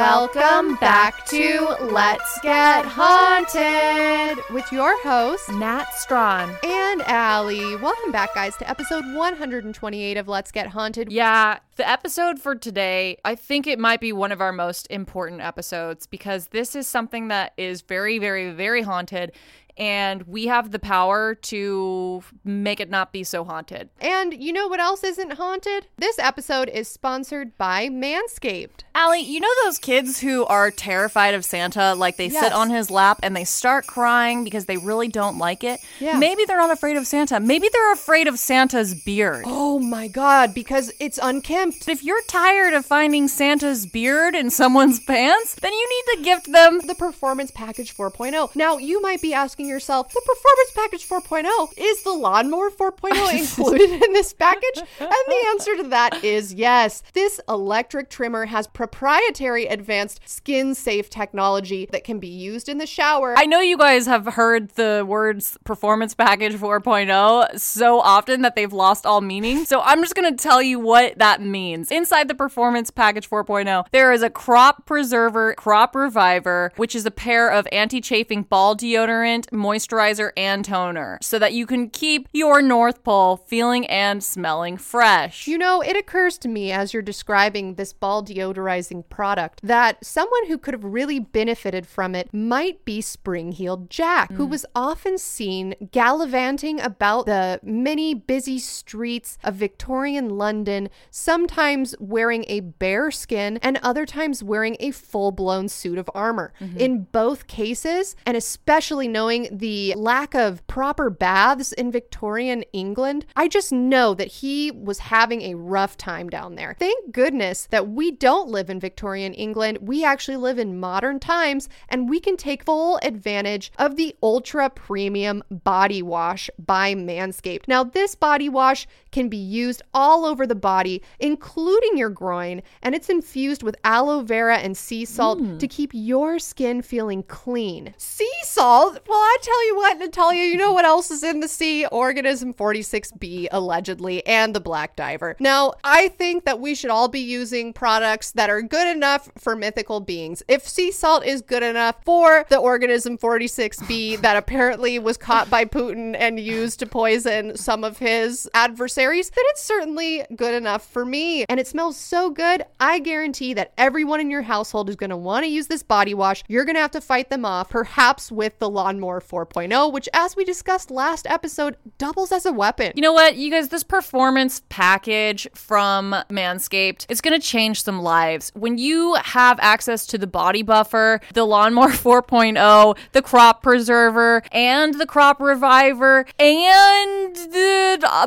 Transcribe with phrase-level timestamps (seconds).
[0.00, 6.56] Welcome back to Let's Get Haunted with your host, Nat Strawn.
[6.64, 7.76] and Allie.
[7.76, 11.12] Welcome back, guys, to episode 128 of Let's Get Haunted.
[11.12, 15.42] Yeah, the episode for today, I think it might be one of our most important
[15.42, 19.32] episodes because this is something that is very, very, very haunted.
[19.80, 23.88] And we have the power to make it not be so haunted.
[23.98, 25.86] And you know what else isn't haunted?
[25.96, 28.80] This episode is sponsored by Manscaped.
[28.94, 31.94] Allie, you know those kids who are terrified of Santa?
[31.94, 32.42] Like they Yes.
[32.44, 35.80] sit on his lap and they start crying because they really don't like it?
[35.98, 36.18] Yeah.
[36.18, 37.40] Maybe they're not afraid of Santa.
[37.40, 39.44] Maybe they're afraid of Santa's beard.
[39.46, 41.88] Oh my god, because it's unkempt.
[41.88, 46.52] If you're tired of finding Santa's beard in someone's pants, then you need to gift
[46.52, 48.54] them The Performance Package 4.0.
[48.54, 53.90] Now, you might be asking yourself, the Performance Package 4.0, is the Lawnmower 4.0 included
[54.02, 54.82] in this package?
[54.98, 57.02] And the answer to that is yes.
[57.14, 62.86] This electric trimmer has proprietary advanced skin safe technology that can be used in the
[62.86, 63.34] shower.
[63.38, 68.72] I know you guys have heard the words performance package 4.0 so often that they've
[68.72, 69.64] lost all meaning.
[69.64, 71.90] So I'm just going to tell you what that means.
[71.90, 77.10] Inside the performance package 4.0, there is a crop preserver, crop reviver, which is a
[77.10, 83.02] pair of anti-chafing ball deodorant, moisturizer, and toner so that you can keep your North
[83.02, 85.46] Pole feeling and smelling fresh.
[85.46, 90.46] You know, it occurs to me as you're describing this ball deodorizing product that someone
[90.46, 94.50] who could have really benefited from it might be Spring Heeled Jack, who mm.
[94.50, 102.60] was often seen gallivanting about the many busy streets of Victorian London, sometimes wearing a
[102.60, 106.52] bear skin and other times wearing a full blown suit of armor.
[106.60, 106.78] Mm-hmm.
[106.78, 113.48] In both cases, and especially knowing the lack of proper baths in Victorian England, I
[113.48, 116.76] just know that he was having a rough time down there.
[116.78, 119.78] Thank goodness that we don't live in Victorian England.
[119.80, 124.70] We actually live in modern times and we can take full advantage of the ultra
[124.70, 127.68] premium body wash by Manscaped.
[127.68, 132.94] Now, this body wash can be used all over the body, including your groin, and
[132.94, 135.58] it's infused with aloe vera and sea salt hmm.
[135.58, 137.94] to keep your skin feeling clean.
[137.96, 139.00] Sea salt?
[139.08, 141.86] Well, I tell you what, Natalia, you know what else is in the sea?
[141.86, 145.36] Organism 46B, allegedly, and the black diver.
[145.40, 149.56] Now, I think that we should all be using products that are good enough for
[149.56, 150.42] mythical beings.
[150.48, 155.64] If sea salt is good enough for the organism 46B that apparently was caught by
[155.64, 161.04] Putin and used to poison some of his adversaries, then it's certainly good enough for
[161.04, 161.44] me.
[161.48, 165.16] And it smells so good, I guarantee that everyone in your household is going to
[165.16, 166.42] want to use this body wash.
[166.48, 170.36] You're going to have to fight them off, perhaps with the Lawnmower 4.0, which, as
[170.36, 172.92] we discussed last episode, doubles as a weapon.
[172.94, 178.02] You know what, you guys, this performance package from Manscaped, it's going to change some
[178.02, 178.52] lives.
[178.54, 184.94] When you have access to the body buffer, the lawnmower 4.0, the crop preserver, and
[184.94, 188.26] the crop reviver, and the uh,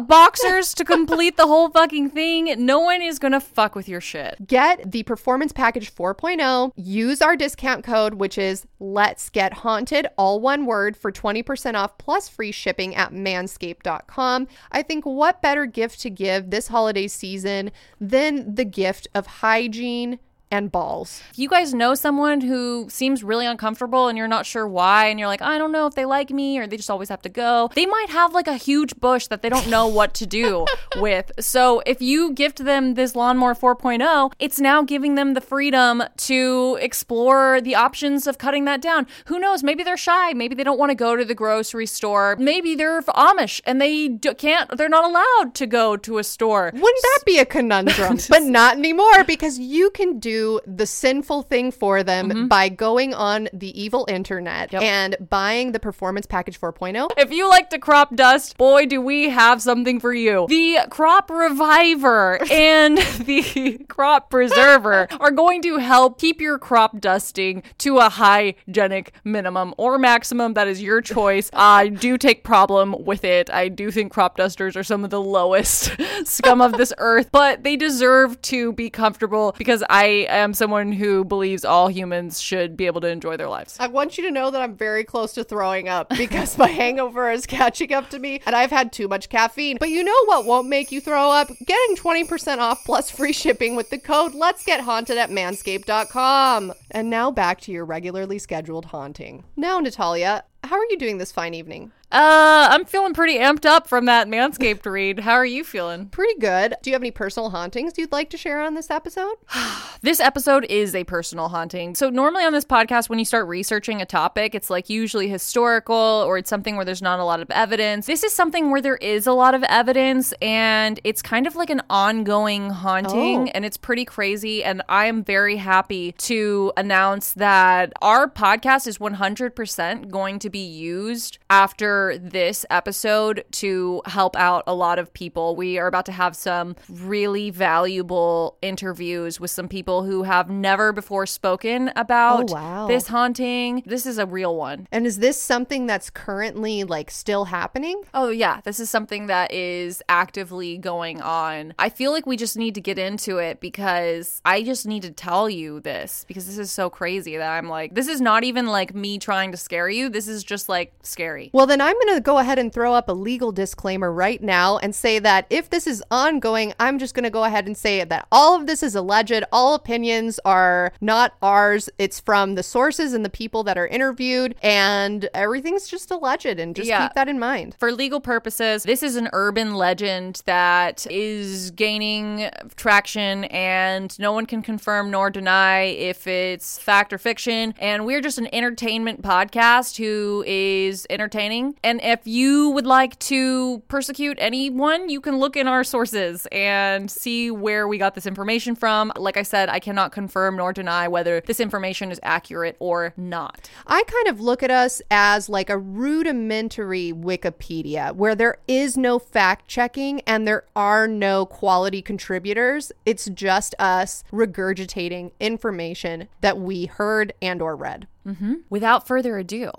[0.64, 4.00] boxers to complete the whole fucking thing, no one is going to fuck with your
[4.00, 4.48] shit.
[4.48, 6.72] Get the Performance Package 4.0.
[6.76, 11.98] Use our discount code, which is Let's Get Haunted, all one word, for 20% off
[11.98, 14.48] plus free shipping at manscaped.com.
[14.72, 20.20] I think what better gift to give this holiday season than the gift of hygiene
[20.54, 21.20] and balls?
[21.32, 25.20] If you guys know someone who seems really uncomfortable and you're not sure why, and
[25.20, 27.30] you're like, I don't know if they like me or they just always have to
[27.30, 30.68] go, they might have like a huge bush that they don't know what to do
[30.98, 31.32] with.
[31.40, 36.78] So if you gift them this Lawnmower 4.0, it's now giving them the freedom to
[36.80, 39.08] explore the options of cutting that down.
[39.26, 39.64] Who knows?
[39.64, 40.34] Maybe they're shy.
[40.34, 42.36] Maybe they don't want to go to the grocery store.
[42.40, 46.70] Maybe they're Amish and they d- can't, they're not allowed to go to a store.
[46.74, 48.20] Wouldn't that be a conundrum?
[48.30, 52.48] but not anymore because you can do the sinful thing for them mm-hmm.
[52.48, 57.10] by going on the evil internet and buying the Performance Package 4.0.
[57.18, 60.46] If you like to crop dust, boy, do we have something for you.
[60.50, 67.64] The crop reviver and the crop preserver are going to help keep your crop dusting
[67.80, 70.54] to a hygienic minimum or maximum.
[70.54, 71.50] That is your choice.
[71.54, 73.50] I do take problem with it.
[73.50, 77.64] I do think crop dusters are some of the lowest scum of this earth, but
[77.64, 82.86] they deserve to be comfortable because I am someone who believes all humans should be
[82.86, 83.78] able to enjoy their lives.
[83.80, 87.32] I want you to know that I'm very close to throwing up because my hangover
[87.32, 89.78] is catching up to me and I've had too much caffeine.
[89.80, 91.50] But you know what won't make you throw up?
[91.66, 96.74] Getting 20% off plus free shipping with the code Let's Get Haunted at manscaped.com.
[96.92, 99.44] And now back to your regularly scheduled haunting.
[99.56, 101.92] Now, Natalia, how are you doing this fine evening?
[102.14, 105.22] Uh, I'm feeling pretty amped up from that Manscaped read.
[105.22, 106.06] How are you feeling?
[106.10, 106.76] Pretty good.
[106.84, 109.36] Do you have any personal hauntings you'd like to share on this episode?
[110.04, 111.96] This episode is a personal haunting.
[111.96, 115.96] So, normally on this podcast, when you start researching a topic, it's like usually historical
[115.96, 118.06] or it's something where there's not a lot of evidence.
[118.06, 121.70] This is something where there is a lot of evidence and it's kind of like
[121.70, 123.52] an ongoing haunting Oh.
[123.56, 124.62] and it's pretty crazy.
[124.62, 130.60] And I am very happy to announce that our podcast is 100% going to be
[130.60, 135.56] used after this episode to help out a lot of people.
[135.56, 140.92] We are about to have some really valuable interviews with some people who have never
[140.92, 142.88] before spoken about Oh, wow.
[142.88, 143.84] this haunting.
[143.86, 144.88] This is a real one.
[144.92, 148.02] And is this something that's currently like still happening?
[148.14, 148.62] Oh, yeah.
[148.64, 151.74] This is something that is actively going on.
[151.78, 155.12] I feel like we just need to get into it because I just need to
[155.12, 158.68] tell you this because this is so crazy that I'm like, this is not even
[158.68, 160.10] like me trying to scare you.
[160.10, 161.50] This is just like scary.
[161.54, 164.80] Well, then I'm going to go ahead and throw up a legal disclaimer right now
[164.80, 168.04] and say that if this is ongoing, I'm just going to go ahead and say
[168.04, 169.44] that all of this is alleged.
[169.52, 171.92] All opinions are not ours.
[172.00, 176.48] It's from the sources and the people that are interviewed, and everything's just alleged.
[176.48, 177.04] And just Yeah.
[177.04, 177.76] keep that in mind.
[177.80, 184.48] For legal purposes, this is an urban legend that is gaining traction, and no one
[184.48, 187.76] can confirm nor deny if it's fact or fiction.
[187.78, 191.76] And we're just an entertainment podcast who is entertaining.
[191.84, 197.12] And if you would like to persecute anyone, you can look in our sources and
[197.12, 199.12] see where we got this information from.
[199.18, 203.70] Like I said, I cannot confirm nor deny whether this information is accurate or not.
[203.86, 209.20] I kind of look at us as like a rudimentary Wikipedia where there is no
[209.20, 212.92] fact checking and there are no quality contributors.
[213.06, 218.08] It's just us regurgitating information that we heard and or read.
[218.26, 218.54] Mm-hmm.
[218.70, 219.72] Without further ado,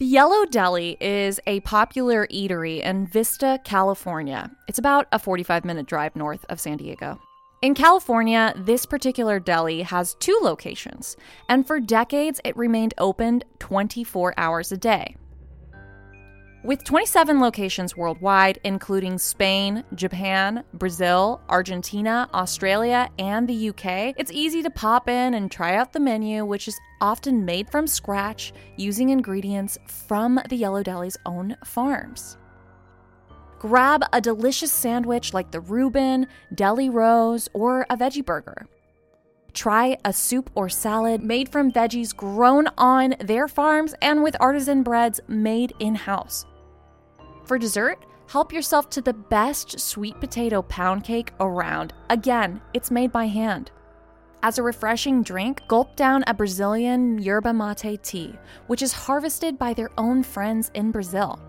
[0.00, 4.50] the Yellow Deli is a popular eatery in Vista, California.
[4.66, 7.20] It's about a 45 minute drive north of San Diego.
[7.60, 11.18] In California, this particular deli has two locations,
[11.50, 15.16] and for decades it remained open 24 hours a day.
[16.62, 24.62] With 27 locations worldwide, including Spain, Japan, Brazil, Argentina, Australia, and the UK, it's easy
[24.64, 29.08] to pop in and try out the menu, which is often made from scratch using
[29.08, 32.36] ingredients from the Yellow Deli's own farms.
[33.58, 38.66] Grab a delicious sandwich like the Reuben, Deli Rose, or a veggie burger.
[39.54, 44.82] Try a soup or salad made from veggies grown on their farms and with artisan
[44.82, 46.44] breads made in house.
[47.50, 51.92] For dessert, help yourself to the best sweet potato pound cake around.
[52.08, 53.72] Again, it's made by hand.
[54.44, 58.38] As a refreshing drink, gulp down a Brazilian yerba mate tea,
[58.68, 61.40] which is harvested by their own friends in Brazil.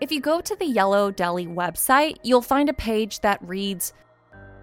[0.00, 3.92] If you go to the Yellow Deli website, you'll find a page that reads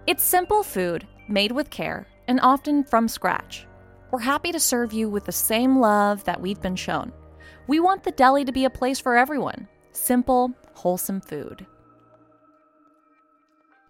[0.08, 3.64] It's simple food, made with care, and often from scratch.
[4.10, 7.12] We're happy to serve you with the same love that we've been shown.
[7.68, 11.66] We want the deli to be a place for everyone simple, wholesome food.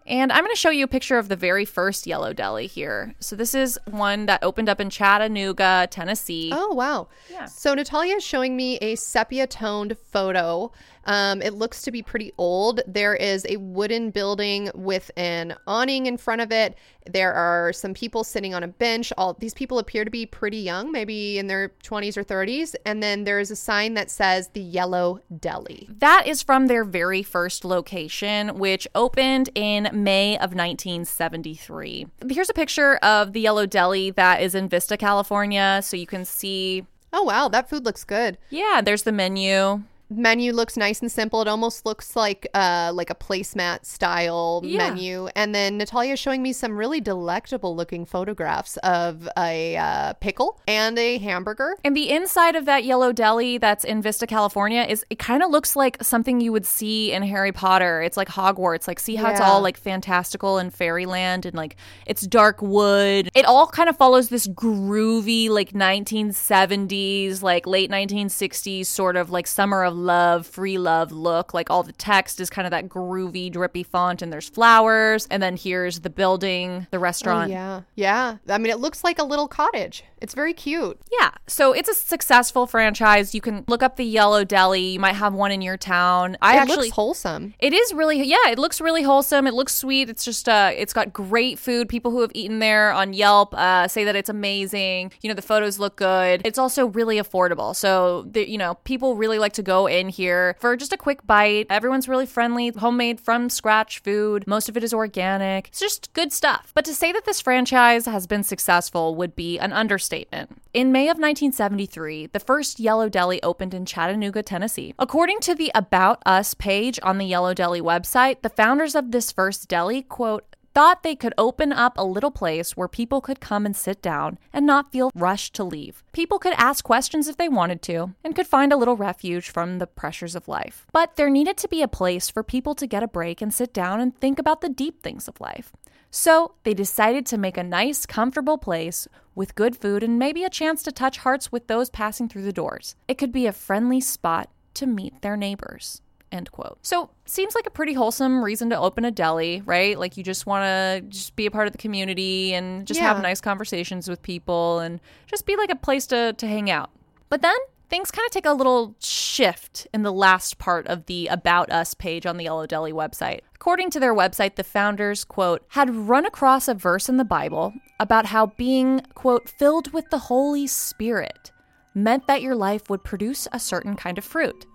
[0.06, 3.14] And I'm going to show you a picture of the very first Yellow Deli here.
[3.19, 6.50] So, this is one that opened up in Chattanooga, Tennessee.
[6.53, 7.08] Oh, wow.
[7.29, 7.47] Yeah.
[7.47, 10.70] So Natalia is showing me a sepia toned photo.
[11.07, 12.81] Um, it looks to be pretty old.
[12.87, 16.77] There is a wooden building with an awning in front of it.
[17.09, 19.13] There are some people sitting on a bench.
[19.17, 22.75] All these people appear to be pretty young, maybe in their 20s or 30s.
[22.85, 25.89] And then there is a sign that says the Yellow Deli.
[25.89, 32.07] That is from their very first location, which opened in May of 1973.
[32.29, 35.81] Here's a picture of the Yellow Deli that is in Vista, California.
[35.83, 37.49] So you can see, Oh, wow.
[37.49, 38.37] That food looks good.
[38.51, 39.83] yeah, there's the menu.
[40.09, 41.41] Menu looks nice and simple.
[41.43, 44.91] It almost looks like uh like a placemat style Yeah.
[44.91, 45.29] menu.
[45.35, 50.61] And then Natalia is showing me some really delectable looking photographs of a uh, pickle
[50.69, 51.77] and a hamburger.
[51.85, 55.51] And the inside of that yellow deli that's in Vista, California is it kind of
[55.51, 58.01] looks like something you would see in Harry Potter.
[58.03, 58.87] It's like Hogwarts.
[58.87, 63.29] Like see how it's all like fantastical and fairyland and like it's dark wood.
[63.35, 69.47] It all kind of follows this groovy like 1970s, like late 1960s sort of like
[69.47, 71.55] summer of love, free love look.
[71.55, 75.43] Like all the text is kind of that groovy, drippy font and there's flowers and
[75.43, 77.50] then here's the building, the restaurant.
[77.50, 77.81] Oh, yeah.
[77.95, 78.37] Yeah.
[78.49, 80.05] I mean, it looks like a little cottage.
[80.21, 80.99] It's very cute.
[81.12, 81.31] Yeah.
[81.47, 83.35] So it's a successful franchise.
[83.35, 84.81] You can look up the Yellow Deli.
[84.81, 86.37] You might have one in your town.
[86.41, 87.55] I it actually looks wholesome.
[87.59, 89.47] it is really yeah, it looks really wholesome.
[89.47, 90.09] It looks sweet.
[90.09, 91.88] It's just uh it's got great food.
[91.88, 95.12] People who have eaten there on Yelp uh say that it's amazing.
[95.23, 96.43] You know, the photos look good.
[96.45, 97.75] It's also really affordable.
[97.75, 101.26] So the, you know, people really like to go in here for just a quick
[101.26, 101.66] bite.
[101.71, 104.47] Everyone's really friendly, homemade from scratch food.
[104.47, 105.69] Most of it is organic.
[105.69, 106.73] It's just good stuff.
[106.75, 110.61] But to say that this franchise has been successful would be an understatement.
[110.73, 114.95] In May of 1973, the first Yellow Deli opened in Chattanooga, Tennessee.
[114.99, 119.33] According to the About Us page on the Yellow Deli website, the founders of this
[119.33, 123.64] first deli, quote, thought they could open up a little place where people could come
[123.64, 126.04] and sit down and not feel rushed to leave.
[126.12, 129.78] People could ask questions if they wanted to and could find a little refuge from
[129.78, 130.87] the pressures of life.
[130.92, 133.73] But there needed to be a place for people to get a break and sit
[133.73, 135.73] down and think about the deep things of life.
[136.11, 140.50] So they decided to make a nice, comfortable place with good food and maybe a
[140.50, 142.97] chance to touch hearts with those passing through the doors.
[143.09, 146.02] It could be a friendly spot to meet their neighbors.
[146.33, 146.78] End quote.
[146.83, 149.99] So seems like a pretty wholesome reason to open a deli, right?
[149.99, 153.06] Like you just want to just be a part of the community and just Yeah.
[153.06, 156.90] have nice conversations with people and just be like a place to to hang out.
[157.28, 157.56] But then
[157.88, 161.95] things kind of take a little shift in the last part of the About Us
[161.95, 163.40] page on the Yellow Deli website.
[163.54, 167.73] According to their website, the founders, quote, had run across a verse in the Bible
[168.00, 171.52] about how being, quote, filled with the Holy Spirit
[171.95, 174.66] meant that your life would produce a certain kind of fruit.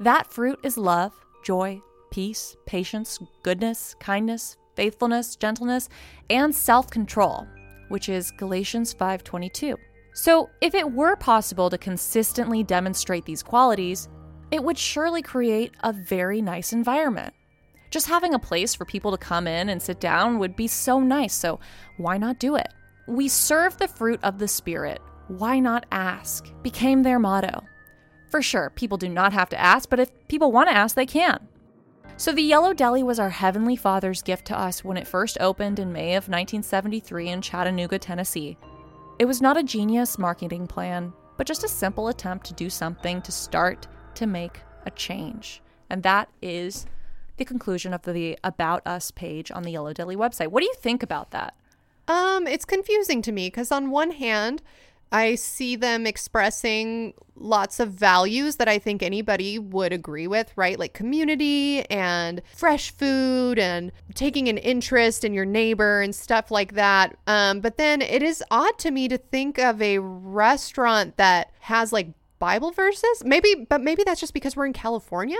[0.00, 5.88] That fruit is love, joy, peace, patience, goodness, kindness, faithfulness, gentleness,
[6.28, 7.46] and self-control,
[7.88, 9.76] which is Galatians 5:22.
[10.12, 14.08] So, if it were possible to consistently demonstrate these qualities,
[14.50, 17.34] it would surely create a very nice environment.
[17.90, 21.00] Just having a place for people to come in and sit down would be so
[21.00, 21.58] nice, so
[21.96, 22.68] why not do it?
[23.06, 25.00] We serve the fruit of the Spirit.
[25.28, 26.52] Why not ask?
[26.62, 27.64] became their motto.
[28.30, 31.06] For sure, people do not have to ask, but if people want to ask, they
[31.06, 31.48] can.
[32.18, 35.78] So, the Yellow Deli was our Heavenly Father's gift to us when it first opened
[35.78, 38.56] in May of 1973 in Chattanooga, Tennessee.
[39.18, 43.20] It was not a genius marketing plan, but just a simple attempt to do something
[43.22, 45.60] to start to make a change.
[45.90, 46.86] And that is
[47.36, 50.48] the conclusion of the About Us page on the Yellow Deli website.
[50.48, 51.54] What do you think about that?
[52.08, 54.62] Um, it's confusing to me because on one hand,
[55.16, 60.78] I see them expressing lots of values that I think anybody would agree with, right?
[60.78, 66.74] Like community and fresh food and taking an interest in your neighbor and stuff like
[66.74, 67.16] that.
[67.26, 71.94] Um, but then it is odd to me to think of a restaurant that has
[71.94, 72.08] like
[72.38, 73.22] Bible verses.
[73.24, 75.38] Maybe, but maybe that's just because we're in California.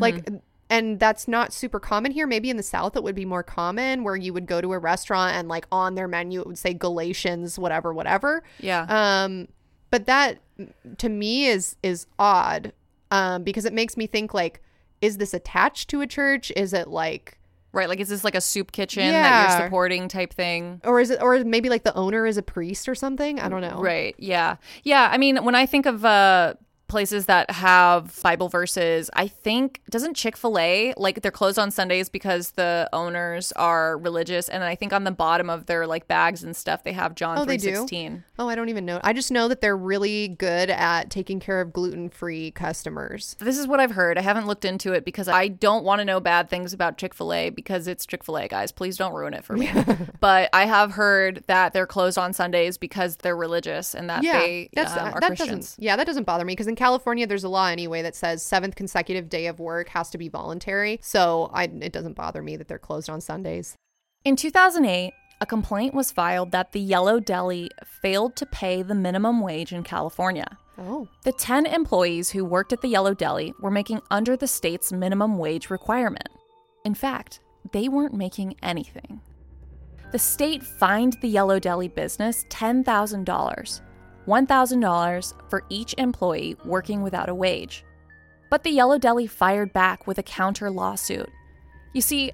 [0.00, 0.28] Like,
[0.68, 2.26] and that's not super common here.
[2.26, 4.78] Maybe in the South it would be more common where you would go to a
[4.78, 8.42] restaurant and like on their menu it would say Galatians, whatever, whatever.
[8.60, 8.86] Yeah.
[8.88, 9.48] Um,
[9.90, 10.40] but that
[10.98, 12.72] to me is is odd.
[13.12, 14.60] Um, because it makes me think like,
[15.00, 16.50] is this attached to a church?
[16.56, 17.38] Is it like
[17.72, 17.88] right.
[17.88, 20.80] Like, is this like a soup kitchen that you're supporting type thing?
[20.84, 23.38] or is it or maybe like the owner is a priest or something?
[23.38, 23.78] I don't know.
[23.78, 24.16] Right.
[24.18, 24.56] Yeah.
[24.82, 25.08] Yeah.
[25.12, 26.54] I mean, when I think of uh,
[26.88, 31.70] places that have Bible verses, I think doesn't Chick Fil A like they're closed on
[31.70, 36.08] Sundays because the owners are religious, and I think on the bottom of their like
[36.08, 38.24] bags and stuff they have John Oh, three they.
[38.38, 39.00] Oh, I don't even know.
[39.02, 43.36] I just know that they're really good at taking care of gluten-free customers.
[43.38, 44.18] This is what I've heard.
[44.18, 47.14] I haven't looked into it because I don't want to know bad things about Chick
[47.14, 48.72] fil A because it's Chick fil A, guys.
[48.72, 49.70] Please don't ruin it for me.
[50.20, 54.40] but I have heard that they're closed on Sundays because they're religious and that Yeah,
[54.40, 55.76] they um, are that Christians.
[55.78, 58.76] Yeah, that doesn't bother me because in California there's a law anyway that says seventh
[58.76, 60.98] consecutive day of work has to be voluntary.
[61.00, 63.76] So I, it doesn't bother me that they're closed on Sundays.
[64.26, 67.70] In 2008, a complaint was filed that the Yellow Deli
[68.02, 70.58] failed to pay the minimum wage in California.
[70.76, 74.92] Oh, The 10 employees who worked at the Yellow Deli were making under the state's
[74.92, 76.28] minimum wage requirement.
[76.84, 77.40] In fact,
[77.72, 79.22] they weren't making anything.
[80.12, 83.80] The state fined the Yellow Deli business $10,000,
[84.26, 87.84] $1,000 for each employee working without a wage.
[88.50, 91.28] But the Yellow Deli fired back with a counter lawsuit.
[91.92, 92.32] You see,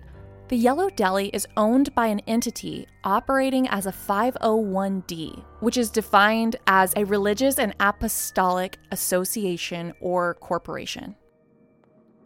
[0.49, 6.57] the Yellow Deli is owned by an entity operating as a 501d, which is defined
[6.67, 11.17] as a religious and apostolic association or corporation.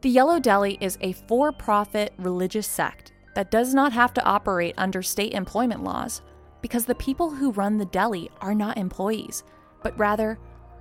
[0.00, 4.74] The Yellow Deli is a for profit religious sect that does not have to operate
[4.76, 6.22] under state employment laws
[6.62, 9.44] because the people who run the deli are not employees,
[9.86, 10.36] but rather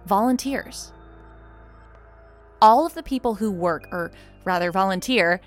[0.08, 0.92] volunteers.
[2.60, 4.12] All of the people who work, or
[4.46, 5.42] rather volunteer,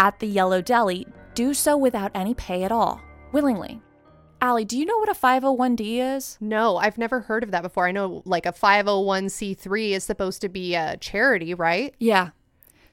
[0.00, 1.06] at the Yellow Deli
[1.36, 3.80] do so without any pay at all, willingly.
[4.40, 6.38] Allie, do you know what a 501d is?
[6.40, 7.86] no, I've never heard of that before.
[7.86, 11.94] I know like a 501c3 is supposed to be a charity, right?
[12.00, 12.30] Yeah.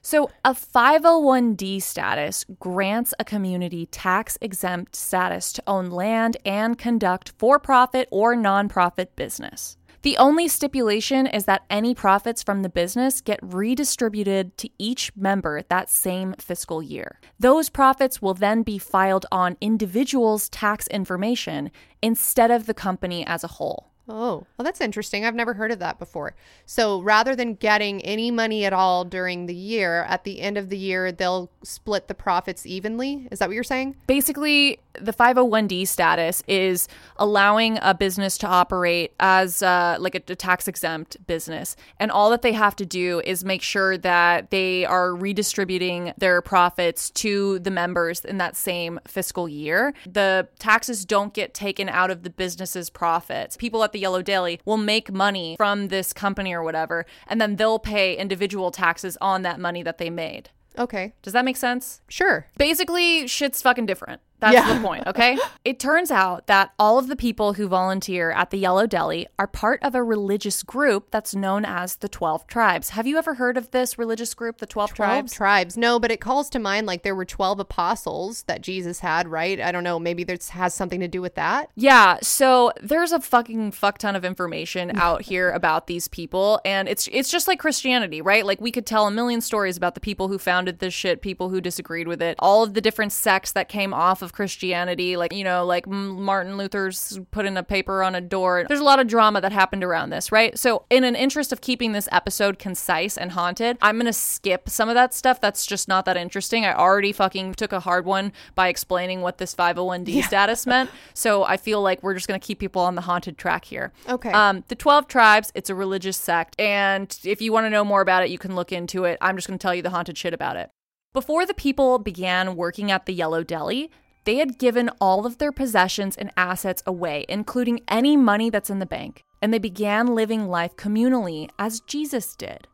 [0.02, 7.32] So, a 501d status grants a community tax exempt status to own land and conduct
[7.38, 9.76] for profit or nonprofit business.
[10.02, 15.62] The only stipulation is that any profits from the business get redistributed to each member
[15.68, 17.20] that same fiscal year.
[17.38, 21.70] Those profits will then be filed on individuals' tax information
[22.02, 23.91] instead of the company as a whole.
[24.08, 25.24] Oh, well, that's interesting.
[25.24, 26.34] I've never heard of that before.
[26.66, 30.70] So rather than getting any money at all during the year, at the end of
[30.70, 33.28] the year, they'll split the profits evenly.
[33.30, 33.96] Is that what you're saying?
[34.08, 40.36] Basically, the 501d status is allowing a business to operate as uh, like a, a
[40.36, 41.76] tax exempt business.
[41.98, 46.42] And all that they have to do is make sure that they are redistributing their
[46.42, 49.94] profits to the members in that same fiscal year.
[50.10, 53.56] The taxes don't get taken out of the business's profits.
[53.56, 57.56] People at the Yellow Deli will make money from this company or whatever, and then
[57.56, 60.50] they'll pay individual taxes on that money that they made.
[60.78, 61.12] Okay.
[61.22, 62.00] Does that make sense?
[62.08, 62.46] Sure.
[62.56, 64.20] Basically, shit's fucking different.
[64.42, 64.74] That's Yeah.
[64.74, 65.38] the point, okay?
[65.64, 69.46] it turns out that all of the people who volunteer at the Yellow Deli are
[69.46, 72.90] part of a religious group that's known as the 12 Tribes.
[72.90, 75.32] Have you ever heard of this religious group, the 12, 12 Tribes?
[75.32, 75.76] tribes.
[75.78, 79.60] No, but it calls to mind like there were 12 apostles that Jesus had, right?
[79.60, 79.98] I don't know.
[79.98, 81.70] Maybe this has something to do with that.
[81.76, 86.88] Yeah, so there's a fucking fuck ton of information out here about these people and
[86.88, 88.44] it's it's just like Christianity, right?
[88.44, 91.48] Like we could tell a million stories about the people who founded this shit, people
[91.50, 95.32] who disagreed with it, all of the different sects that came off of Christianity, like
[95.32, 98.64] you know, like Martin Luther's putting a paper on a door.
[98.66, 100.58] There's a lot of drama that happened around this, right?
[100.58, 104.68] So in an interest of keeping this episode concise and haunted, I'm going to skip
[104.68, 106.64] some of that stuff that's just not that interesting.
[106.64, 110.90] I already fucking took a hard one by explaining what this 501d status meant.
[111.14, 113.92] So I feel like we're just going to keep people on the haunted track here.
[114.08, 114.32] Okay.
[114.32, 116.58] Um, the 12 tribes, it's a religious sect.
[116.58, 119.18] And if you want to know more about it, you can look into it.
[119.20, 120.70] I'm just going to tell you the haunted shit about it.
[121.12, 123.90] Before the people began working at the Yellow Deli,
[124.24, 128.78] they had given all of their possessions and assets away, including any money that's in
[128.78, 132.68] the bank, and they began living life communally as Jesus did.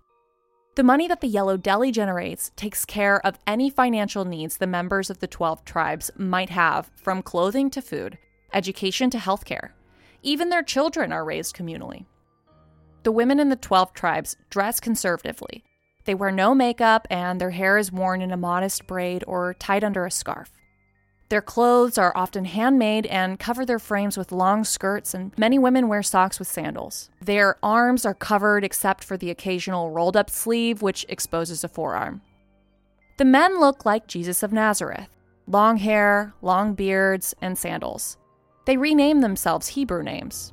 [0.75, 5.11] The money that the Yellow Deli generates takes care of any financial needs the members
[5.11, 8.17] of the 12 tribes might have, from clothing to food,
[8.53, 9.71] education to healthcare.
[10.23, 12.07] Even their children are raised communally.
[13.03, 15.65] The women in the 12 tribes dress conservatively.
[16.05, 19.83] They wear no makeup and their hair is worn in a modest braid or tied
[19.85, 20.53] under a scarf.
[21.29, 25.89] Their clothes are often handmade and cover their frames with long skirts, and many women
[25.89, 27.11] wear socks with sandals.
[27.21, 32.23] Their arms are covered except for the occasional rolled up sleeve, which exposes a forearm.
[33.19, 35.09] The men look like Jesus of Nazareth
[35.47, 38.19] long hair, long beards, and sandals.
[38.67, 40.53] They rename themselves Hebrew names.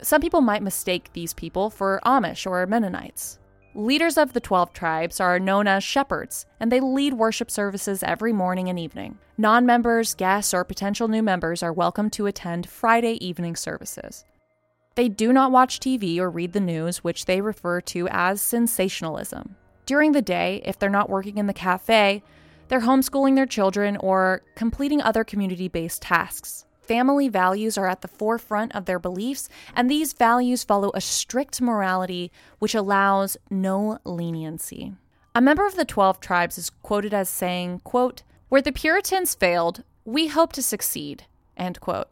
[0.00, 3.38] Some people might mistake these people for Amish or Mennonites.
[3.76, 8.32] Leaders of the 12 tribes are known as shepherds, and they lead worship services every
[8.32, 9.16] morning and evening.
[9.38, 14.24] Non members, guests, or potential new members are welcome to attend Friday evening services.
[14.96, 19.54] They do not watch TV or read the news, which they refer to as sensationalism.
[19.86, 22.24] During the day, if they're not working in the cafe,
[22.66, 26.66] they're homeschooling their children or completing other community based tasks.
[26.90, 31.60] Family values are at the forefront of their beliefs, and these values follow a strict
[31.60, 34.94] morality which allows no leniency.
[35.32, 39.84] A member of the 12 tribes is quoted as saying, quote, Where the Puritans failed,
[40.04, 41.26] we hope to succeed,
[41.56, 42.08] end quote.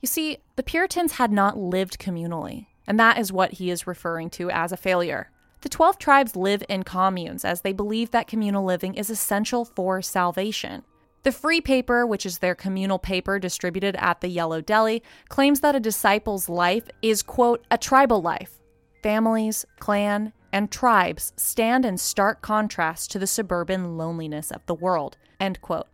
[0.00, 4.30] You see, the Puritans had not lived communally, and that is what he is referring
[4.30, 5.32] to as a failure.
[5.62, 10.00] The 12 tribes live in communes as they believe that communal living is essential for
[10.02, 10.84] salvation.
[11.24, 15.74] The free paper, which is their communal paper distributed at the Yellow Deli, claims that
[15.74, 18.60] a disciple's life is, quote, a tribal life.
[19.02, 25.16] Families, clan, and tribes stand in stark contrast to the suburban loneliness of the world,
[25.40, 25.88] end quote.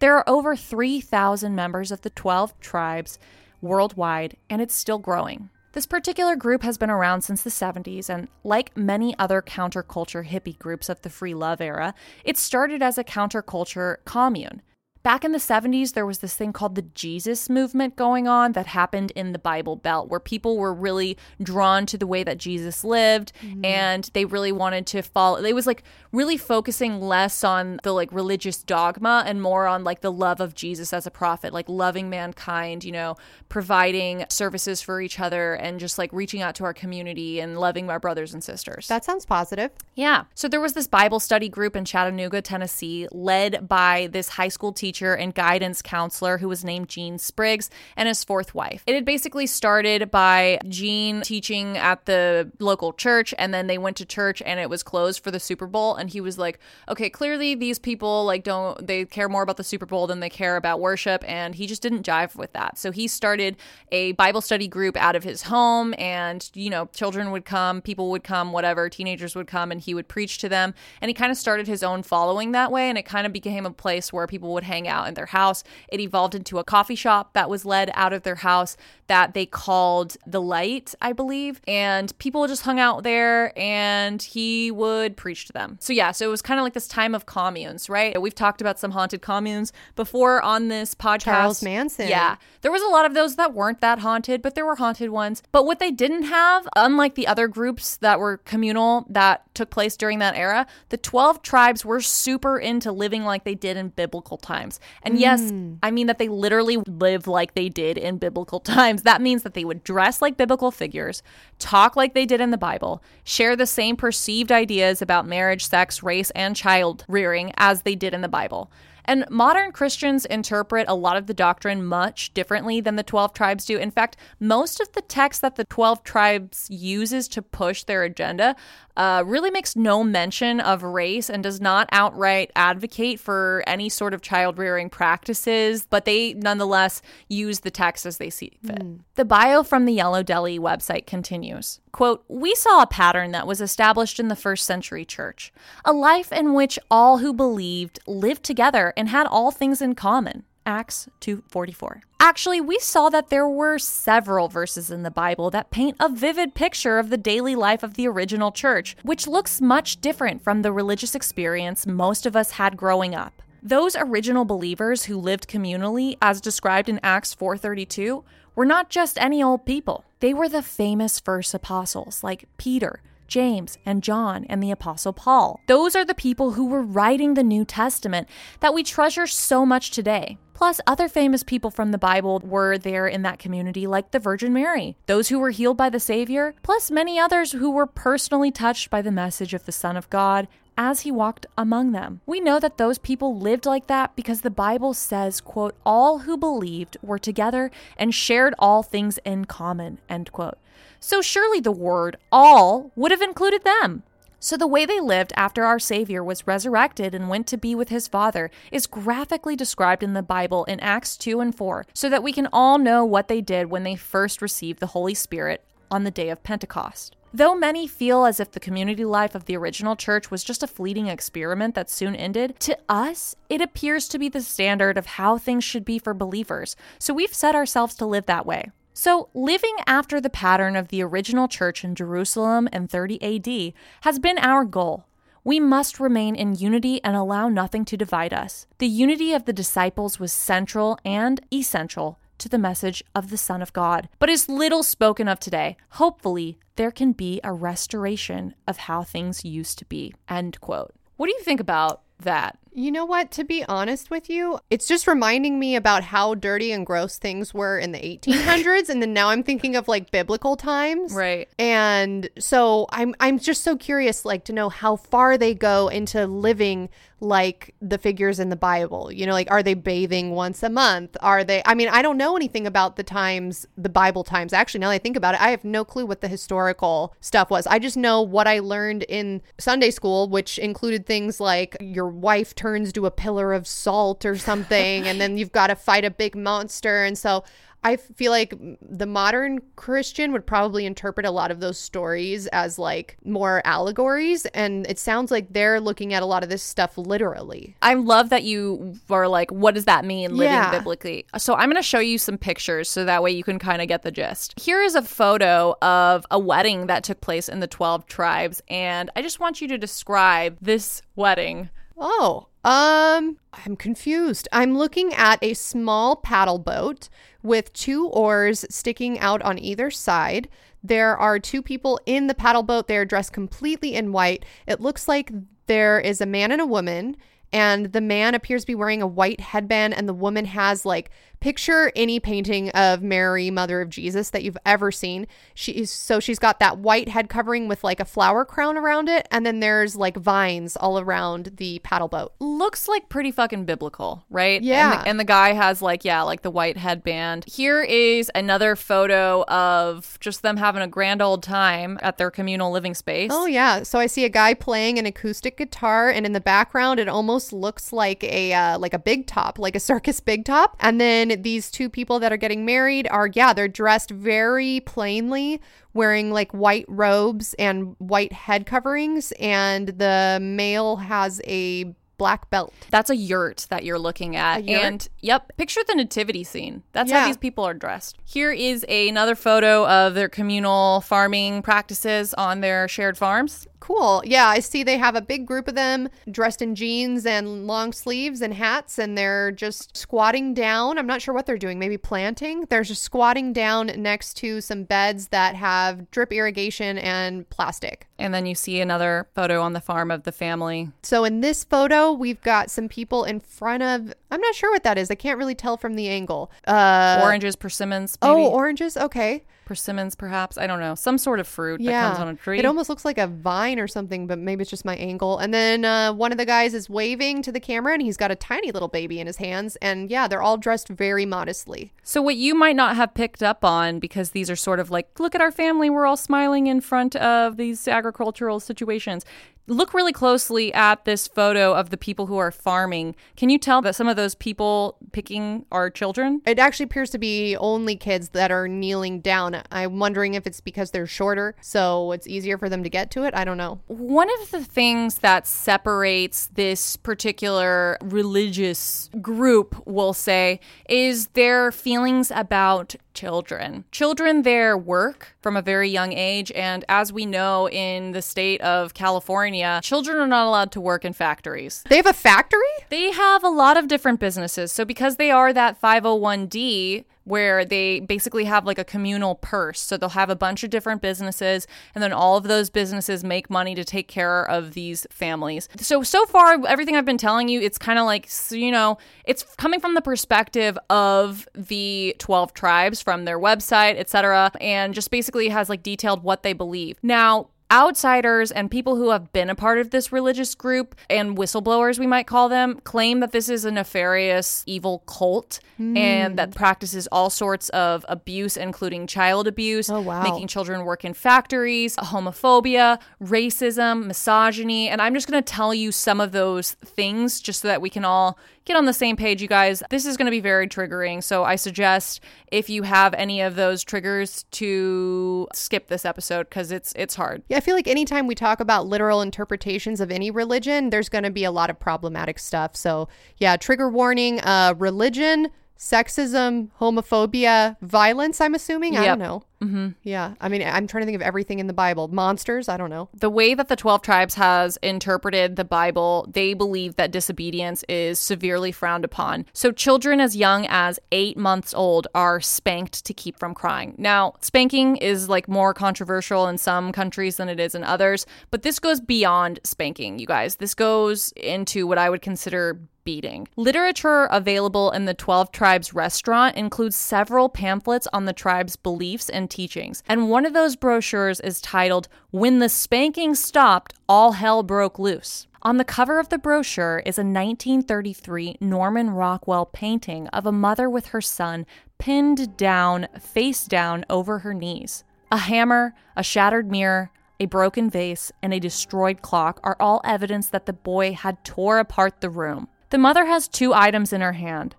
[0.00, 3.20] There are over 3,000 members of the 12 tribes
[3.60, 5.48] worldwide, and it's still growing.
[5.76, 10.58] This particular group has been around since the 70s, and like many other counterculture hippie
[10.58, 11.92] groups of the free love era,
[12.24, 14.62] it started as a counterculture commune.
[15.06, 18.66] Back in the 70s, there was this thing called the Jesus movement going on that
[18.66, 22.82] happened in the Bible Belt, where people were really drawn to the way that Jesus
[22.82, 23.64] lived mm-hmm.
[23.64, 25.44] and they really wanted to follow.
[25.44, 30.00] It was like really focusing less on the like religious dogma and more on like
[30.00, 33.14] the love of Jesus as a prophet, like loving mankind, you know,
[33.48, 37.88] providing services for each other and just like reaching out to our community and loving
[37.90, 38.88] our brothers and sisters.
[38.88, 39.70] That sounds positive.
[39.94, 40.24] Yeah.
[40.34, 44.72] So there was this Bible study group in Chattanooga, Tennessee, led by this high school
[44.72, 48.82] teacher teacher and guidance counselor who was named Gene Spriggs and his fourth wife.
[48.86, 53.98] It had basically started by Gene teaching at the local church, and then they went
[53.98, 55.96] to church and it was closed for the Super Bowl.
[55.96, 59.64] And he was like, okay, clearly these people like don't, they care more about the
[59.64, 61.24] Super Bowl than they care about worship.
[61.28, 62.78] And he just didn't jive with that.
[62.78, 63.56] So he started
[63.92, 68.10] a Bible study group out of his home, and, you know, children would come, people
[68.10, 70.72] would come, whatever, teenagers would come, and he would preach to them.
[71.02, 72.88] And he kind of started his own following that way.
[72.88, 75.64] And it kind of became a place where people would hang out in their house.
[75.88, 78.76] It evolved into a coffee shop that was led out of their house
[79.08, 81.60] that they called The Light, I believe.
[81.66, 85.78] And people just hung out there and he would preach to them.
[85.80, 88.20] So, yeah, so it was kind of like this time of communes, right?
[88.20, 91.20] We've talked about some haunted communes before on this podcast.
[91.22, 92.08] Charles Manson.
[92.08, 92.36] Yeah.
[92.62, 95.42] There was a lot of those that weren't that haunted, but there were haunted ones.
[95.52, 99.96] But what they didn't have, unlike the other groups that were communal that took place
[99.96, 104.36] during that era, the 12 tribes were super into living like they did in biblical
[104.36, 104.75] times.
[105.02, 105.78] And yes, mm.
[105.82, 109.02] I mean that they literally live like they did in biblical times.
[109.02, 111.22] That means that they would dress like biblical figures,
[111.58, 116.02] talk like they did in the Bible, share the same perceived ideas about marriage, sex,
[116.02, 118.70] race, and child rearing as they did in the Bible.
[119.06, 123.64] And modern Christians interpret a lot of the doctrine much differently than the 12 tribes
[123.64, 123.78] do.
[123.78, 128.56] In fact, most of the text that the 12 tribes uses to push their agenda
[128.96, 134.14] uh, really makes no mention of race and does not outright advocate for any sort
[134.14, 138.82] of child rearing practices, but they nonetheless use the text as they see fit.
[139.14, 141.80] The bio from the Yellow Deli website continues.
[141.96, 145.50] Quote, we saw a pattern that was established in the first century church,
[145.82, 150.44] a life in which all who believed lived together and had all things in common.
[150.66, 152.02] Acts 2:44.
[152.20, 156.54] Actually, we saw that there were several verses in the Bible that paint a vivid
[156.54, 160.72] picture of the daily life of the original church, which looks much different from the
[160.72, 163.40] religious experience most of us had growing up.
[163.62, 168.22] Those original believers who lived communally as described in Acts 4:32
[168.56, 170.04] were not just any old people.
[170.18, 175.60] They were the famous first apostles like Peter, James, and John, and the Apostle Paul.
[175.66, 178.28] Those are the people who were writing the New Testament
[178.60, 180.38] that we treasure so much today.
[180.54, 184.54] Plus, other famous people from the Bible were there in that community, like the Virgin
[184.54, 188.88] Mary, those who were healed by the Savior, plus many others who were personally touched
[188.88, 192.20] by the message of the Son of God as he walked among them.
[192.26, 196.36] We know that those people lived like that because the Bible says, quote, all who
[196.36, 200.58] believed were together and shared all things in common, end quote.
[201.00, 204.02] So surely the word all would have included them.
[204.38, 207.88] So, the way they lived after our Savior was resurrected and went to be with
[207.88, 212.22] his Father is graphically described in the Bible in Acts 2 and 4, so that
[212.22, 216.04] we can all know what they did when they first received the Holy Spirit on
[216.04, 217.16] the day of Pentecost.
[217.36, 220.66] Though many feel as if the community life of the original church was just a
[220.66, 225.36] fleeting experiment that soon ended, to us, it appears to be the standard of how
[225.36, 228.70] things should be for believers, so we've set ourselves to live that way.
[228.94, 234.18] So, living after the pattern of the original church in Jerusalem in 30 AD has
[234.18, 235.04] been our goal.
[235.44, 238.66] We must remain in unity and allow nothing to divide us.
[238.78, 243.62] The unity of the disciples was central and essential to the message of the Son
[243.62, 245.76] of God, but is little spoken of today.
[245.90, 250.14] Hopefully, there can be a restoration of how things used to be.
[250.28, 250.94] End quote.
[251.16, 252.58] What do you think about that?
[252.72, 253.30] You know what?
[253.32, 257.54] To be honest with you, it's just reminding me about how dirty and gross things
[257.54, 261.48] were in the 1800s, and then now I'm thinking of like biblical times, Right.
[261.58, 266.26] And so I'm I'm just so curious, like to know how far they go into
[266.26, 269.10] living like the figures in the Bible.
[269.10, 271.16] You know, like are they bathing once a month?
[271.20, 271.62] Are they?
[271.64, 274.52] I mean, I don't know anything about the times, the Bible times.
[274.52, 277.50] Actually, now that I think about it, I have no clue what the historical stuff
[277.50, 277.66] was.
[277.66, 282.54] I just know what I learned in Sunday school, which included things like your wife
[282.54, 286.10] turns to a pillar of salt or something, and then you've got to fight a
[286.10, 287.44] big monster, and so.
[287.86, 292.80] I feel like the modern Christian would probably interpret a lot of those stories as
[292.80, 294.44] like more allegories.
[294.46, 297.76] And it sounds like they're looking at a lot of this stuff literally.
[297.82, 300.72] I love that you are like, what does that mean living Yeah.
[300.72, 301.26] biblically?
[301.38, 303.86] So I'm going to show you some pictures so that way you can kind of
[303.86, 304.58] get the gist.
[304.58, 308.60] Here is a photo of a wedding that took place in the 12 tribes.
[308.68, 311.70] And I just want you to describe this wedding.
[311.96, 314.48] Oh, um, I'm confused.
[314.52, 317.08] I'm looking at a small paddle boat
[317.42, 320.48] with two oars sticking out on either side.
[320.82, 322.86] There are two people in the paddle boat.
[322.86, 324.44] They're dressed completely in white.
[324.66, 325.32] It looks like
[325.66, 327.16] there is a man and a woman,
[327.52, 331.10] and the man appears to be wearing a white headband, and the woman has like
[331.40, 335.26] Picture any painting of Mary, Mother of Jesus, that you've ever seen.
[335.54, 339.28] She's so she's got that white head covering with like a flower crown around it,
[339.30, 342.32] and then there's like vines all around the paddle boat.
[342.40, 344.62] Looks like pretty fucking biblical, right?
[344.62, 344.92] Yeah.
[344.92, 347.44] And the, and the guy has like, yeah, like the white headband.
[347.46, 352.72] Here is another photo of just them having a grand old time at their communal
[352.72, 353.30] living space.
[353.32, 356.98] Oh yeah, so I see a guy playing an acoustic guitar, and in the background,
[356.98, 360.76] it almost looks like a uh, like a big top, like a circus big top.
[360.80, 365.60] And then these two people that are getting married are yeah, they're dressed very plainly,
[365.94, 372.72] wearing like white robes and white head coverings, and the male has a black belt.
[372.90, 374.66] That's a yurt that you're looking at.
[374.66, 376.82] And yep, picture the nativity scene.
[376.92, 377.20] That's Yeah.
[377.20, 378.16] how these people are dressed.
[378.24, 383.66] Here is another photo of their communal farming practices on their shared farms.
[383.86, 384.20] Cool.
[384.26, 387.92] Yeah, I see they have a big group of them dressed in jeans and long
[387.92, 390.98] sleeves and hats, and they're just squatting down.
[390.98, 392.64] I'm not sure what they're doing, maybe planting.
[392.68, 398.08] They're just squatting down next to some beds that have drip irrigation and plastic.
[398.18, 400.90] And then you see another photo on the farm of the family.
[401.04, 404.82] So in this photo, we've got some people in front of, I'm not sure what
[404.82, 405.12] that is.
[405.12, 406.50] I can't really tell from the angle.
[406.66, 408.32] Uh, Oranges, persimmons, maybe.
[408.32, 408.96] oh, oranges.
[408.96, 409.44] Okay.
[409.66, 410.56] Persimmons, perhaps.
[410.56, 410.94] I don't know.
[410.94, 412.58] Some sort of fruit that comes on a tree.
[412.58, 415.38] It almost looks like a vine or something, but maybe it's just my angle.
[415.38, 418.30] And then uh, one of the guys is waving to the camera and he's got
[418.30, 419.76] a tiny little baby in his hands.
[419.82, 421.92] And yeah, they're all dressed very modestly.
[422.02, 425.20] So, what you might not have picked up on, because these are sort of like,
[425.20, 429.24] look at our family, we're all smiling in front of these agricultural situations.
[429.68, 433.16] Look really closely at this photo of the people who are farming.
[433.36, 436.40] Can you tell that some of those people picking are children?
[436.46, 439.60] It actually appears to be only kids that are kneeling down.
[439.72, 443.24] I'm wondering if it's because they're shorter, so it's easier for them to get to
[443.24, 443.34] it.
[443.34, 443.80] I don't know.
[443.88, 452.30] One of the things that separates this particular religious group, we'll say, is their feelings
[452.30, 453.84] about children.
[453.90, 458.60] Children there work from a very young age, and as we know in the state
[458.60, 461.84] of California, children are not allowed to work in factories.
[461.88, 462.60] They have a factory?
[462.88, 464.72] They have a lot of different businesses.
[464.72, 469.80] So because they are that 501d where they basically have like a communal purse.
[469.80, 473.50] So they'll have a bunch of different businesses and then all of those businesses make
[473.50, 475.68] money to take care of these families.
[475.78, 479.42] So so far everything I've been telling you it's kind of like you know, it's
[479.56, 484.52] coming from the perspective of the 12 tribes from their website, etc.
[484.60, 486.96] and just basically has like detailed what they believe.
[487.02, 491.98] Now, Outsiders and people who have been a part of this religious group and whistleblowers,
[491.98, 496.54] we might call them, claim that this is a nefarious, evil cult and that hmm.
[496.54, 500.22] practices all sorts of abuse, including child abuse, Oh, wow.
[500.22, 504.88] making children work in factories, homophobia, racism, misogyny.
[504.88, 507.90] And I'm just going to tell you some of those things just so that we
[507.90, 509.82] can all get on the same page, you guys.
[509.88, 511.22] This is going to be very triggering.
[511.22, 512.20] So I suggest
[512.52, 517.42] if you have any of those triggers to skip this episode because it's it's hard.
[517.48, 521.24] Yeah, I feel like anytime we talk about literal interpretations of any religion, there's going
[521.24, 522.76] to be a lot of problematic stuff.
[522.76, 525.48] So, yeah, trigger warning uh, religion,
[525.78, 528.96] sexism, homophobia, violence, I'm assuming.
[528.96, 529.42] I don't know.
[529.62, 529.88] Mm-hmm.
[530.02, 530.34] Yeah.
[530.40, 532.08] I mean, I'm trying to think of everything in the Bible.
[532.08, 533.08] Monsters, I don't know.
[533.14, 538.18] the way that the 12 tribes has interpreted the bible they believe that disobedience is
[538.18, 543.38] severely frowned upon so children as young as eight months old are spanked to keep
[543.38, 547.82] from crying now spanking is like more controversial in some countries than it is in
[547.84, 552.78] others but this goes beyond spanking you guys this goes into what i would consider
[553.04, 553.46] beating.
[553.54, 559.45] Literature available in the 12 Tribes restaurant includes several pamphlets on the tribe's beliefs and
[559.48, 560.02] teachings.
[560.08, 565.46] And one of those brochures is titled, When the Spanking Stopped, All Hell Broke Loose.
[565.62, 570.88] On the cover of the brochure is a 1933 Norman Rockwell painting of a mother
[570.88, 571.66] with her son
[571.98, 575.02] pinned down, face down over her knees.
[575.32, 580.48] A hammer, a shattered mirror, a broken vase, and a destroyed clock are all evidence
[580.50, 582.68] that the boy had tore apart the room.
[582.90, 584.76] The mother has two items in her hand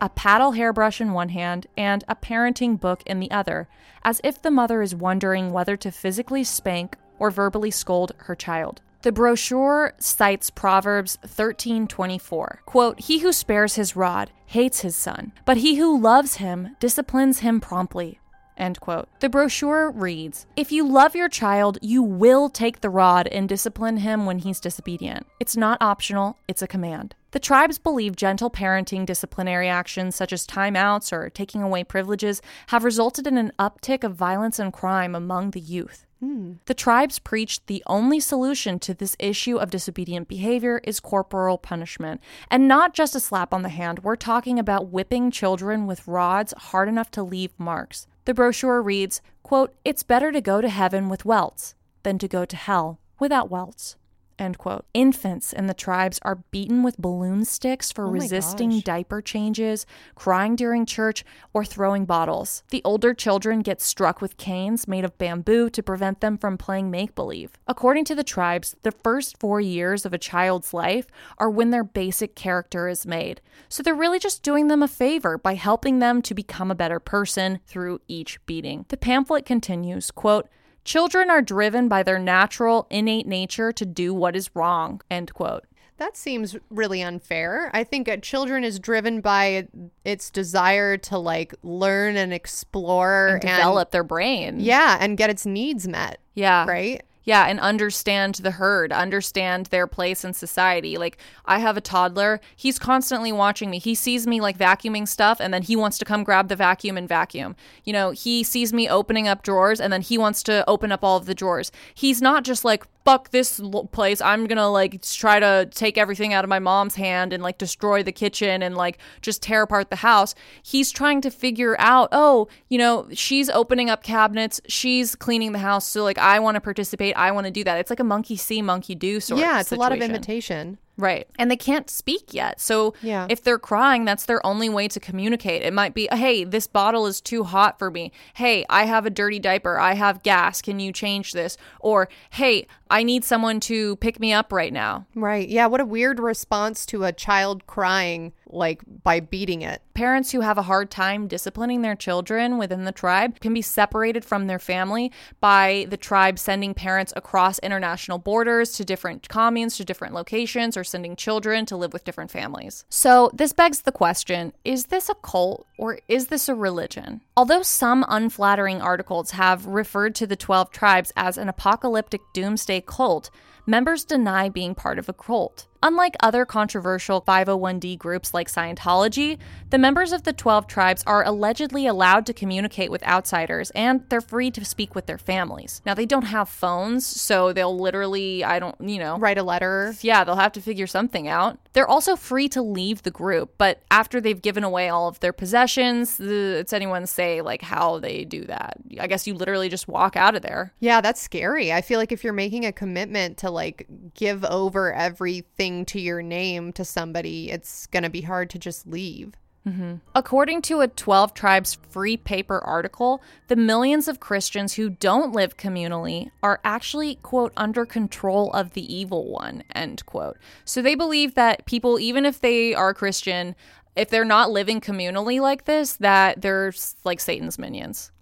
[0.00, 3.68] a paddle hairbrush in one hand and a parenting book in the other,
[4.04, 8.80] as if the mother is wondering whether to physically spank or verbally scold her child.
[9.02, 12.62] The brochure cites Proverbs 13:24.
[12.66, 17.40] Quote, "He who spares his rod hates his son, but he who loves him disciplines
[17.40, 18.20] him promptly."
[18.56, 19.08] End quote.
[19.20, 23.98] The brochure reads If you love your child, you will take the rod and discipline
[23.98, 25.26] him when he's disobedient.
[25.38, 27.14] It's not optional, it's a command.
[27.36, 32.82] The tribes believe gentle parenting disciplinary actions such as timeouts or taking away privileges have
[32.82, 36.06] resulted in an uptick of violence and crime among the youth.
[36.20, 36.54] Hmm.
[36.64, 42.22] The tribes preached the only solution to this issue of disobedient behavior is corporal punishment.
[42.50, 46.54] And not just a slap on the hand, we're talking about whipping children with rods
[46.56, 48.06] hard enough to leave marks.
[48.24, 52.46] The brochure reads, quote, It's better to go to heaven with welts than to go
[52.46, 53.96] to hell without welts.
[54.38, 54.84] End quote.
[54.92, 58.82] Infants in the tribes are beaten with balloon sticks for Oh resisting gosh.
[58.82, 62.62] diaper changes, crying during church, or throwing bottles.
[62.70, 66.90] The older children get struck with canes made of bamboo to prevent them from playing
[66.90, 67.52] make believe.
[67.66, 71.06] According to the tribes, the first four years of a child's life
[71.38, 73.40] are when their basic character is made.
[73.70, 77.00] So they're really just doing them a favor by helping them to become a better
[77.00, 78.84] person through each beating.
[78.88, 80.48] The pamphlet continues, quote,
[80.86, 85.00] Children are driven by their natural, innate nature to do what is wrong.
[85.10, 85.64] End quote.
[85.98, 87.70] That seems really unfair.
[87.74, 89.66] I think uh, children is driven by
[90.04, 94.60] its desire to like learn and explore And develop their brain.
[94.60, 96.66] yeah, and get its needs met, Yeah.
[96.66, 97.02] right?
[97.26, 100.96] Yeah, and understand the herd, understand their place in society.
[100.96, 102.40] Like, I have a toddler.
[102.54, 103.80] He's constantly watching me.
[103.80, 106.96] He sees me like vacuuming stuff, and then he wants to come grab the vacuum
[106.96, 107.56] and vacuum.
[107.82, 111.02] You know, he sees me opening up drawers, and then he wants to open up
[111.02, 111.72] all of the drawers.
[111.92, 113.60] He's not just like, fuck this
[113.92, 114.20] place.
[114.20, 118.02] I'm gonna like try to take everything out of my mom's hand and like destroy
[118.02, 120.34] the kitchen and like just tear apart the house.
[120.62, 125.60] He's trying to figure out, oh, you know, she's opening up cabinets, she's cleaning the
[125.60, 125.86] house.
[125.86, 127.16] So like, I want to participate.
[127.16, 127.78] I want to do that.
[127.78, 130.14] It's like a monkey see, monkey do sort of yeah, it's a lot of situation.
[130.14, 130.78] imitation.
[130.98, 131.26] Right.
[131.38, 132.60] And they can't speak yet.
[132.60, 133.26] So Yeah.
[133.28, 135.62] if they're crying, that's their only way to communicate.
[135.62, 138.12] It might be, hey, this bottle is too hot for me.
[138.34, 139.78] Hey, I have a dirty diaper.
[139.78, 140.62] I have gas.
[140.62, 141.58] Can you change this?
[141.80, 145.06] Or, hey, I need someone to pick me up right now.
[145.14, 145.48] Right.
[145.48, 149.82] Yeah, what a weird response to a child crying like by beating it.
[149.94, 154.24] Parents who have a hard time disciplining their children within the tribe can be separated
[154.24, 159.84] from their family by the tribe sending parents across international borders to different communes, to
[159.84, 162.84] different locations, or sending children to live with different families.
[162.88, 167.22] So, this begs the question is this a cult or is this a religion?
[167.36, 173.30] Although some unflattering articles have referred to the 12 tribes as an apocalyptic doomsday cult,
[173.66, 175.66] members deny being part of a cult.
[175.82, 179.38] Unlike other controversial 501d groups like Scientology,
[179.70, 184.20] the members of the 12 tribes are allegedly allowed to communicate with outsiders and they're
[184.20, 185.82] free to speak with their families.
[185.84, 189.94] Now, they don't have phones, so they'll literally, I don't, you know, Write a letter.
[190.00, 191.58] yeah, they'll have to figure something out.
[191.72, 195.32] They're also free to leave the group, but after they've given away all of their
[195.32, 198.78] possessions, it's anyone's say like how they do that.
[198.98, 200.72] I guess you literally just walk out of there.
[200.80, 201.72] Yeah, that's scary.
[201.72, 206.22] I feel like if you're making a commitment to like give over everything to your
[206.22, 209.34] name to somebody, it's going to be hard to just leave.
[209.66, 209.96] Mm-hmm.
[210.14, 215.56] According to a 12 Tribes free paper article, the millions of Christians who don't live
[215.56, 220.38] communally are actually, quote, under control of the evil one, end quote.
[220.64, 223.56] So they believe that people, even if they are Christian,
[223.96, 228.12] if they're not living communally like this, that they're like Satan's minions.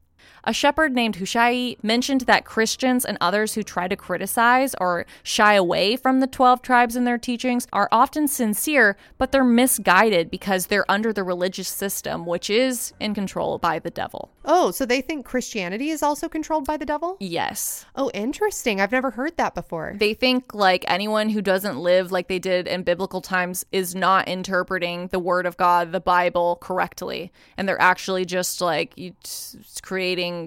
[0.47, 5.55] A shepherd named Hushai mentioned that Christians and others who try to criticize or shy
[5.55, 10.67] away from the 12 tribes and their teachings are often sincere, but they're misguided because
[10.67, 14.31] they're under the religious system, which is in control by the devil.
[14.45, 17.17] Oh, so they think Christianity is also controlled by the devil?
[17.21, 17.87] Yes.
[17.97, 18.81] Oh, interesting.
[18.81, 19.95] I've never heard that before.
[19.97, 24.29] They think like anyone who doesn't live like they did in biblical times is not
[24.29, 27.33] interpreting the word of God, the Bible, correctly.
[27.57, 29.15] And they're actually just like you-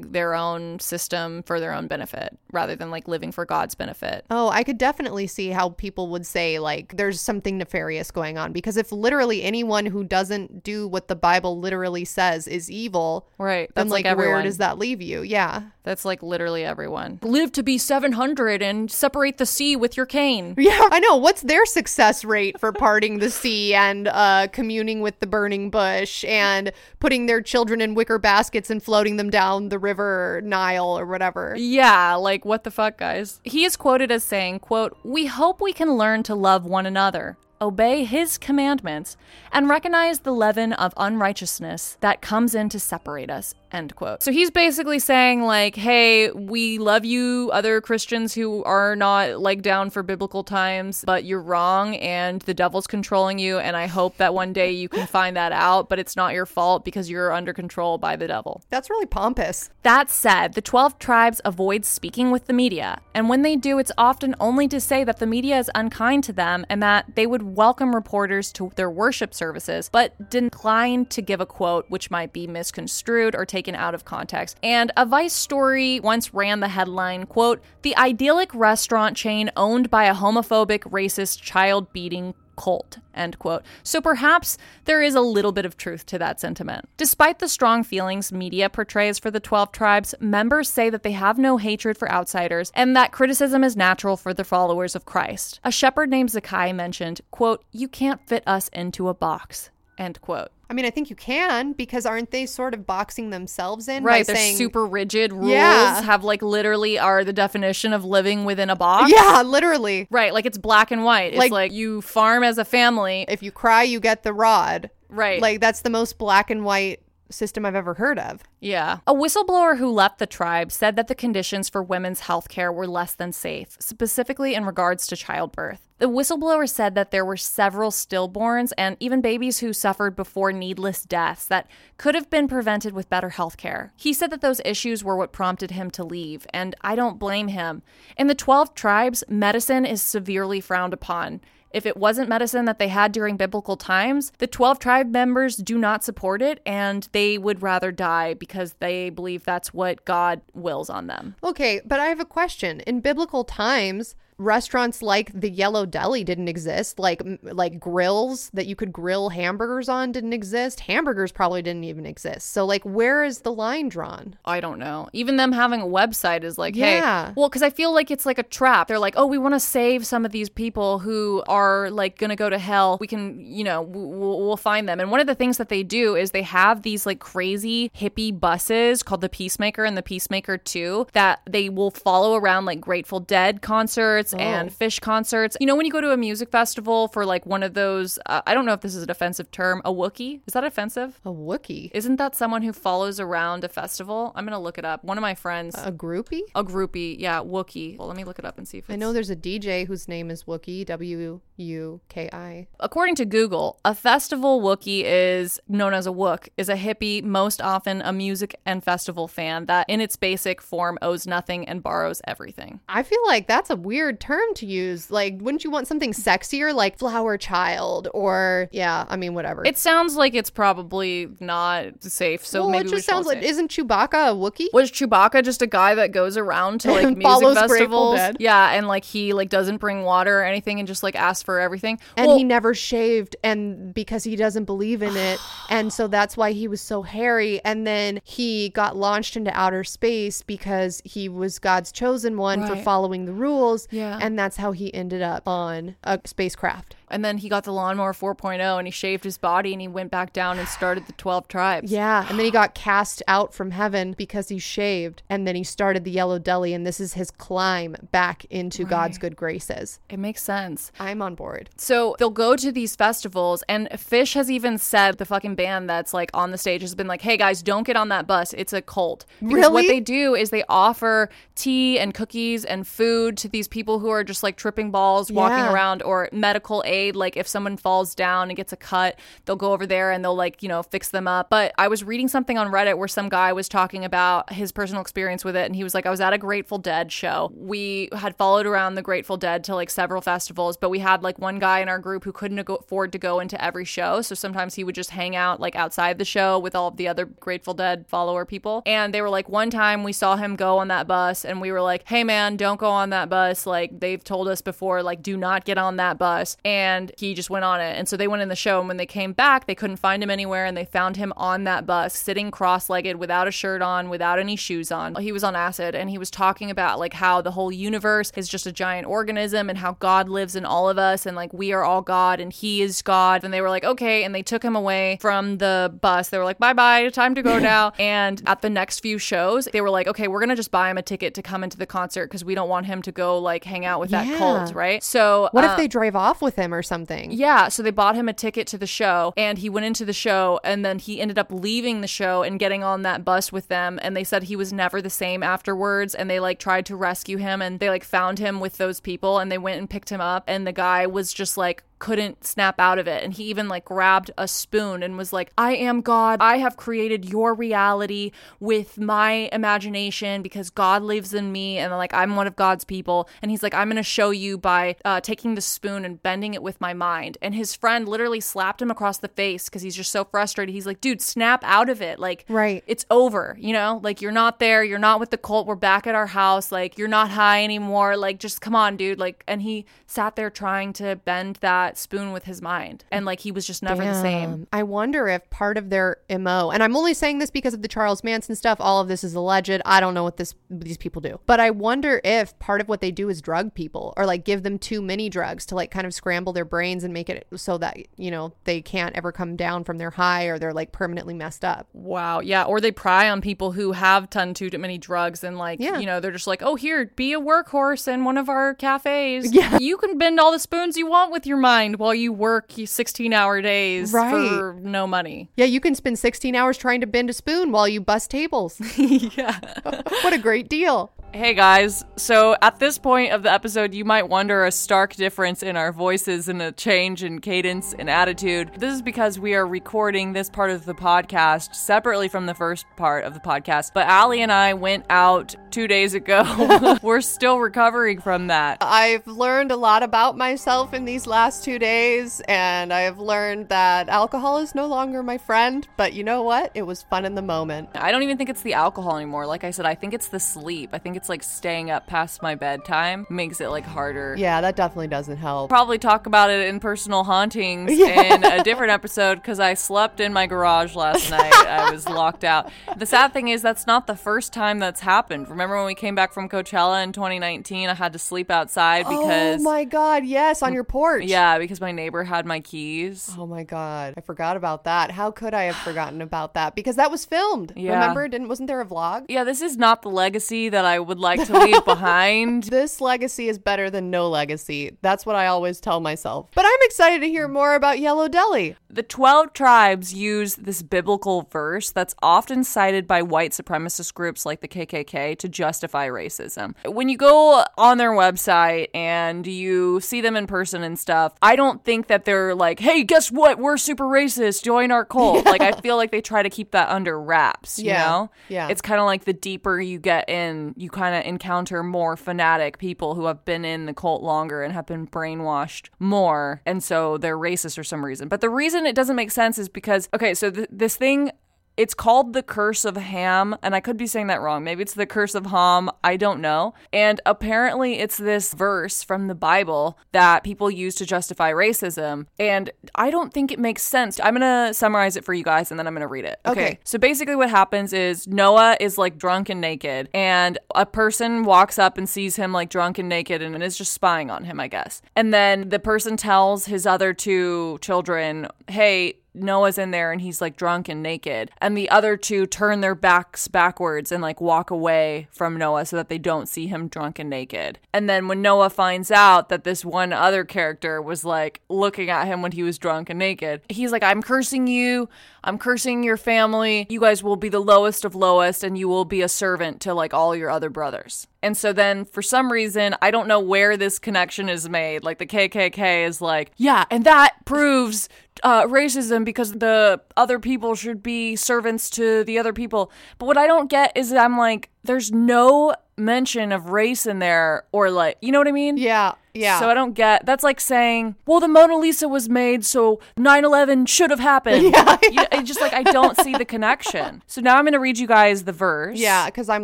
[0.02, 4.26] their own system for their own benefit rather than like living for God's benefit.
[4.30, 8.52] Oh, I could definitely see how people would say like there's something nefarious going on
[8.52, 13.70] because if literally anyone who doesn't do what the Bible literally says is evil, Right.
[13.76, 15.22] then That's like, like, where does that leave you?
[15.22, 15.64] Yeah.
[15.84, 17.20] That's like literally everyone.
[17.22, 20.56] Live to be 700 and separate the sea with your cane.
[20.68, 21.16] Yeah, I know.
[21.16, 26.26] What's their success rate for parting the sea and uh, communing with the burning bush
[26.26, 31.06] and putting their children in wicker baskets and floating them down the river Nile or
[31.06, 31.56] whatever?
[31.58, 33.40] Yeah, like what the fuck, guys?
[33.44, 37.38] He is quoted as saying, quote, "We hope we can learn to love one another,
[37.62, 39.18] obey his commandments,
[39.52, 44.24] and recognize the leaven of unrighteousness that comes in to separate us." End quote.
[44.24, 49.62] So he's basically saying like, "Hey, we love you other Christians who are not like
[49.62, 54.16] down for biblical times, but you're wrong and the devil's controlling you and I hope
[54.18, 57.34] that one day you can find that out, but it's not your fault because you're
[57.34, 59.70] under control by the devil." That's really pompous.
[59.84, 63.92] That said, the 12 tribes avoid speaking with the media, and when they do, it's
[63.98, 67.44] often only to say that the media is unkind to them and that they would
[67.44, 72.48] welcome reporters to their worship services, but decline to give a quote which might be
[72.48, 74.58] misconstrued or taken out of context.
[74.62, 80.06] And a Vice story once ran the headline, quote, "The idyllic restaurant chain owned by
[80.06, 83.64] a homophobic, racist, child-beating cult, end quote.
[83.84, 86.90] So perhaps there is a little bit of truth to that sentiment.
[86.98, 91.38] Despite the strong feelings media portrays for the 12 tribes, members say that they have
[91.38, 95.60] no hatred for outsiders and that criticism is natural for the followers of Christ.
[95.64, 100.50] A shepherd named Zakai mentioned, quote, you can't fit us into a box, end quote.
[100.70, 104.04] I mean, I think you can because aren't they sort of boxing themselves in?
[104.04, 106.02] by Right, they're saying, super rigid rules, Yeah.
[106.02, 109.12] have like literally are the definition of living within a box.
[109.12, 110.08] Yeah, literally.
[110.12, 111.28] Right, like it's black and white.
[111.34, 113.26] It's Like- like you farm as a family.
[113.30, 114.90] If you cry, you get the rod.
[115.10, 115.42] Right.
[115.42, 117.00] Like that's the most black and white
[117.30, 118.44] system I've ever heard of.
[118.60, 119.00] Yeah.
[119.06, 122.88] A whistleblower who left the tribe said that the conditions for women's health care were
[122.88, 125.88] less than safe, specifically in regards to childbirth.
[126.00, 131.04] The whistleblower said that there were several stillborns and even babies who suffered before needless
[131.04, 131.68] deaths that
[131.98, 133.94] could have been prevented with better health care.
[133.96, 137.48] He said that those issues were what prompted him to leave, and I don't blame
[137.48, 137.82] him.
[138.16, 141.42] In the 12 tribes, medicine is severely frowned upon.
[141.72, 145.78] If it wasn't medicine that they had during biblical times, the 12 tribe members do
[145.78, 150.90] not support it and they would rather die because they believe that's what God wills
[150.90, 151.36] on them.
[151.44, 152.82] Okay, but I have a question.
[152.82, 157.00] In biblical times, restaurants like the Yellow Deli didn't exist.
[157.00, 160.82] Like like grills that you could grill hamburgers on didn't exist.
[160.82, 162.52] Hamburgers probably didn't even exist.
[162.52, 164.36] So like where is the line drawn?
[164.46, 165.10] I don't know.
[165.14, 167.28] Even them having a website is like, Yeah.
[167.28, 168.88] hey, well, because I feel like it's like a trap.
[168.88, 172.30] They're like, oh, we want to save some of these people who are like going
[172.30, 172.98] to go to hell.
[173.00, 175.00] We can, you know, we'll find them.
[175.00, 178.38] And one of the things that they do is they have these like crazy hippie
[178.38, 183.20] buses called the Peacemaker and the Peacemaker 2 that they will follow around like Grateful
[183.20, 185.58] Dead concerts and Phish concerts.
[185.60, 188.42] You know, when you go to a music festival for like one of those, uh,
[188.46, 190.42] I don't know if this is an offensive term, a Wookiee.
[190.48, 191.20] Is that offensive?
[191.26, 191.92] A Wookie?
[191.94, 194.32] Isn't that someone who follows around a festival?
[194.36, 195.04] I'm gonna look it up.
[195.04, 196.42] One of my friends, A groupie?
[196.56, 197.98] a groupie, yeah, Wookie.
[197.98, 198.94] Well, let me look it up and see if it's.
[198.94, 202.68] I know there's a DJ whose name is Wookie, W U K I.
[202.80, 207.62] According to Google, a festival Wookie is known as a Wook, is a hippie, most
[207.62, 212.22] often a music and festival fan that, in its basic form, owes nothing and borrows
[212.26, 212.80] everything.
[212.88, 215.10] I feel like that's a weird term to use.
[215.12, 219.06] Like, wouldn't you want something sexier, like flower child, or yeah?
[219.08, 219.66] I mean, whatever.
[219.66, 223.72] It sounds like it's probably not safe, so well, maybe it just sounds like isn't
[223.72, 224.68] Chewbacca a Wookie?
[224.74, 227.24] Was Chewbacca just a guy that goes around to like music
[227.56, 228.20] festivals?
[228.40, 231.60] Yeah, and like he like doesn't bring water or anything and just like asks for
[231.60, 232.00] everything.
[232.16, 235.40] and Well, he never shaved and because he doesn't believe in it
[235.70, 239.84] and so that's why he was so hairy and then he got launched into outer
[239.84, 244.20] space because he was god's chosen one for following the rules Yeah.
[244.22, 248.14] and that's how he ended up on a spacecraft And then he got the lawnmower
[248.14, 251.48] 4.0 and he shaved his body and he went back down and started the 12
[251.48, 251.92] tribes.
[251.92, 255.64] yeah and then he got cast out from heaven because he shaved and then he
[255.64, 260.20] started the yellow deli and this is his climb back into god's good graces It
[260.20, 260.92] makes sense.
[261.00, 265.26] i'm on board So they'll go to these festivals, and Phish has even said the
[265.26, 268.10] fucking band that's like on the stage has been like, "Hey guys, don't get on
[268.10, 268.54] that bus.
[268.54, 273.38] It's a cult." Because what they do is they offer tea and cookies and food
[273.38, 275.74] to these people who are just like tripping balls, walking Yeah.
[275.74, 276.97] around, or medical aid.
[277.16, 280.36] Like if someone falls down and gets a cut, they'll go over there and they'll
[280.36, 281.50] like you know fix them up.
[281.50, 285.02] But I was reading something on Reddit where some guy was talking about his personal
[285.02, 287.52] experience with it, and he was like, "I was at a Grateful Dead show.
[287.56, 291.40] We had followed around the Grateful Dead to like several festivals, but we had like
[291.40, 294.22] one guy in our group who couldn't afford to go into every show.
[294.22, 297.08] So sometimes he would just hang out like outside the show with all of the
[297.08, 298.84] other Grateful Dead follower people.
[298.86, 301.72] And they were like, one time we saw him go on that bus and we
[301.72, 303.66] were like, hey man, don't go on that bus.
[303.66, 306.58] Like they've told us before, like do not get on that bus.
[306.64, 306.87] And
[307.18, 307.98] he just went on it.
[307.98, 308.80] And so they went in the show.
[308.80, 310.66] And when they came back, they couldn't find him anywhere.
[310.66, 314.40] And they found him on that bus, sitting cross legged without a shirt on, without
[314.40, 315.16] any shoes on.
[315.16, 318.48] He was on acid and he was talking about like how the whole universe is
[318.48, 321.74] just a giant organism and how God lives in all of us and like we
[321.74, 323.44] are all God and he is God.
[323.44, 324.24] And they were like, okay.
[324.24, 326.30] And they took him away from the bus.
[326.30, 327.94] They were like, bye bye, time to go now.
[328.00, 330.90] and at the next few shows, they were like, okay, we're going to just buy
[330.90, 333.38] him a ticket to come into the concert because we don't want him to go
[333.40, 334.38] like hang out with that Yeah.
[334.38, 335.04] cult, right?
[335.04, 337.32] So, what uh, if they drive off with him or something.
[337.32, 340.14] Yeah, so they bought him a ticket to the show and he went into the
[340.14, 343.68] show and then he ended up leaving the show and getting on that bus with
[343.68, 346.96] them and they said he was never the same afterwards and they like tried to
[346.96, 350.10] rescue him and they like found him with those people and they went and picked
[350.10, 353.24] him up and the guy was just like couldn't snap out of it.
[353.24, 356.40] And he even like grabbed a spoon and was like, I am God.
[356.42, 361.78] I have created your reality with my imagination because God lives in me.
[361.78, 363.30] And like, I'm one of God's people.
[363.42, 366.54] And he's like, I'm going to show you by uh, taking the spoon and bending
[366.54, 367.38] it with my mind.
[367.42, 370.74] And his friend literally slapped him across the face because he's just so frustrated.
[370.74, 372.20] He's like, dude, snap out of it.
[372.20, 372.84] Like, Right.
[372.88, 374.00] it's over, you know?
[374.04, 374.84] Like, you're not there.
[374.84, 375.68] You're not with the cult.
[375.68, 376.72] We're back at our house.
[376.72, 378.18] Like, you're not high anymore.
[378.18, 379.20] Like, just come on, dude.
[379.20, 383.06] Like, and he sat there trying to bend that spoon with his mind.
[383.12, 384.68] And like, he was just never the same.
[384.74, 387.88] I wonder if part of their MO, and I'm only saying this because of the
[387.88, 389.80] Charles Manson stuff, all of this is alleged.
[389.86, 391.40] I don't know what this these people do.
[391.46, 394.64] But I wonder if part of what they do is drug people or like give
[394.64, 397.78] them too many drugs to like kind of scramble their brains and make it so
[397.78, 401.34] that, you know, they can't ever come down from their high or they're like permanently
[401.36, 401.88] messed up.
[401.94, 402.40] Wow.
[402.40, 402.64] Yeah.
[402.64, 406.00] Or they pry on people who have done too many drugs and, like, Yeah.
[406.00, 409.52] you know, they're just like, oh, here, be a workhorse in one of our cafes.
[409.58, 409.78] Yeah.
[409.80, 413.34] You can bend all the spoons you want with your mind while you work 16
[413.34, 414.32] hour days Right.
[414.32, 415.50] for no money.
[415.56, 418.80] Yeah, you can spend 16 hours trying to bend a spoon while you bust tables.
[418.98, 419.60] yeah.
[420.22, 421.12] what a great deal.
[421.38, 425.62] Hey guys, so at this point of the episode, you might wonder a stark difference
[425.62, 428.72] in our voices and a change in cadence and attitude.
[428.76, 432.88] This is because we are recording this part of the podcast separately from the first
[432.96, 433.92] part of the podcast.
[433.94, 436.98] But Allie and I went out two days ago.
[437.04, 438.80] We're still recovering from that.
[438.82, 443.70] I've learned a lot about myself in these last two days, and I have learned
[443.70, 445.88] that alcohol is no longer my friend.
[445.98, 446.72] But you know what?
[446.74, 447.90] It was fun in the moment.
[447.94, 449.46] I don't even think it's the alcohol anymore.
[449.46, 450.90] Like I said, I think it's the sleep.
[450.94, 454.36] I think it's like staying up past my bedtime makes it like harder.
[454.38, 455.70] Yeah, that definitely doesn't help.
[455.70, 460.34] probably talk about it in personal hauntings in a different episode because I slept in
[460.34, 461.54] my garage last night.
[461.54, 462.70] I was locked out.
[462.98, 465.50] The sad thing is that's not the first time that's happened.
[465.50, 467.90] Remember when we came back from Coachella in 2019?
[467.90, 471.24] I had to sleep outside oh because oh my god, yes, on your porch.
[471.26, 473.32] yeah, because my neighbor had my keys.
[473.38, 475.12] Oh my god, I forgot about that.
[475.12, 476.76] How could I have forgotten about that?
[476.76, 477.74] Because that was filmed.
[477.76, 477.94] Yeah.
[478.00, 478.28] Remember?
[478.28, 479.26] Didn't wasn't there a vlog?
[479.30, 482.66] Yeah, this is not the legacy that I would like to leave behind.
[482.66, 484.98] This legacy is better than no legacy.
[485.02, 486.50] That's what I always tell myself.
[486.54, 488.76] But I'm excited to hear more about Yellow Deli.
[488.90, 494.62] The 12 tribes use this biblical verse that's often cited by white supremacist groups like
[494.62, 496.74] the KKK to justify racism.
[496.86, 501.56] When you go on their website and you see them in person and stuff, I
[501.58, 503.60] don't think that they're like, hey, guess what?
[503.60, 504.64] We're super racist.
[504.64, 505.46] Join our cult.
[505.46, 508.06] Like, I feel like they try to keep that under wraps, you Yeah.
[508.06, 508.32] know?
[508.48, 508.70] Yeah.
[508.70, 512.78] It's kind of like the deeper you get in, you kind of encounter more fanatic
[512.78, 516.62] people who have been in the cult longer and have been brainwashed more.
[516.66, 518.28] And so they're racist for some reason.
[518.30, 521.32] But the reason it doesn't make sense is because, okay, so th- this thing.
[521.78, 524.64] It's called the Curse of Ham, and I could be saying that wrong.
[524.64, 525.92] Maybe it's the Curse of Ham.
[526.04, 526.74] I don't know.
[526.92, 532.26] And apparently, it's this verse from the Bible that people use to justify racism.
[532.40, 534.20] And I don't think it makes sense.
[534.20, 536.40] I'm to summarize it for you guys, and then I'm to read it.
[536.46, 536.80] Okay.
[536.84, 541.78] So basically, what happens is Noah is like drunk and naked, and a person walks
[541.78, 544.68] up and sees him like drunk and naked and is just spying on him, I
[544.68, 545.02] guess.
[545.16, 550.42] And then the person tells his other two children, hey, Noah's in there and he's
[550.42, 551.52] like drunk and naked.
[551.60, 555.96] And the other two turn their backs backwards and like walk away from Noah so
[555.96, 557.80] that they don't see him drunk and naked.
[557.94, 562.28] And then when Noah finds out that this one other character was like looking at
[562.28, 565.10] him when he was drunk and naked, he's like, I'm cursing you.
[565.44, 566.86] I'm cursing your family.
[566.90, 569.94] You guys will be the lowest of lowest and you will be a servant to
[569.94, 571.28] like all your other brothers.
[571.44, 575.04] And so then for some reason, I don't know where this connection is made.
[575.04, 578.10] Like the KKK is like, yeah, and that proves
[578.44, 582.92] uh, racism because the other people should be servants to the other people.
[583.18, 587.20] But what I don't get is that I'm like, there's no mention of race in
[587.20, 588.78] there or like, you know what I mean?
[588.78, 589.60] Yeah, yeah.
[589.60, 593.44] So I don't get that's like saying, well, the Mona Lisa was made, so 9
[593.46, 594.76] 11 should have happened.
[595.10, 597.24] Yeah, it's just like I don't see the connection.
[597.28, 599.00] So now I'm going to read you guys the verse.
[599.00, 599.64] yeah, because I'm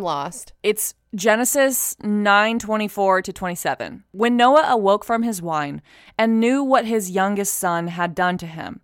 [0.00, 0.52] lost.
[0.62, 4.02] It's Genesis 9:24 to 27.
[4.10, 5.80] When Noah awoke from his wine
[6.18, 8.80] and knew what his youngest son had done to him,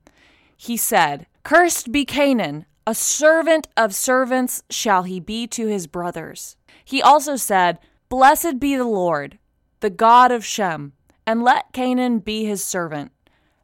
[0.56, 6.56] he said, Cursed be Canaan, a servant of servants shall he be to his brothers.
[6.84, 7.78] He also said,
[8.08, 9.38] Blessed be the Lord,
[9.80, 10.92] the God of Shem,
[11.26, 13.10] and let Canaan be his servant.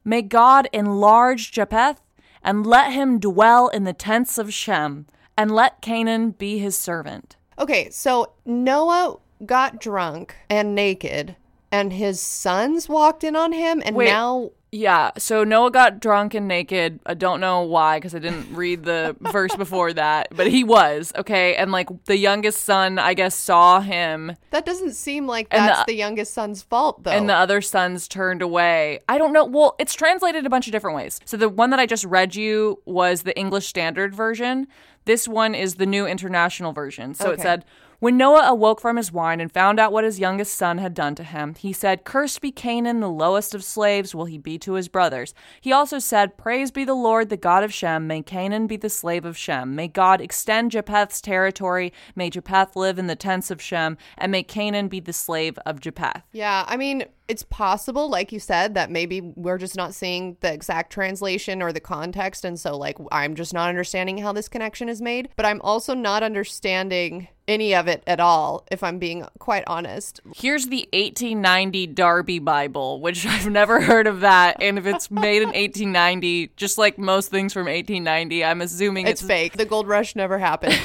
[0.05, 2.01] May God enlarge Japheth,
[2.43, 5.07] and let him dwell in the tents of Shem,
[5.37, 7.36] and let Canaan be his servant.
[7.59, 11.37] Okay, so Noah got drunk and naked
[11.73, 14.07] and his sons walked in on him, and Wait.
[14.07, 16.99] now Yeah, so Noah got drunk and naked.
[17.07, 21.13] I don't know why because I didn't read the verse before that, but he was,
[21.17, 21.55] okay?
[21.55, 25.81] And like the youngest son, I guess, saw him that doesn't seem like And that's
[25.87, 27.13] the- the, youngest son's fault, though.
[27.13, 28.99] and the other sons turned away.
[29.09, 29.45] I don't know.
[29.45, 31.21] Well, it's translated a bunch of different ways.
[31.25, 34.67] So the one that I just read you was the English Standard Version.
[35.05, 37.15] This one is the New International Version.
[37.15, 37.65] So it said,
[37.99, 41.15] When Noah awoke from his wine and found out what his youngest son had done
[41.15, 44.75] to him, he said, Cursed be Canaan, the lowest of slaves will he be to
[44.75, 45.33] his brothers.
[45.63, 48.07] He also said, Praise be the Lord, the God of Shem.
[48.07, 49.75] May Canaan be the slave of Shem.
[49.75, 51.91] May God extend Japheth's territory.
[52.15, 53.97] May Japheth live in the tents of Shem.
[54.19, 56.23] And may Canaan be the slave of Japheth.
[56.33, 60.53] Yeah, I mean, it's possible, like you said, that maybe we're just not seeing the
[60.53, 62.45] exact translation or the context.
[62.45, 65.31] And so, like, I'm just not understanding how this connection is made.
[65.35, 70.21] But I'm also not understanding any of it at all, if I'm being quite honest.
[70.35, 74.63] Here's the 1890 Darby Bible, which I've never heard of that.
[74.63, 79.21] And if it's made in 1890, just like most things from 1890, I'm assuming It's
[79.21, 79.57] it's, fake.
[79.57, 80.79] The gold rush never happened.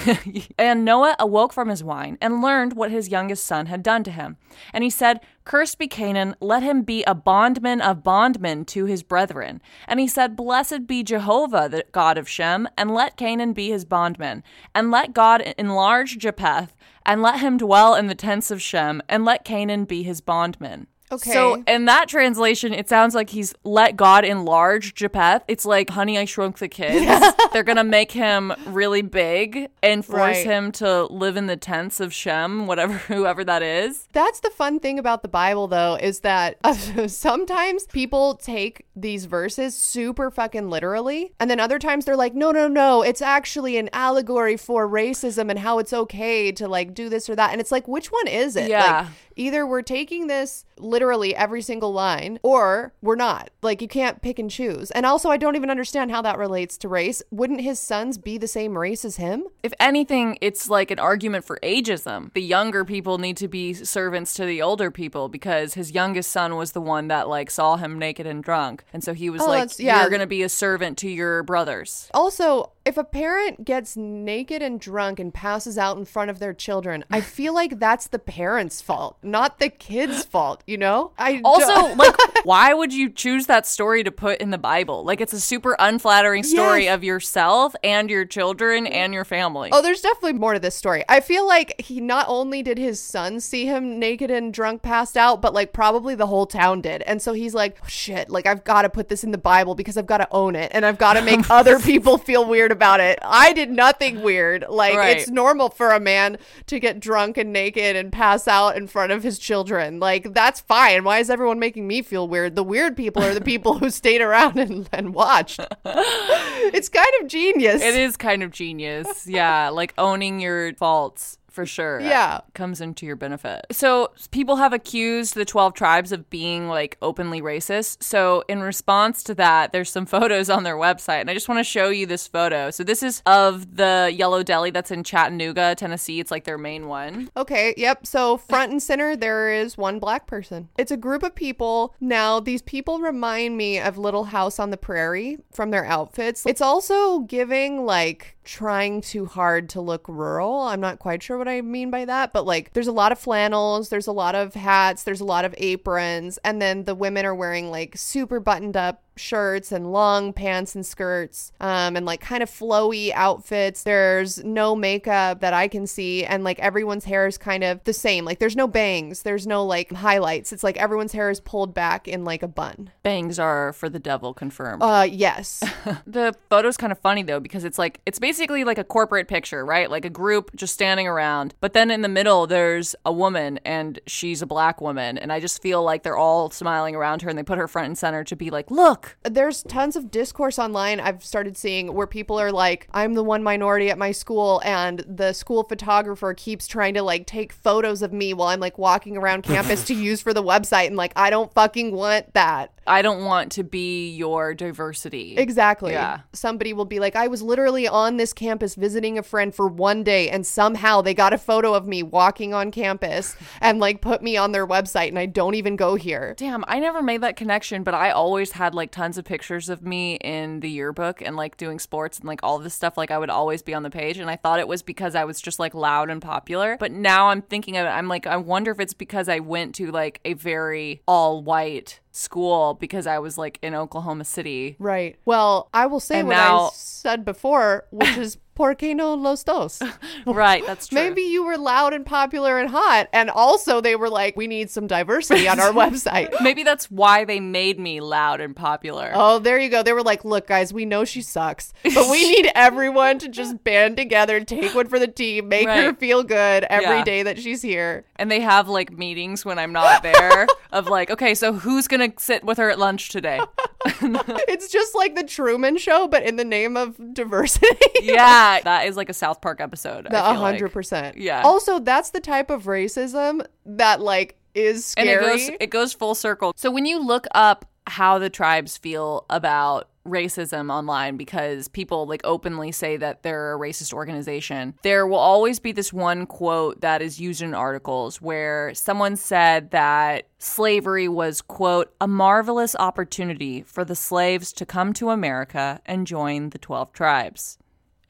[0.57, 4.12] and Noah awoke from his wine and learned what his youngest son had done to
[4.12, 4.38] him.
[4.74, 9.02] And he said, Cursed be Canaan, let him be a bondman of bondmen to his
[9.02, 9.62] brethren.
[9.88, 13.84] And he said, Blessed be Jehovah, the God of Shem, and let Canaan be his
[13.84, 14.44] bondman.
[14.76, 16.76] And let God enlarge Japheth,
[17.06, 20.88] and let him dwell in the tents of Shem, and let Canaan be his bondman.
[21.12, 21.32] Okay.
[21.32, 25.43] So in that translation, it sounds like he's let God enlarge Japheth.
[25.47, 27.05] It's like Honey, I Shrunk the Kids.
[27.53, 30.45] They're gonna make him really big and force Right.
[30.45, 34.07] him to live in the tents of Shem, whatever whoever that is.
[34.14, 36.74] That's the fun thing about the Bible, though, is that uh,
[37.07, 41.34] sometimes people take these verses super fucking literally.
[41.39, 45.49] And then other times they're like, no, no, no, it's actually an allegory for racism
[45.49, 47.51] and how it's okay to like do this or that.
[47.51, 48.70] And it's like, which one is it?
[48.70, 49.01] Yeah.
[49.01, 53.50] Like, either we're taking this literally every single line or we're not.
[53.62, 54.92] Like, you can't pick and choose.
[54.92, 57.22] And also, I don't even understand how that relates to race.
[57.32, 59.46] Wouldn't his sons be the same race as him?
[59.64, 62.34] If anything, it's like an argument for ageism.
[62.34, 66.56] The younger people need to be servants to the older people because his youngest son
[66.56, 68.84] was the one that like saw him naked and drunk.
[68.94, 70.02] And so he was Oh, like, yeah.
[70.02, 72.10] You're gonna be a servant to your brothers.
[72.14, 76.54] Also, if a parent gets naked and drunk and passes out in front of their
[76.54, 81.12] children, I feel like that's the parent's fault, not the kid's fault, you know?
[81.18, 85.04] I Also, like, why would you choose that story to put in the Bible?
[85.04, 86.96] Like, it's a super unflattering story Yes.
[86.96, 89.70] of yourself and your children and your family.
[89.72, 91.04] Oh, there's definitely more to this story.
[91.08, 95.16] I feel like he not only did his son see him naked and drunk, passed
[95.18, 97.02] out, but like probably the whole town did.
[97.04, 99.76] And so he's like, oh, shit, like I've got to put this in the Bible
[99.76, 102.72] because I've got to own it and I've got to make other people feel weird
[102.72, 103.20] about it.
[103.22, 104.66] I did nothing weird.
[104.70, 105.18] Like Right.
[105.18, 109.11] it's normal for a man to get drunk and naked and pass out in front
[109.12, 109.99] of his children.
[109.99, 111.03] Like that's fine.
[111.03, 112.55] Why is everyone making me feel weird?
[112.55, 115.59] The weird people are the people who stayed around and, and watched.
[115.86, 117.82] it's kind of genius.
[117.82, 119.28] It is kind of genius.
[119.28, 121.99] Yeah, like owning your faults for sure.
[121.99, 122.41] Yeah.
[122.54, 123.66] Comes into your benefit.
[123.72, 128.04] So people have accused the 12 tribes of being like openly racist.
[128.04, 131.22] So in response to that, there's some photos on their website.
[131.22, 132.72] And I just want to show you this photo.
[132.72, 136.20] So this is of the Yellow Deli that's in Chattanooga, Tennessee.
[136.20, 137.30] It's like their main one.
[137.36, 138.06] Okay, yep.
[138.08, 140.70] So front and center, there is one black person.
[140.78, 141.93] It's a group of people.
[141.99, 146.45] Now, these people remind me of Little House on the Prairie from their outfits.
[146.45, 150.62] It's also giving like trying too hard to look rural.
[150.62, 153.20] I'm not quite sure what I mean by that, but like there's a lot of
[153.20, 157.26] flannels, there's a lot of hats, there's a lot of aprons, and then the women
[157.26, 162.20] are wearing like super buttoned up shirts and long pants and skirts um and like
[162.22, 167.28] kind of flowy outfits there's no makeup that i can see and like everyone's hair
[167.28, 170.78] is kind of the same like there's no bangs there's no like highlights it's like
[170.78, 174.82] everyone's hair is pulled back in like a bun Bangs are for the devil confirmed.
[174.84, 175.64] uh yes
[176.06, 179.66] The photo's kind of funny though because it's like it's basically like a corporate picture,
[179.66, 179.90] right?
[179.90, 181.54] Like a group just standing around.
[181.60, 185.40] But then in the middle there's a woman and she's a black woman and I
[185.40, 188.24] just feel like they're all smiling around her and they put her front and center
[188.26, 192.51] to be like, "Look, there's tons of discourse online I've started seeing where people are
[192.51, 197.03] like, I'm the one minority at my school, and the school photographer keeps trying to
[197.03, 200.43] like take photos of me while I'm like walking around campus to use for the
[200.43, 200.88] website.
[200.88, 202.74] And like, I don't fucking want that.
[202.88, 205.36] I don't want to be your diversity.
[205.38, 205.94] Exactly.
[205.94, 206.22] Yeah.
[206.34, 210.04] Somebody will be like, I was literally on this campus visiting a friend for one
[210.04, 214.22] day, and somehow they got a photo of me walking on campus and like put
[214.22, 216.34] me on their website, and I don't even go here.
[216.38, 219.84] Damn, I never made that connection, but I always had like tons of pictures of
[219.84, 222.98] me in the yearbook and like doing sports and like all this stuff.
[222.98, 225.26] Like I would always be on the page, and I thought it was because I
[225.26, 226.78] was just like loud and popular.
[226.80, 229.76] But now I'm thinking of it, I'm like, I wonder if it's because I went
[229.76, 234.76] to like a very all white school because I was like in Oklahoma City.
[234.80, 235.18] Right.
[235.26, 239.43] Well, I will say And what I said before, which is ¿Por qué no los
[239.43, 239.80] dos?
[240.28, 240.99] Right, that's true.
[241.01, 244.70] Maybe you were loud and popular and hot, and also they were like, we need
[244.70, 246.30] some diversity on our website.
[246.41, 249.12] Maybe that's why they made me loud and popular.
[249.16, 249.82] Oh, there you go.
[249.82, 253.64] They were like, look, guys, we know she sucks, but we need everyone to just
[253.64, 257.24] band together, take one for the team, make her feel good every day Yeah.
[257.24, 258.05] that she's here.
[258.18, 262.14] And they have like meetings when I'm not there of like, okay, so who's gonna
[262.20, 263.39] sit with her at lunch today?
[264.48, 267.68] It's just like the Truman Show, but in the name of diversity.
[268.02, 270.06] yeah, that is like a South Park episode.
[270.10, 270.54] The I feel like.
[270.54, 271.18] hundred percent.
[271.18, 271.42] Yeah.
[271.44, 275.24] Also, that's the type of racism that like is And scary.
[275.24, 276.54] it goes it goes full circle.
[276.56, 282.22] So when you look up how the tribes feel about racism online because people like
[282.24, 284.76] openly say that they're a racist organization.
[284.84, 289.72] There will always be this one quote that is used in articles where someone said
[289.72, 296.08] that slavery was quote a marvelous opportunity for the slaves to come to America and
[296.08, 297.58] join the 12 tribes.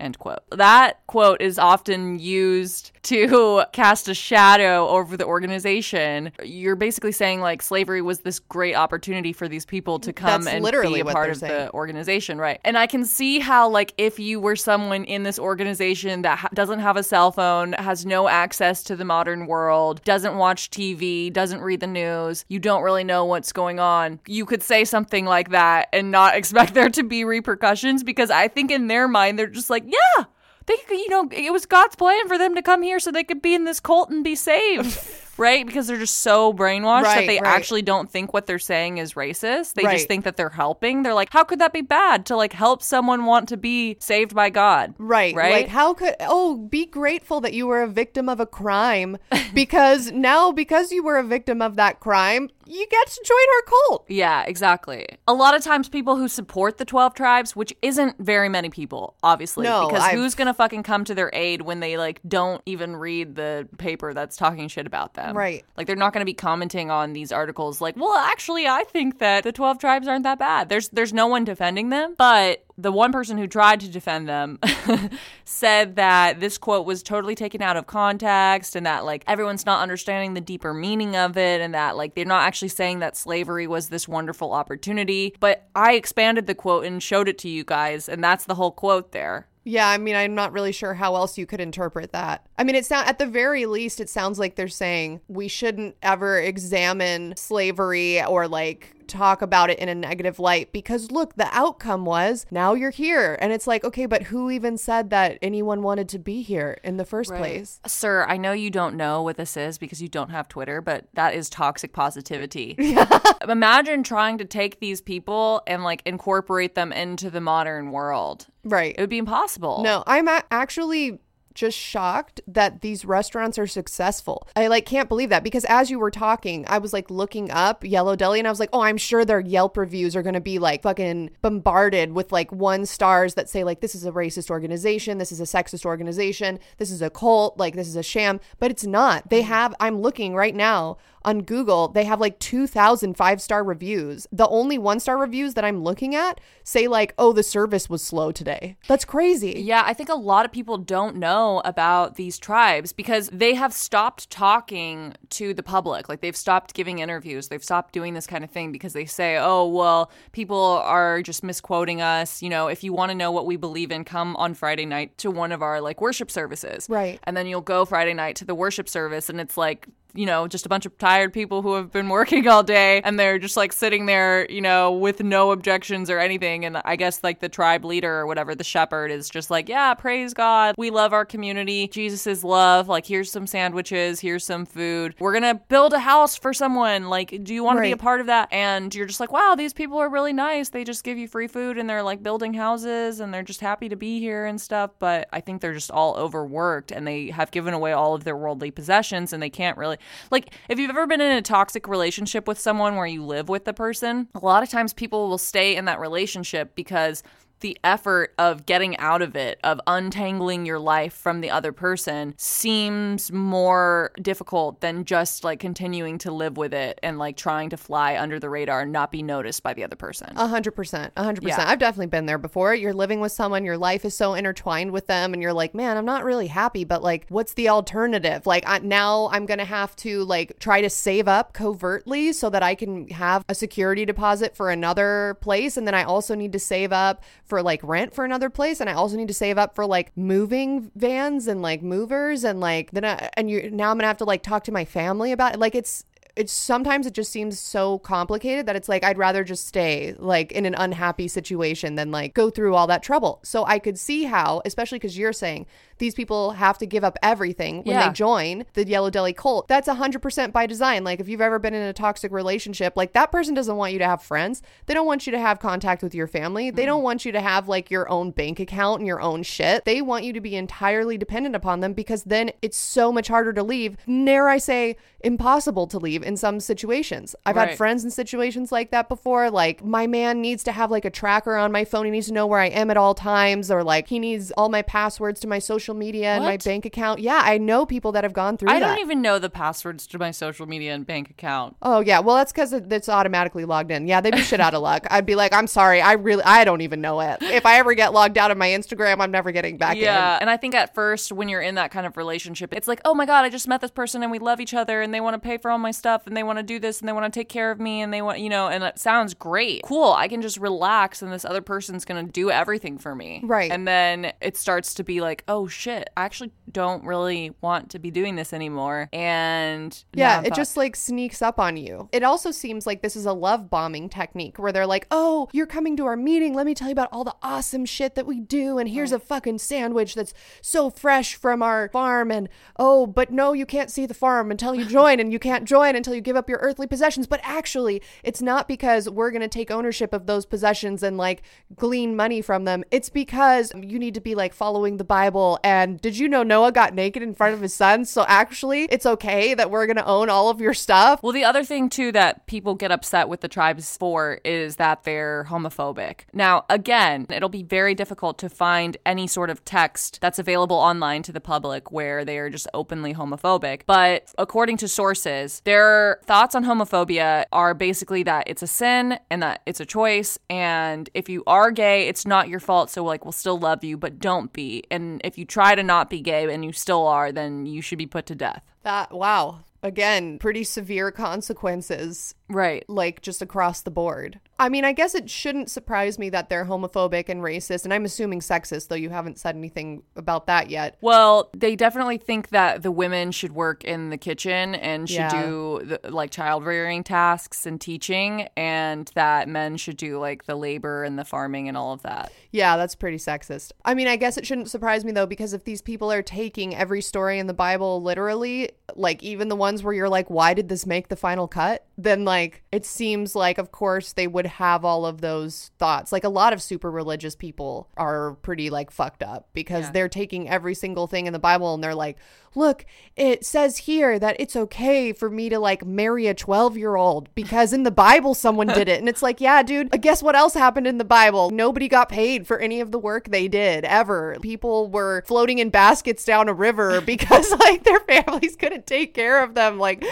[0.01, 0.39] End quote.
[0.49, 6.31] That quote is often used to cast a shadow over the organization.
[6.43, 10.55] You're basically saying like slavery was this great opportunity for these people to come That's
[10.55, 11.53] and literally be a part of saying.
[11.53, 12.59] the organization, right?
[12.63, 16.49] And I can see how like if you were someone in this organization that ha-
[16.53, 21.31] doesn't have a cell phone, has no access to the modern world, doesn't watch TV,
[21.31, 24.19] doesn't read the news, you don't really know what's going on.
[24.27, 28.47] You could say something like that and not expect there to be repercussions because I
[28.47, 30.25] think in their mind they're just like, yeah,
[30.65, 33.41] they you know, it was God's plan for them to come here so they could
[33.41, 34.97] be in this cult and be saved.
[35.41, 35.65] Right?
[35.65, 37.43] Because they're just so brainwashed that they right.
[37.55, 39.73] actually don't think what they're saying is racist.
[39.73, 39.93] They Right.
[39.97, 41.01] just think that they're helping.
[41.01, 44.35] They're like, how could that be bad to like help someone want to be saved
[44.35, 44.93] by God?
[44.99, 45.33] Right.
[45.35, 45.51] Right?
[45.63, 49.17] Like, how could, oh, be grateful that you were a victim of a crime
[49.55, 53.61] because now, because you were a victim of that crime, you get to join her
[53.89, 54.05] cult.
[54.07, 55.05] Yeah, exactly.
[55.27, 59.15] A lot of times, people who support the 12 tribes, which isn't very many people,
[59.23, 62.21] obviously, No, because I've- who's going to fucking come to their aid when they like
[62.25, 65.30] don't even read the paper that's talking shit about them?
[65.35, 65.65] Right.
[65.77, 69.19] Like, they're not going to be commenting on these articles like, well, actually, I think
[69.19, 70.69] that the 12 tribes aren't that bad.
[70.69, 74.59] There's, there's no one defending them, but the one person who tried to defend them
[75.45, 79.81] said that this quote was totally taken out of context and that like everyone's not
[79.81, 83.67] understanding the deeper meaning of it and that like they're not actually saying that slavery
[83.67, 85.35] was this wonderful opportunity.
[85.39, 88.71] But I expanded the quote and showed it to you guys, and that's the whole
[88.71, 89.47] quote there.
[89.63, 92.47] Yeah, I mean, I'm not really sure how else you could interpret that.
[92.57, 95.95] I mean, it's not at the very least, it sounds like they're saying we shouldn't
[96.01, 101.47] ever examine slavery or like talk about it in a negative light because look, the
[101.51, 103.37] outcome was now you're here.
[103.41, 106.97] And it's like, okay, but who even said that anyone wanted to be here in
[106.97, 107.79] the first place?
[107.85, 111.07] Sir, I know you don't know what this is because you don't have Twitter, but
[111.13, 112.75] that is toxic positivity.
[113.47, 118.47] Imagine trying to take these people and like incorporate them into the modern world.
[118.63, 118.95] Right.
[118.97, 119.81] It would be impossible.
[119.83, 121.19] No, I'm a- actually
[121.53, 124.47] just shocked that these restaurants are successful.
[124.55, 127.83] I like can't believe that because as you were talking, I was like looking up
[127.83, 130.41] Yellow Deli and I was like, "Oh, I'm sure their Yelp reviews are going to
[130.41, 134.49] be like fucking bombarded with like one stars that say like this is a racist
[134.49, 138.39] organization, this is a sexist organization, this is a cult, like this is a sham."
[138.59, 139.29] But it's not.
[139.29, 139.45] They mm.
[139.45, 144.27] have I'm looking right now on Google, they have like 2,000 five star reviews.
[144.31, 148.03] The only one star reviews that I'm looking at say, like, oh, the service was
[148.03, 148.77] slow today.
[148.87, 149.61] That's crazy.
[149.61, 153.73] Yeah, I think a lot of people don't know about these tribes because they have
[153.73, 156.09] stopped talking to the public.
[156.09, 157.47] Like they've stopped giving interviews.
[157.47, 161.43] They've stopped doing this kind of thing because they say, "Oh, well, people are just
[161.43, 162.41] misquoting us.
[162.41, 165.17] You know, if you want to know what we believe in, come on Friday night
[165.19, 167.19] to one of our like worship services." Right.
[167.23, 170.47] And then you'll go Friday night to the worship service and it's like you know,
[170.47, 173.57] just a bunch of tired people who have been working all day and they're just
[173.57, 176.65] like sitting there, you know, with no objections or anything.
[176.65, 179.93] And I guess like the tribe leader or whatever, the shepherd is just like, yeah,
[179.93, 180.75] praise God.
[180.77, 181.87] We love our community.
[181.87, 182.87] Jesus is love.
[182.87, 184.19] Like, here's some sandwiches.
[184.19, 185.15] Here's some food.
[185.19, 187.09] We're going to build a house for someone.
[187.09, 188.49] Like, do you want to be a part of that?
[188.51, 190.69] And you're just like, wow, these people are really nice.
[190.69, 193.89] They just give you free food and they're like building houses and they're just happy
[193.89, 194.91] to be here and stuff.
[194.99, 198.37] But I think they're just all overworked and they have given away all of their
[198.37, 199.97] worldly possessions and they can't really
[200.29, 203.65] like if you've ever been in a toxic relationship with someone where you live with
[203.65, 207.23] the person, a lot of times people will stay in that relationship because
[207.61, 212.33] the effort of getting out of it, of untangling your life from the other person,
[212.37, 217.77] seems more difficult than just like continuing to live with it and like trying to
[217.77, 220.31] fly under the radar and not be noticed by the other person.
[220.35, 221.67] A hundred percent, a hundred percent.
[221.67, 222.75] I've definitely been there before.
[222.75, 225.97] You're living with someone, your life is so intertwined with them, and you're like, man,
[225.97, 226.83] I'm not really happy.
[226.83, 228.45] But like, what's the alternative?
[228.45, 232.63] Like I, now, I'm gonna have to like try to save up covertly so that
[232.63, 236.59] I can have a security deposit for another place, and then I also need to
[236.59, 239.75] save up for like rent for another place, and I also need to save up
[239.75, 243.97] for like moving vans and like movers, and like then I, and you now I'm
[243.97, 245.59] gonna have to like talk to my family about it.
[245.59, 246.05] Like it's
[246.37, 250.53] it's sometimes it just seems so complicated that it's like I'd rather just stay like
[250.53, 253.41] in an unhappy situation than like go through all that trouble.
[253.43, 255.65] So I could see how, especially because you're saying
[256.01, 258.07] these people have to give up everything when Yeah.
[258.07, 259.69] they join the Yellow Deli cult.
[259.69, 261.05] That's 100% by design.
[261.05, 263.99] Like if you've ever been in a toxic relationship, like that person doesn't want you
[263.99, 264.61] to have friends.
[264.87, 266.71] They don't want you to have contact with your family.
[266.71, 269.85] They don't want you to have like your own bank account and your own shit.
[269.85, 273.53] They want you to be entirely dependent upon them because then it's so much harder
[273.53, 273.95] to leave.
[274.07, 277.35] Dare I say, impossible to leave in some situations.
[277.45, 279.51] I've had friends in situations like that before.
[279.51, 282.05] Like my man needs to have like a tracker on my phone.
[282.05, 284.69] He needs to know where I am at all times, or like he needs all
[284.69, 286.63] my passwords to my social media and my What?
[286.63, 287.19] bank account.
[287.19, 288.87] Yeah, I know people that have gone through I that.
[288.87, 291.75] don't even know the passwords to my social media and bank account.
[291.81, 294.07] Oh yeah, well that's because it's automatically logged in.
[294.07, 295.05] Yeah, they'd be shit out of luck.
[295.09, 297.41] I'd be like, I'm sorry, I really, I don't even know it.
[297.41, 300.03] If I ever get logged out of my Instagram, I'm never getting back in.
[300.03, 300.35] Yeah.
[300.37, 300.41] in.
[300.41, 303.13] And I think at first, when you're in that kind of relationship, it's like, oh
[303.13, 305.33] my God, I just met this person and we love each other and they want
[305.35, 307.31] to pay for all my stuff and they want to do this and they want
[307.31, 309.83] to take care of me and they want, you know, and it sounds great.
[309.83, 310.11] Cool.
[310.13, 313.41] I can just relax and this other person's going to do everything for me.
[313.43, 313.71] Right.
[313.71, 317.99] And then it starts to be like, oh shit, I actually don't really want to
[317.99, 319.09] be doing this anymore.
[319.11, 322.07] And Yeah, it just like sneaks up on you.
[322.11, 325.65] It also seems like this is a love bombing technique where they're like, "Oh, you're
[325.65, 326.53] coming to our meeting.
[326.53, 329.19] Let me tell you about all the awesome shit that we do and here's a
[329.19, 334.05] fucking sandwich that's so fresh from our farm and oh, but no, you can't see
[334.05, 336.87] the farm until you join and you can't join until you give up your earthly
[336.87, 341.17] possessions." But actually, it's not because we're going to take ownership of those possessions and
[341.17, 341.41] like
[341.75, 342.83] glean money from them.
[342.91, 346.71] It's because you need to be like following the Bible and did you know Noah
[346.71, 348.09] got naked in front of his sons?
[348.09, 351.21] So actually, it's okay that we're going to own all of your stuff.
[351.23, 355.03] Well, the other thing too that people get upset with the tribes for is that
[355.03, 356.21] they're homophobic.
[356.33, 361.23] Now, again, it'll be very difficult to find any sort of text that's available online
[361.23, 363.81] to the public where they are just openly homophobic.
[363.85, 369.41] But according to sources, their thoughts on homophobia are basically that it's a sin and
[369.43, 370.37] that it's a choice.
[370.49, 372.89] And if you are gay, it's not your fault.
[372.89, 374.83] So, like, we'll still love you, but don't be.
[374.89, 377.97] And if you try to not be gay and you still are, then you should
[377.97, 378.63] be put to death.
[378.83, 379.59] That wow.
[379.83, 382.83] Again, pretty severe consequences Right.
[382.89, 384.39] like just across the board.
[384.59, 388.05] I mean, I guess it shouldn't surprise me that they're homophobic and racist, and I'm
[388.05, 390.97] assuming sexist, though you haven't said anything about that yet.
[391.01, 395.41] Well, they definitely think that the women should work in the kitchen and should Yeah.
[395.41, 400.55] do the, like child rearing tasks and teaching, and that men should do like the
[400.55, 402.31] labor and the farming and all of that.
[402.51, 403.71] Yeah, that's pretty sexist.
[403.83, 406.75] I mean, I guess it shouldn't surprise me though, because if these people are taking
[406.75, 410.69] every story in the Bible literally, like even the ones where you're like, why did
[410.69, 411.85] this make the final cut?
[411.97, 412.40] Then, like,
[412.71, 416.11] it seems like, of course, they would have all of those thoughts.
[416.11, 419.91] Like, a lot of super religious people are pretty, like, fucked up because Yeah.
[419.91, 422.17] they're taking every single thing in the Bible and they're like,
[422.53, 422.85] look,
[423.15, 427.33] it says here that it's okay for me to, like, marry a 12 year old
[427.33, 428.99] because in the Bible someone did it.
[428.99, 431.49] And it's like, yeah, dude, guess what else happened in the Bible?
[431.49, 434.37] Nobody got paid for any of the work they did ever.
[434.41, 439.41] People were floating in baskets down a river because, like, their families couldn't take care
[439.43, 439.79] of them.
[439.79, 440.03] Like,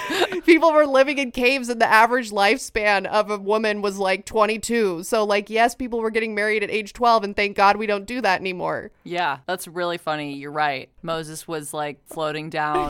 [0.45, 5.03] people were living in caves and the average lifespan of a woman was like 22.
[5.03, 8.05] So, like, yes, people were getting married at age 12, and thank God we don't
[8.05, 8.91] do that anymore.
[9.03, 10.35] Yeah, that's really funny.
[10.35, 10.89] You're right.
[11.01, 12.89] Moses was like floating down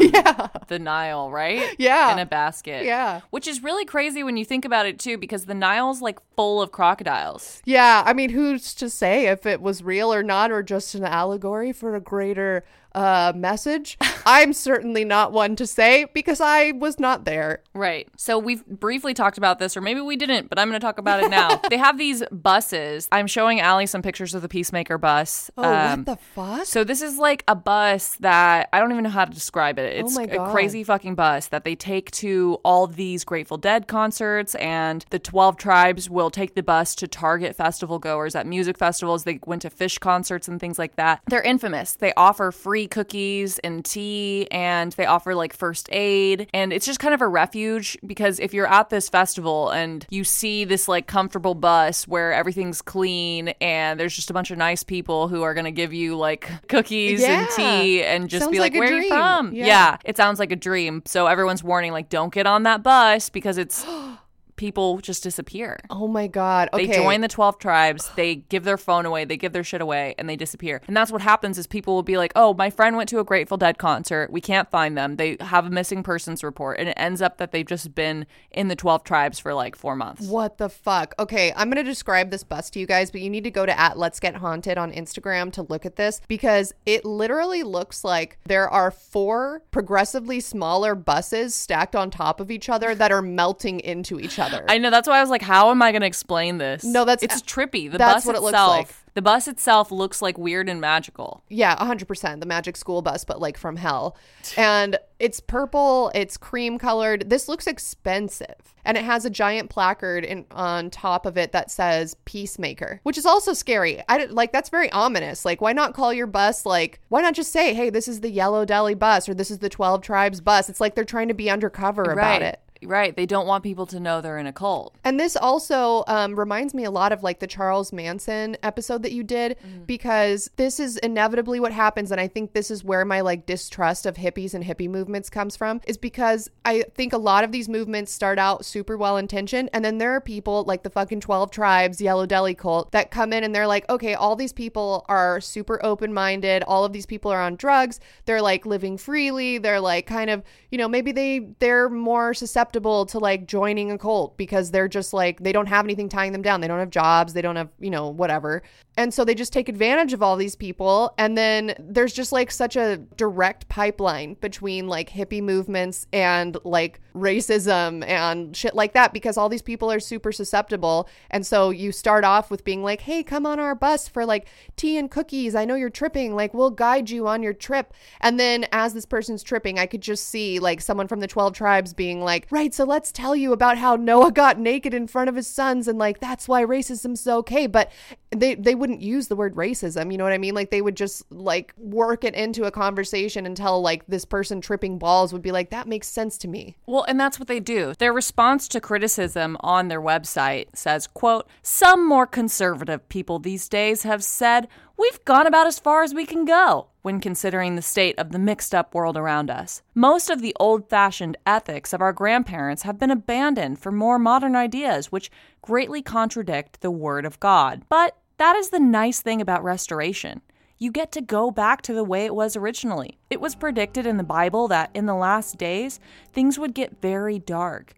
[0.68, 1.76] the Nile, right?
[1.78, 2.12] Yeah.
[2.12, 2.86] In a basket.
[2.86, 3.22] Yeah.
[3.30, 6.62] Which is really crazy when you think about it too, because the Nile's like full
[6.62, 7.62] of crocodiles.
[7.66, 11.04] Yeah, I mean, who's to say if it was real or not, or just an
[11.04, 12.64] allegory for a greater
[12.96, 13.98] uh, message?
[14.26, 17.64] I'm certainly not one to say because I was not there.
[17.74, 18.08] Right.
[18.18, 21.00] So we've briefly talked about this, or maybe we didn't, but I'm going to talk
[21.00, 21.62] about it now.
[21.70, 23.08] they have these buses.
[23.12, 25.50] I'm showing Allie some pictures of the Peacemaker bus.
[25.58, 26.66] Oh, Um, what the fuck?
[26.66, 29.96] So this is like a bus that I don't even know how to describe it.
[29.98, 34.56] It's Oh a crazy fucking bus that they take to all these Grateful Dead concerts
[34.56, 39.24] and the 12 tribes will take the bus to target festival goers at music festivals.
[39.24, 41.22] They went to Phish concerts and things like that.
[41.28, 41.94] They're infamous.
[41.94, 44.09] They offer free cookies and tea,
[44.52, 46.50] and they offer like first aid.
[46.54, 50.24] And it's just kind of a refuge because if you're at this festival and you
[50.24, 54.84] see this like comfortable bus where everything's clean and there's just a bunch of nice
[54.84, 57.42] people who are going to give you like cookies Yeah.
[57.42, 59.54] and tea and just Sounds be like, like where are you from?
[59.54, 59.66] Yeah.
[59.66, 61.02] yeah, it sounds like a dream.
[61.06, 63.86] So everyone's warning, like, don't get on that bus because it's
[64.60, 65.80] people just disappear.
[65.90, 66.68] Oh my god.
[66.74, 66.86] Okay.
[66.86, 70.16] They join the 12 tribes, they give their phone away, they give their shit away,
[70.18, 70.82] and they disappear.
[70.86, 73.24] And that's what happens is people will be like, oh, my friend went to a
[73.24, 74.30] Grateful Dead concert.
[74.32, 75.16] We can't find them.
[75.16, 76.78] They have a missing persons report.
[76.78, 79.96] And it ends up that they've just been in the 12 tribes for like four
[79.96, 80.28] months.
[80.28, 81.16] What the fuck?
[81.18, 83.80] Okay, I'm gonna describe this bus to you guys, but you need to go to
[83.80, 88.40] at Let's Get Haunted on Instagram to look at this because it literally looks like
[88.46, 93.80] there are four progressively smaller buses stacked on top of each other that are melting
[93.80, 94.49] into each other.
[94.68, 94.90] I know.
[94.90, 96.84] That's why I was like, how am I going to explain this?
[96.84, 97.92] No, that's- it's trippy.
[97.92, 99.14] The that's bus what it looks itself, like.
[99.16, 101.44] the bus itself looks like weird and magical.
[101.50, 102.40] Yeah, 100%.
[102.40, 104.16] The magic school bus, but like from hell.
[104.58, 107.30] And it's purple, it's cream colored.
[107.30, 108.56] This looks expensive.
[108.86, 113.18] And it has a giant placard in, on top of it that says Peacemaker, which
[113.18, 114.02] is also scary.
[114.10, 115.46] I like that's very ominous.
[115.46, 118.32] Like why not call your bus like why not just say, "Hey, this is the
[118.32, 121.34] Yellow Deli bus or this is the 12 Tribes bus." It's like they're trying to
[121.36, 122.62] be undercover about it.
[122.82, 123.16] Right.
[123.16, 124.96] They don't want people to know they're in a cult.
[125.04, 129.12] And this also um, reminds me a lot of like the Charles Manson episode that
[129.12, 132.12] you did because this is inevitably what happens.
[132.12, 135.58] And I think this is where my like distrust of hippies and hippie movements comes
[135.58, 139.70] from is because I think a lot of these movements start out super well intentioned.
[139.74, 143.34] And then there are people like the fucking 12 tribes, Yellow Deli cult that come
[143.34, 146.64] in and they're like, okay, all these people are super open minded.
[146.64, 148.00] All of these people are on drugs.
[148.24, 149.58] They're like living freely.
[149.58, 152.69] They're like kind of, you know, maybe they, they're more susceptible
[153.08, 156.42] to like joining a cult because they're just like they don't have anything tying them
[156.42, 156.62] down.
[156.62, 158.64] They don't have jobs, they don't have, you know, whatever.
[159.00, 162.52] And so they just take advantage of all these people and then there's just like
[162.52, 169.14] such a direct pipeline between like hippie movements and like racism and shit like that
[169.14, 171.08] because all these people are super susceptible.
[171.30, 174.50] And so you start off with being like, "Hey, come on our bus for like
[174.76, 175.56] tea and cookies.
[175.56, 176.36] I know you're tripping.
[176.36, 180.02] Like we'll guide you on your trip." And then as this person's tripping, I could
[180.02, 183.54] just see like someone from the 12 tribes being like, "Right, so let's tell you
[183.54, 187.26] about how Noah got naked in front of his sons and like that's why racism's
[187.28, 187.92] okay." But
[188.32, 190.54] they they wouldn't use the word racism, you know what I mean?
[190.54, 195.00] Like they would just like work it into a conversation until like this person tripping
[195.00, 197.94] balls would be like, "That makes sense to me." Well, and that's what they do.
[197.98, 204.04] Their response to criticism on their website says, quote, "Some more conservative people these days
[204.04, 204.68] have said,
[205.00, 208.40] we've gone about as far as we can go." When considering the state of the
[208.40, 213.00] mixed up world around us, most of the old fashioned ethics of our grandparents have
[213.00, 215.32] been abandoned for more modern ideas, which
[215.62, 217.84] greatly contradict the Word of God.
[217.88, 220.42] But that is the nice thing about restoration
[220.80, 223.20] you get to go back to the way it was originally.
[223.30, 226.00] It was predicted in the Bible that in the last days,
[226.32, 227.94] things would get very dark,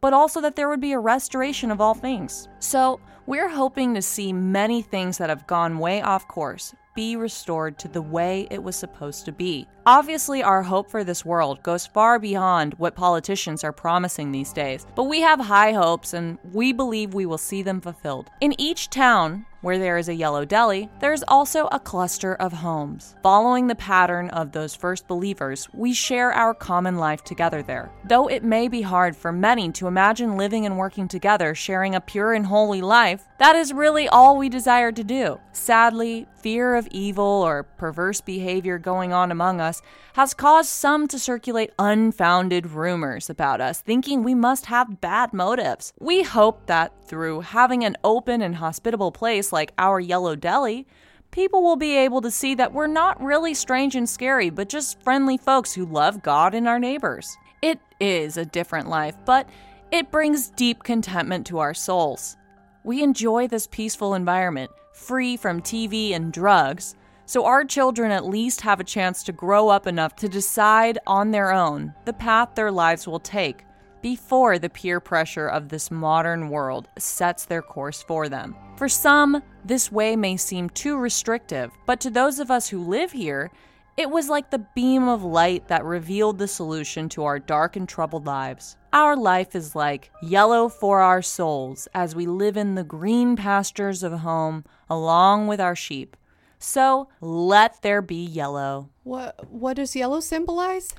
[0.00, 2.48] but also that there would be a restoration of all things.
[2.58, 7.78] So, we're hoping to see many things that have gone way off course be restored
[7.78, 9.66] to the way it was supposed to be.
[9.84, 14.86] Obviously, our hope for this world goes far beyond what politicians are promising these days,
[14.94, 18.30] but we have high hopes and we believe we will see them fulfilled.
[18.40, 22.52] In each town, where there is a yellow deli, there is also a cluster of
[22.52, 23.16] homes.
[23.22, 27.90] Following the pattern of those first believers, we share our common life together there.
[28.04, 32.00] Though it may be hard for many to imagine living and working together, sharing a
[32.00, 35.40] pure and holy life, that is really all we desire to do.
[35.52, 39.80] Sadly, fear of evil or perverse behavior going on among us
[40.12, 45.92] has caused some to circulate unfounded rumors about us, thinking we must have bad motives.
[45.98, 50.86] We hope that through having an open and hospitable place like our Yellow Deli,
[51.30, 55.02] people will be able to see that we're not really strange and scary, but just
[55.02, 57.34] friendly folks who love God and our neighbors.
[57.62, 59.48] It is a different life, but
[59.90, 62.36] it brings deep contentment to our souls.
[62.84, 66.94] We enjoy this peaceful environment, free from TV and drugs,
[67.26, 71.30] so our children at least have a chance to grow up enough to decide on
[71.30, 73.64] their own the path their lives will take
[74.04, 78.54] before the peer pressure of this modern world sets their course for them.
[78.76, 83.12] For some, this way may seem too restrictive, but to those of us who live
[83.12, 83.50] here,
[83.96, 87.88] it was like the beam of light that revealed the solution to our dark and
[87.88, 88.76] troubled lives.
[88.92, 94.02] Our life is like yellow for our souls as we live in the green pastures
[94.02, 96.14] of home along with our sheep.
[96.58, 98.90] So let there be yellow.
[99.02, 100.94] What what does yellow symbolize?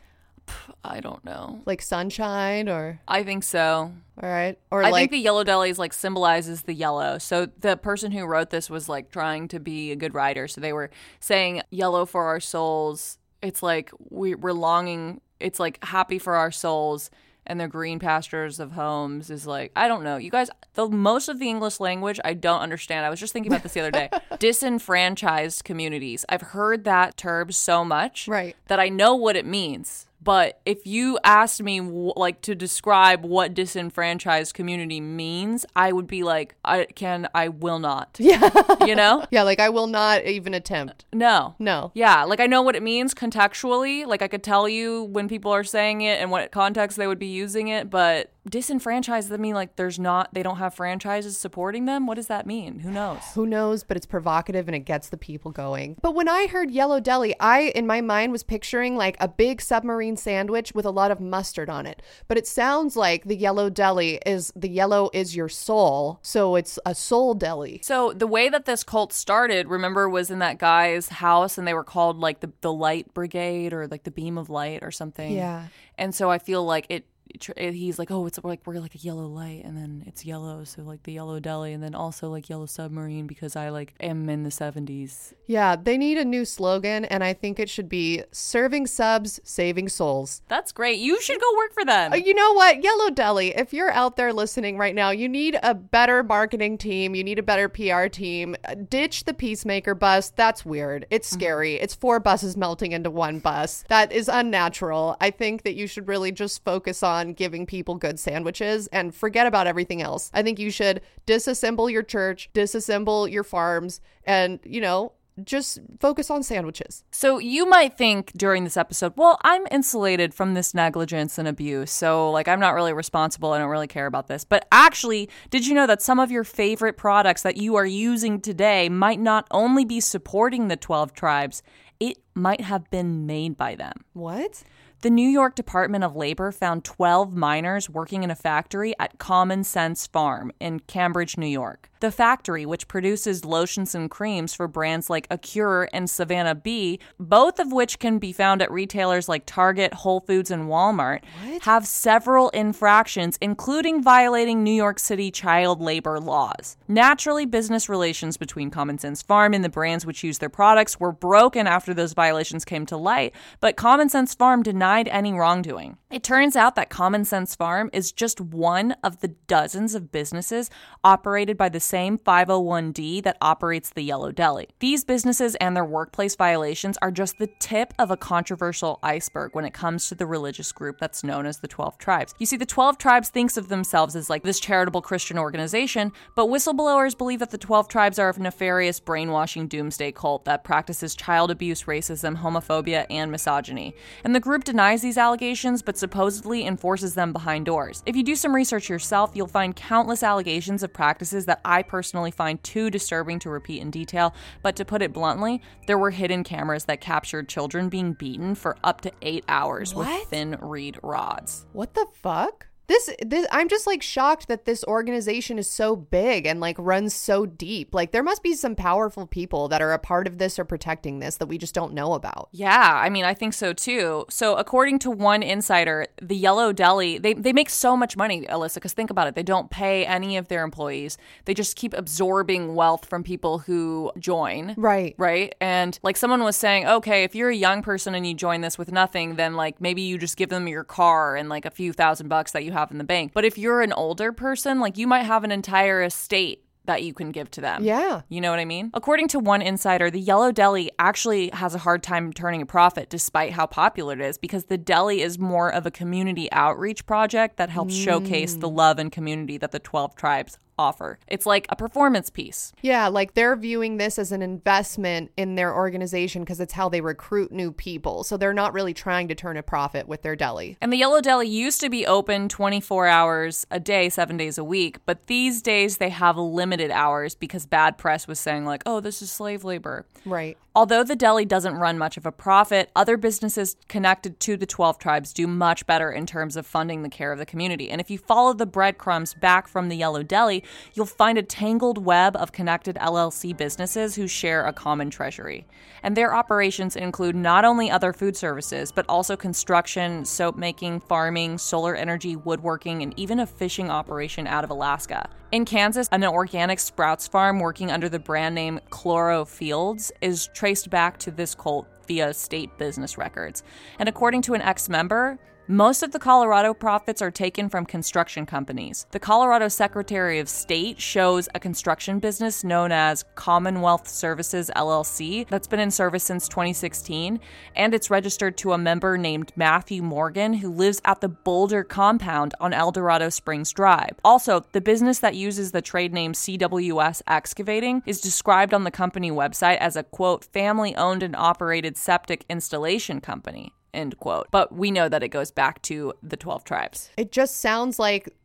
[0.84, 1.62] I don't know.
[1.66, 3.92] Like sunshine or I think so.
[4.22, 7.18] all right or I like think the yellow delis like symbolizes the yellow.
[7.18, 10.48] So the person who wrote this was like trying to be a good writer.
[10.48, 10.90] So they were
[11.20, 15.22] saying yellow for our souls it's like we, we're longing.
[15.40, 17.12] It's like happy for our souls.
[17.48, 20.50] And the green pastures of homes is like I don't know, you guys.
[20.74, 23.06] The most of the English language I don't understand.
[23.06, 24.10] I was just thinking about this the other day.
[24.40, 26.26] Disenfranchised communities.
[26.28, 28.56] I've heard that term so much Right.
[28.68, 30.05] that I know what it means.
[30.26, 36.24] But if you asked me like to describe what disenfranchised community means, I would be
[36.24, 38.20] like, I can, I will not.
[38.26, 38.50] Yeah.
[38.84, 39.24] You know?
[39.30, 41.06] yeah, like I will not even attempt.
[41.14, 41.54] No.
[41.60, 41.92] No.
[41.94, 44.04] Yeah, like I know what it means contextually.
[44.06, 47.20] Like I could tell you when people are saying it and what context they would
[47.20, 51.86] be using it, but disenfranchised that mean like there's not they don't have franchises supporting
[51.86, 52.06] them?
[52.08, 52.80] What does that mean?
[52.80, 53.20] Who knows?
[53.34, 55.98] Who knows, but it's provocative and it gets the people going.
[56.02, 59.62] But when I heard Yellow Deli, I, in my mind, was picturing like a big
[59.62, 62.02] submarine sandwich with a lot of mustard on it.
[62.28, 66.20] But it sounds like the Yellow Deli is the yellow is your soul.
[66.22, 67.82] So it's a soul deli.
[67.84, 71.74] So the way that this cult started, remember, was in that guy's house, and they
[71.74, 75.32] were called like the the Light Brigade or like the Beam of Light or something.
[75.32, 75.68] Yeah.
[75.98, 77.06] And so I feel like it.
[77.28, 80.64] It- He's like, oh, it's like we're like a yellow light, and then it's yellow,
[80.64, 84.30] so like the yellow deli, and then also like yellow submarine because I like am
[84.30, 85.34] in the seventies.
[85.48, 89.90] Yeah, they need a new slogan, and I think it should be serving subs, saving
[89.90, 90.42] souls.
[90.48, 91.00] That's great.
[91.00, 92.14] You should go work for them.
[92.14, 92.84] Uh, You know what?
[92.84, 97.16] Yellow Deli, if you're out there listening right now, you need a better marketing team.
[97.16, 98.56] You need a better PR team.
[98.68, 100.30] Uh, Ditch the Peacemaker bus.
[100.30, 101.06] That's weird.
[101.10, 101.76] It's scary.
[101.76, 103.84] It's four buses melting into one bus.
[103.90, 105.18] That is unnatural.
[105.22, 109.48] I think that you should really just focus on giving people good sandwiches and forget
[109.48, 110.30] about everything else.
[110.34, 115.14] I think you should disassemble your church, disassemble your farms, and, you know,
[115.44, 117.04] just focus on sandwiches.
[117.12, 121.92] So you might think during this episode, well, I'm insulated from this negligence and abuse.
[121.92, 123.52] So like I'm not really responsible.
[123.52, 124.46] I don't really care about this.
[124.46, 128.40] But actually, did you know that some of your favorite products that you are using
[128.40, 131.62] today might not only be supporting the 12 tribes,
[132.00, 133.94] it might have been made by them.
[134.14, 134.64] What?
[135.02, 139.64] The New York Department of Labor found 12 miners working in a factory at Common
[139.64, 141.92] Sense Farm in Cambridge, New York.
[142.06, 147.58] The factory, which produces lotions and creams for brands like Acure and Savannah Bee, both
[147.58, 151.24] of which can be found at retailers like Target, Whole Foods, and Walmart,
[151.64, 156.78] have several infractions, including violating New York City child labor laws.
[156.88, 161.12] Naturally, business relations between Common Sense Farm and the brands which use their products were
[161.12, 165.98] broken after those violations came to light, but Common Sense Farm denied any wrongdoing.
[166.12, 170.70] It turns out that Common Sense Farm is just one of the dozens of businesses
[171.04, 174.68] operated by the same 501d that operates the Yellow Deli.
[174.80, 179.64] These businesses and their workplace violations are just the tip of a controversial iceberg when
[179.64, 182.36] it comes to the religious group that's known as the 12 Tribes.
[182.38, 186.48] You see, the 12 Tribes thinks of themselves as like this charitable Christian organization, but
[186.48, 191.50] whistleblowers believe that the 12 Tribes are a nefarious brainwashing doomsday cult that practices child
[191.50, 193.96] abuse, racism, homophobia, and misogyny.
[194.26, 198.04] And the group denies these allegations, but supposedly enforces them behind doors.
[198.06, 202.32] If you do some research yourself, you'll find countless allegations of practices that I personally
[202.32, 204.34] find too disturbing to repeat in detail.
[204.62, 208.78] But to put it bluntly, there were hidden cameras that captured children being beaten for
[208.82, 211.66] up to eight hours with thin reed rods.
[211.74, 212.68] What the fuck?
[212.88, 217.14] This, this, I'm just like shocked that this organization is so big and like runs
[217.14, 217.94] so deep.
[217.94, 221.20] Like, there must be some powerful people that are a part of this or protecting
[221.20, 222.50] this that we just don't know about.
[222.52, 224.26] Yeah, I mean, I think so too.
[224.30, 228.76] So, according to one insider, the Yellow Deli, they, they make so much money, Alyssa,
[228.76, 229.36] because think about it.
[229.36, 234.12] They don't pay any of their employees, they just keep absorbing wealth from people who
[234.20, 234.74] join.
[234.78, 235.16] Right.
[235.18, 235.56] Right.
[235.60, 238.78] And like someone was saying, okay, if you're a young person and you join this
[238.78, 241.94] with nothing, then like maybe you just give them your car and like a few
[241.94, 243.32] thousand bucks that you have in the bank.
[243.34, 247.14] But if you're an older person, like you might have an entire estate that you
[247.14, 247.84] can give to them.
[247.84, 248.22] Yeah.
[248.30, 248.92] You know what I mean?
[248.94, 253.10] According to one insider, the Yellow Deli actually has a hard time turning a profit
[253.10, 257.58] despite how popular it is because the deli is more of a community outreach project
[257.58, 258.76] that helps showcase the mm.
[258.76, 261.20] love and community that the 12 tribes offer.
[261.28, 262.74] It's like a performance piece.
[262.82, 263.08] Yeah.
[263.08, 267.52] Like they're viewing this as an investment in their organization because it's how they recruit
[267.52, 268.24] new people.
[268.24, 270.78] So they're not really trying to turn a profit with their deli.
[270.82, 274.64] And the Yellow Deli used to be open 24 hours a day, seven days a
[274.64, 279.00] week, but these days they have limited hours because bad press was saying, like, oh,
[279.00, 280.06] this is slave labor.
[280.26, 280.58] Right.
[280.78, 285.00] Although the deli doesn't run much of a profit, other businesses connected to the 12
[285.00, 287.90] tribes do much better in terms of funding the care of the community.
[287.90, 292.04] And if you follow the breadcrumbs back from the Yellow Deli, you'll find a tangled
[292.04, 295.66] web of connected LLC businesses who share a common treasury.
[296.04, 301.58] And their operations include not only other food services, but also construction, soap making, farming,
[301.58, 305.30] solar energy, woodworking, and even a fishing operation out of Alaska.
[305.52, 310.90] In Kansas, an organic sprouts farm working under the brand name Chloro Fields is traced
[310.90, 313.62] back to this cult via state business records.
[314.00, 315.38] And according to an ex member,
[315.68, 319.08] most of the Colorado profits are taken from construction companies.
[319.10, 325.68] The Colorado Secretary of State shows a construction business known as Commonwealth Services LLC that's
[325.68, 327.40] been in service since 2016,
[327.76, 332.54] and it's registered to a member named Matthew Morgan who lives at the Boulder compound
[332.60, 334.20] on Eldorado Springs Drive.
[334.24, 339.32] Also, the business that uses the trade name CWS Excavating is described on the company
[339.32, 344.48] website as a quote, family owned and operated septic installation company end quote.
[344.52, 347.10] But we know that it goes back to the 12 tribes.
[347.18, 348.36] It just sounds like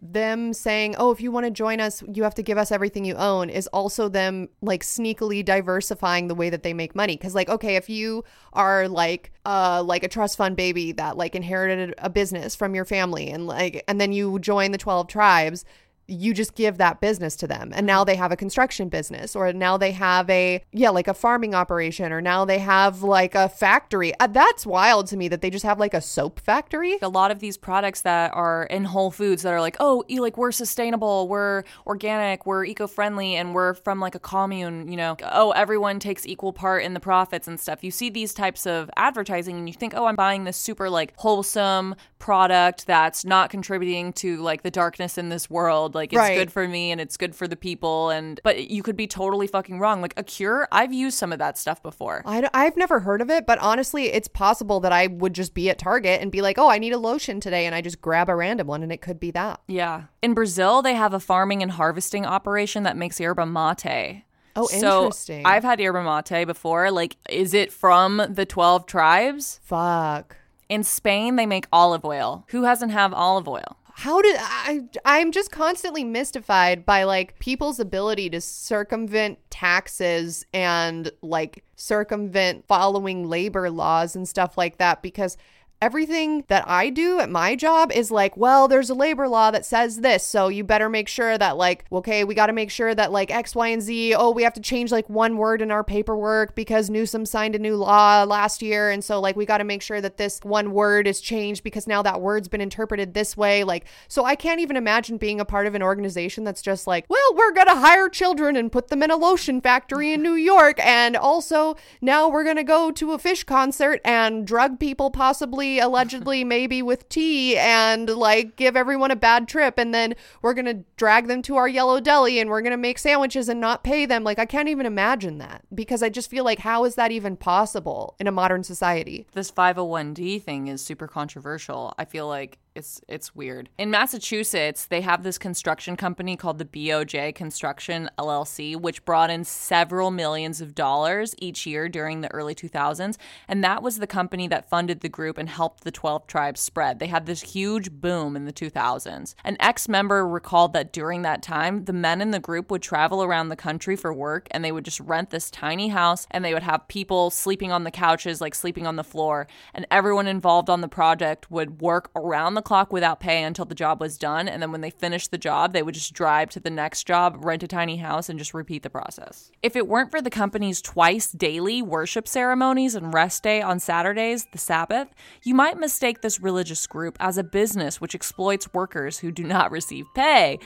[0.00, 3.04] them saying, "Oh, if you want to join us, you have to give us everything
[3.04, 7.16] you own," is also them like sneakily diversifying the way that they make money.
[7.16, 8.24] Because, like, okay, if you
[8.54, 12.84] are like, uh, like a trust fund baby that like inherited a business from your
[12.84, 15.64] family, and like, and then you join the twelve tribes,
[16.08, 17.70] you just give that business to them.
[17.74, 21.14] And now they have a construction business or now they have a yeah like a
[21.14, 24.18] farming operation or now they have like a factory.
[24.18, 26.98] Uh, that's wild to me that they just have like a soap factory.
[27.02, 30.38] A lot of these products that are in whole foods that are like oh like
[30.38, 35.14] we're sustainable we're organic we're eco-friendly and we're from like a commune you know.
[35.22, 37.84] Oh everyone takes equal part in the profits and stuff.
[37.84, 41.12] You see these types of advertising and you think oh i'm buying this super like
[41.16, 46.36] wholesome product that's not contributing to like the darkness in this world like it's Right.
[46.36, 49.46] good for me and it's good for the people and but you could be totally
[49.46, 53.20] fucking wrong like Acure i've used some of that stuff before I, have never heard
[53.20, 56.42] of it, but honestly, it's possible that I would just be at Target and be
[56.42, 57.66] like, oh, I need a lotion today.
[57.66, 59.60] And I just grab a random one and it could be that.
[59.66, 64.24] yeah in brazil they have a farming and harvesting operation that makes yerba mate
[64.56, 65.46] Oh, so interesting.
[65.46, 66.90] I've had yerba mate before.
[66.90, 69.60] Like, is it from the 12 tribes?
[69.62, 70.36] Fuck.
[70.68, 72.44] In Spain, they make olive oil.
[72.48, 73.76] Who hasn't have olive oil?
[73.98, 74.82] How did I?
[75.04, 83.28] I'm just constantly mystified by like people's ability to circumvent taxes and like circumvent following
[83.28, 85.36] labor laws and stuff like that because
[85.80, 89.64] everything that I do at my job is like, well, there's a labor law that
[89.64, 92.94] says this, so you better make sure that like, okay, we got to make sure
[92.94, 94.14] that like X, Y, and Z.
[94.14, 97.58] Oh, we have to change like one word in our paperwork because Newsom signed a
[97.58, 100.72] new law last year, and so like we got to make sure that this one
[100.72, 103.62] word is changed because now that word's been interpreted this way.
[103.62, 107.04] Like, so I can't even imagine being a part of an organization that's just like,
[107.08, 110.84] well, we're gonna hire children and put them in a lotion factory in New York,
[110.84, 116.44] and also now we're gonna go to a Phish concert and drug people possibly allegedly
[116.44, 120.84] maybe with tea and like give everyone a bad trip and then we're going to
[120.96, 124.06] drag them to our yellow deli and we're going to make sandwiches and not pay
[124.06, 127.10] them like I can't even imagine that because I just feel like how is that
[127.10, 131.92] even possible in a modern society This 501d thing is super controversial.
[131.98, 133.68] I feel like it's it's weird.
[133.76, 139.44] In Massachusetts, they have this construction company called the BOJ Construction LLC, which brought in
[139.44, 143.16] several millions of dollars each year during the early 2000s,
[143.48, 147.00] and that was the company that funded the group and helped the 12 tribes spread.
[147.00, 149.34] They had this huge boom in the 2000s.
[149.44, 153.48] An ex-member recalled that during that time, the men in the group would travel around
[153.48, 156.62] the country for work and they would just rent this tiny house and they would
[156.62, 160.80] have people sleeping on the couches, like sleeping on the floor, and everyone involved on
[160.80, 164.46] the project would work around the clock without pay until the job was done.
[164.46, 167.42] And then when they finished the job, they would just drive to the next job,
[167.42, 169.50] rent a tiny house, and just repeat the process.
[169.62, 174.48] If it weren't for the company's twice daily worship ceremonies and rest day on Saturdays,
[174.52, 175.08] the Sabbath,
[175.42, 179.70] you might mistake this religious group as a business which exploits workers who do not
[179.78, 180.58] receive pay.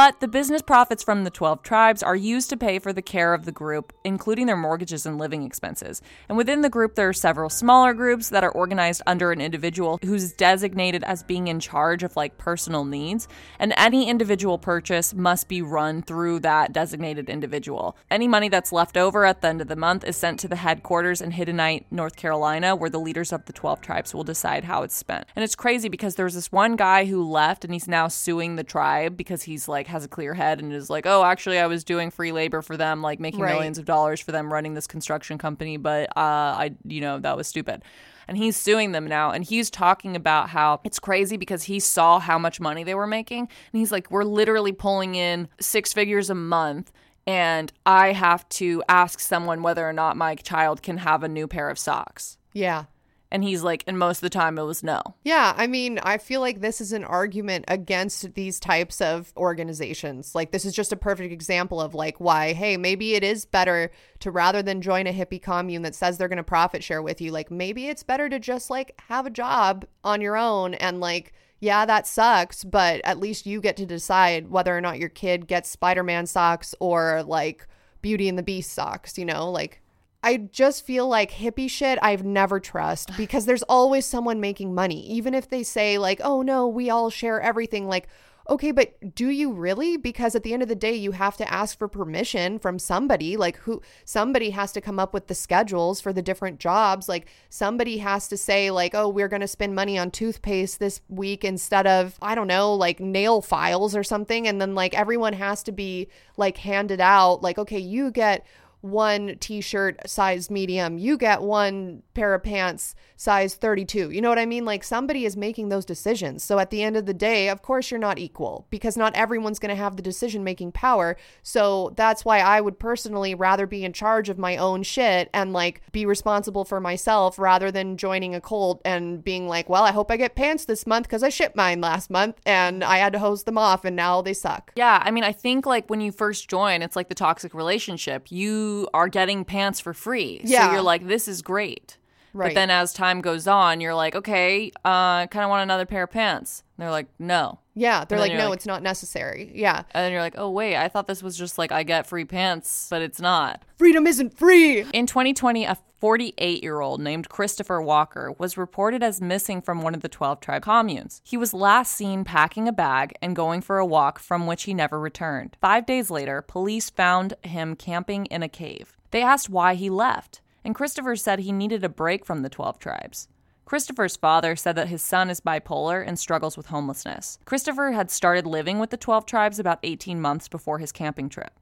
[0.00, 3.34] But the business profits from the 12 tribes are used to pay for the care
[3.34, 6.00] of the group, including their mortgages and living expenses.
[6.26, 9.98] And within the group, there are several smaller groups that are organized under an individual
[10.02, 13.28] who's designated as being in charge of like personal needs.
[13.58, 17.94] And any individual purchase must be run through that designated individual.
[18.10, 20.56] Any money that's left over at the end of the month is sent to the
[20.56, 24.82] headquarters in Hiddenite, North Carolina, where the leaders of the 12 tribes will decide how
[24.82, 25.26] it's spent.
[25.36, 28.64] And it's crazy because there's this one guy who left and he's now suing the
[28.64, 31.84] tribe because he's like has a clear head and is like, oh, actually, I was
[31.84, 33.52] doing free labor for them, like making Right.
[33.52, 36.20] millions of dollars for them running this construction company, but uh,
[36.64, 37.82] I, you know, that was stupid.
[38.28, 42.20] And he's suing them now, and he's talking about how it's crazy because he saw
[42.20, 46.30] how much money they were making, and he's like, we're literally pulling in six figures
[46.30, 46.92] a month.
[47.26, 51.46] And I have to ask someone whether or not my child can have a new
[51.46, 52.38] pair of socks.
[52.52, 52.84] yeah
[53.32, 55.00] And he's like, and most of the time it was no.
[55.22, 60.34] Yeah, I mean, I feel like this is an argument against these types of organizations.
[60.34, 63.92] Like, this is just a perfect example of like why, hey, maybe it is better
[64.18, 67.20] to rather than join a hippie commune that says they're going to profit share with
[67.20, 71.00] you, like maybe it's better to just like have a job on your own and
[71.00, 71.32] like.
[71.62, 75.46] Yeah, that sucks, but at least you get to decide whether or not your kid
[75.46, 77.66] gets Spider Man socks or like
[78.00, 79.50] Beauty and the Beast socks, you know?
[79.50, 79.82] Like,
[80.22, 85.06] I just feel like hippie shit I've never trust because there's always someone making money.
[85.10, 88.08] Even if they say like, "Oh no, we all share everything." Like,
[88.48, 89.96] okay, but do you really?
[89.96, 93.36] Because at the end of the day, you have to ask for permission from somebody.
[93.36, 97.08] Like who somebody has to come up with the schedules for the different jobs.
[97.08, 101.00] Like somebody has to say like, "Oh, we're going to spend money on toothpaste this
[101.08, 105.32] week instead of I don't know, like nail files or something." And then like everyone
[105.34, 108.44] has to be like handed out like, "Okay, you get
[108.80, 114.38] one t-shirt size medium you get one pair of pants size 32 you know what
[114.38, 114.64] i mean?
[114.64, 116.42] Like somebody is making those decisions.
[116.42, 119.58] So at the end of the day of course you're not equal because not everyone's
[119.58, 121.16] going to have the decision making power.
[121.42, 125.52] So that's why i would personally rather be in charge of my own shit and
[125.52, 129.92] like be responsible for myself rather than joining a cult and being like well i
[129.92, 133.12] hope i get pants this month because i shipped mine last month and i had
[133.12, 134.72] to hose them off and now they suck.
[134.76, 138.30] Yeah, I mean, I think like when you first join, it's like the toxic relationship.
[138.30, 140.40] You are getting pants for free.
[140.66, 141.96] So you're like, this is great.
[142.32, 142.48] Right.
[142.48, 146.04] But then as time goes on, you're like, okay, uh, kind of want another pair
[146.04, 146.62] of pants.
[146.76, 147.58] And they're like, no.
[147.74, 150.76] yeah they're like no like- it's not necessary yeah And then you're like, oh, wait,
[150.76, 153.62] I thought this was just like I get free pants, but it's not.
[153.76, 159.20] freedom isn't free In 2020, a 48 year old named Christopher Walker was reported as
[159.20, 161.20] missing from one of the 12 tribe communes.
[161.24, 164.72] He was last seen packing a bag and going for a walk from which he
[164.72, 165.58] never returned.
[165.60, 168.96] Five days later, police found him camping in a cave.
[169.10, 172.78] They asked why he left, and Christopher said he needed a break from the 12
[172.78, 173.28] tribes.
[173.64, 177.38] Christopher's father said that his son is bipolar and struggles with homelessness.
[177.44, 181.52] Christopher had started living with the 12 tribes about 18 months before his camping trip.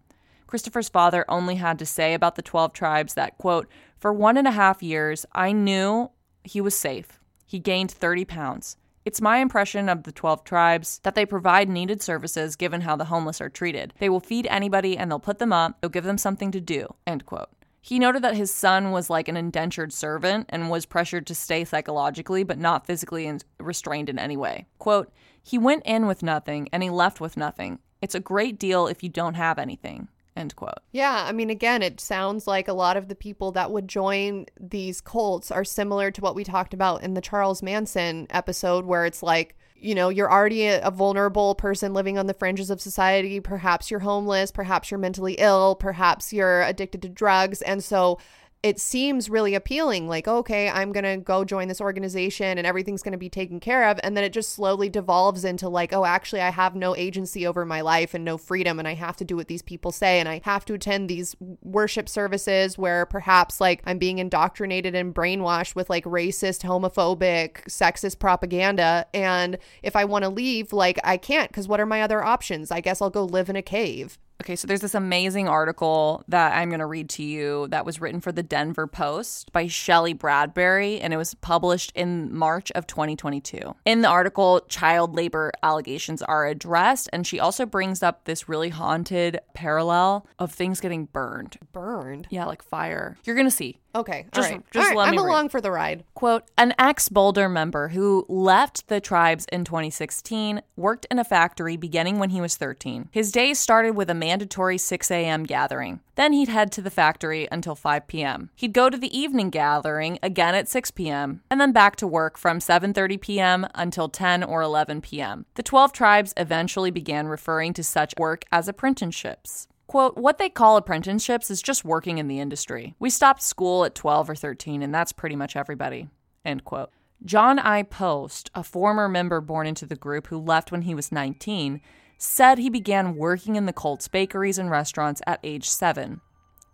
[0.47, 3.69] Christopher's father only had to say about the 12 tribes that, quote,
[3.99, 6.11] for one and a half years, I knew
[6.43, 7.21] he was safe.
[7.45, 8.79] He gained 30 pounds.
[9.05, 13.07] It's my impression of the 12 tribes that they provide needed services given how the
[13.07, 13.93] homeless are treated.
[13.99, 16.95] They will feed anybody and they'll put them up, they'll give them something to do,
[17.07, 17.51] end quote.
[17.81, 21.65] He noted that his son was like an indentured servant and was pressured to stay
[21.65, 24.67] psychologically, but not physically restrained in any way.
[24.79, 27.79] Quote, he went in with nothing and he left with nothing.
[28.03, 30.09] It's a great deal if you don't have anything.
[30.37, 30.79] End quote.
[30.93, 34.47] Yeah, I mean, again, it sounds like a lot of the people that would join
[34.61, 39.05] these cults are similar to what we talked about in the Charles Manson episode, where
[39.05, 42.81] it's like, you know, you're already a, a vulnerable person living on the fringes of
[42.81, 43.41] society.
[43.41, 47.63] Perhaps you're homeless, perhaps you're mentally ill, perhaps you're addicted to drugs.
[47.63, 48.19] And so
[48.63, 53.03] it seems really appealing like okay i'm going to go join this organization and everything's
[53.03, 54.01] going to be taken care of.
[54.03, 57.65] And then it just slowly devolves into like oh actually i have no agency over
[57.65, 60.29] my life and no freedom and i have to do what these people say and
[60.29, 65.77] i have to attend these worship services where perhaps like i'm being indoctrinated and brainwashed
[65.77, 69.07] with like racist homophobic sexist propaganda.
[69.15, 72.71] And if i want to leave like i can't because what are my other options?
[72.73, 76.57] I guess i'll go live in a cave Okay, so there's this amazing article that
[76.57, 80.13] I'm going to read to you that was written for the Denver Post by Shelly
[80.13, 83.75] Bradbury, and it was published in March of 2022.
[83.85, 88.69] In the article, child labor allegations are addressed, and she also brings up this really
[88.69, 91.59] haunted parallel of things getting burned.
[91.73, 93.17] burned Yeah, like fire.
[93.25, 93.81] You're going to see.
[93.95, 94.97] Okay Just- all right, just all right.
[94.97, 95.27] let i'm me read.
[95.29, 100.61] along for the ride Quote, an ex Boulder member who left the tribes in 2016
[100.77, 103.09] worked in a factory beginning when he was 13.
[103.13, 105.45] His days started with a mandatory 6 a.m.
[105.45, 106.01] gathering.
[106.17, 108.51] Then he'd head to the factory until 5 p.m.
[108.57, 111.43] He'd go to the evening gathering again at 6 p.m.
[111.49, 113.67] and then back to work from 7:30 p.m.
[113.77, 115.47] until 10 or 11 p.m.
[115.55, 119.69] The 12 tribes eventually began referring to such work as apprenticeships.
[119.89, 122.95] Quote, what they call apprenticeships is just working in the industry.
[122.99, 126.11] We stopped school at 12 or 13, and that's pretty much everybody.
[126.45, 126.91] End quote.
[127.25, 127.83] John I.
[127.85, 131.81] Post, a former member born into the group who left when he was 19,
[132.19, 136.21] said he began working in the Colts bakeries and restaurants at age seven.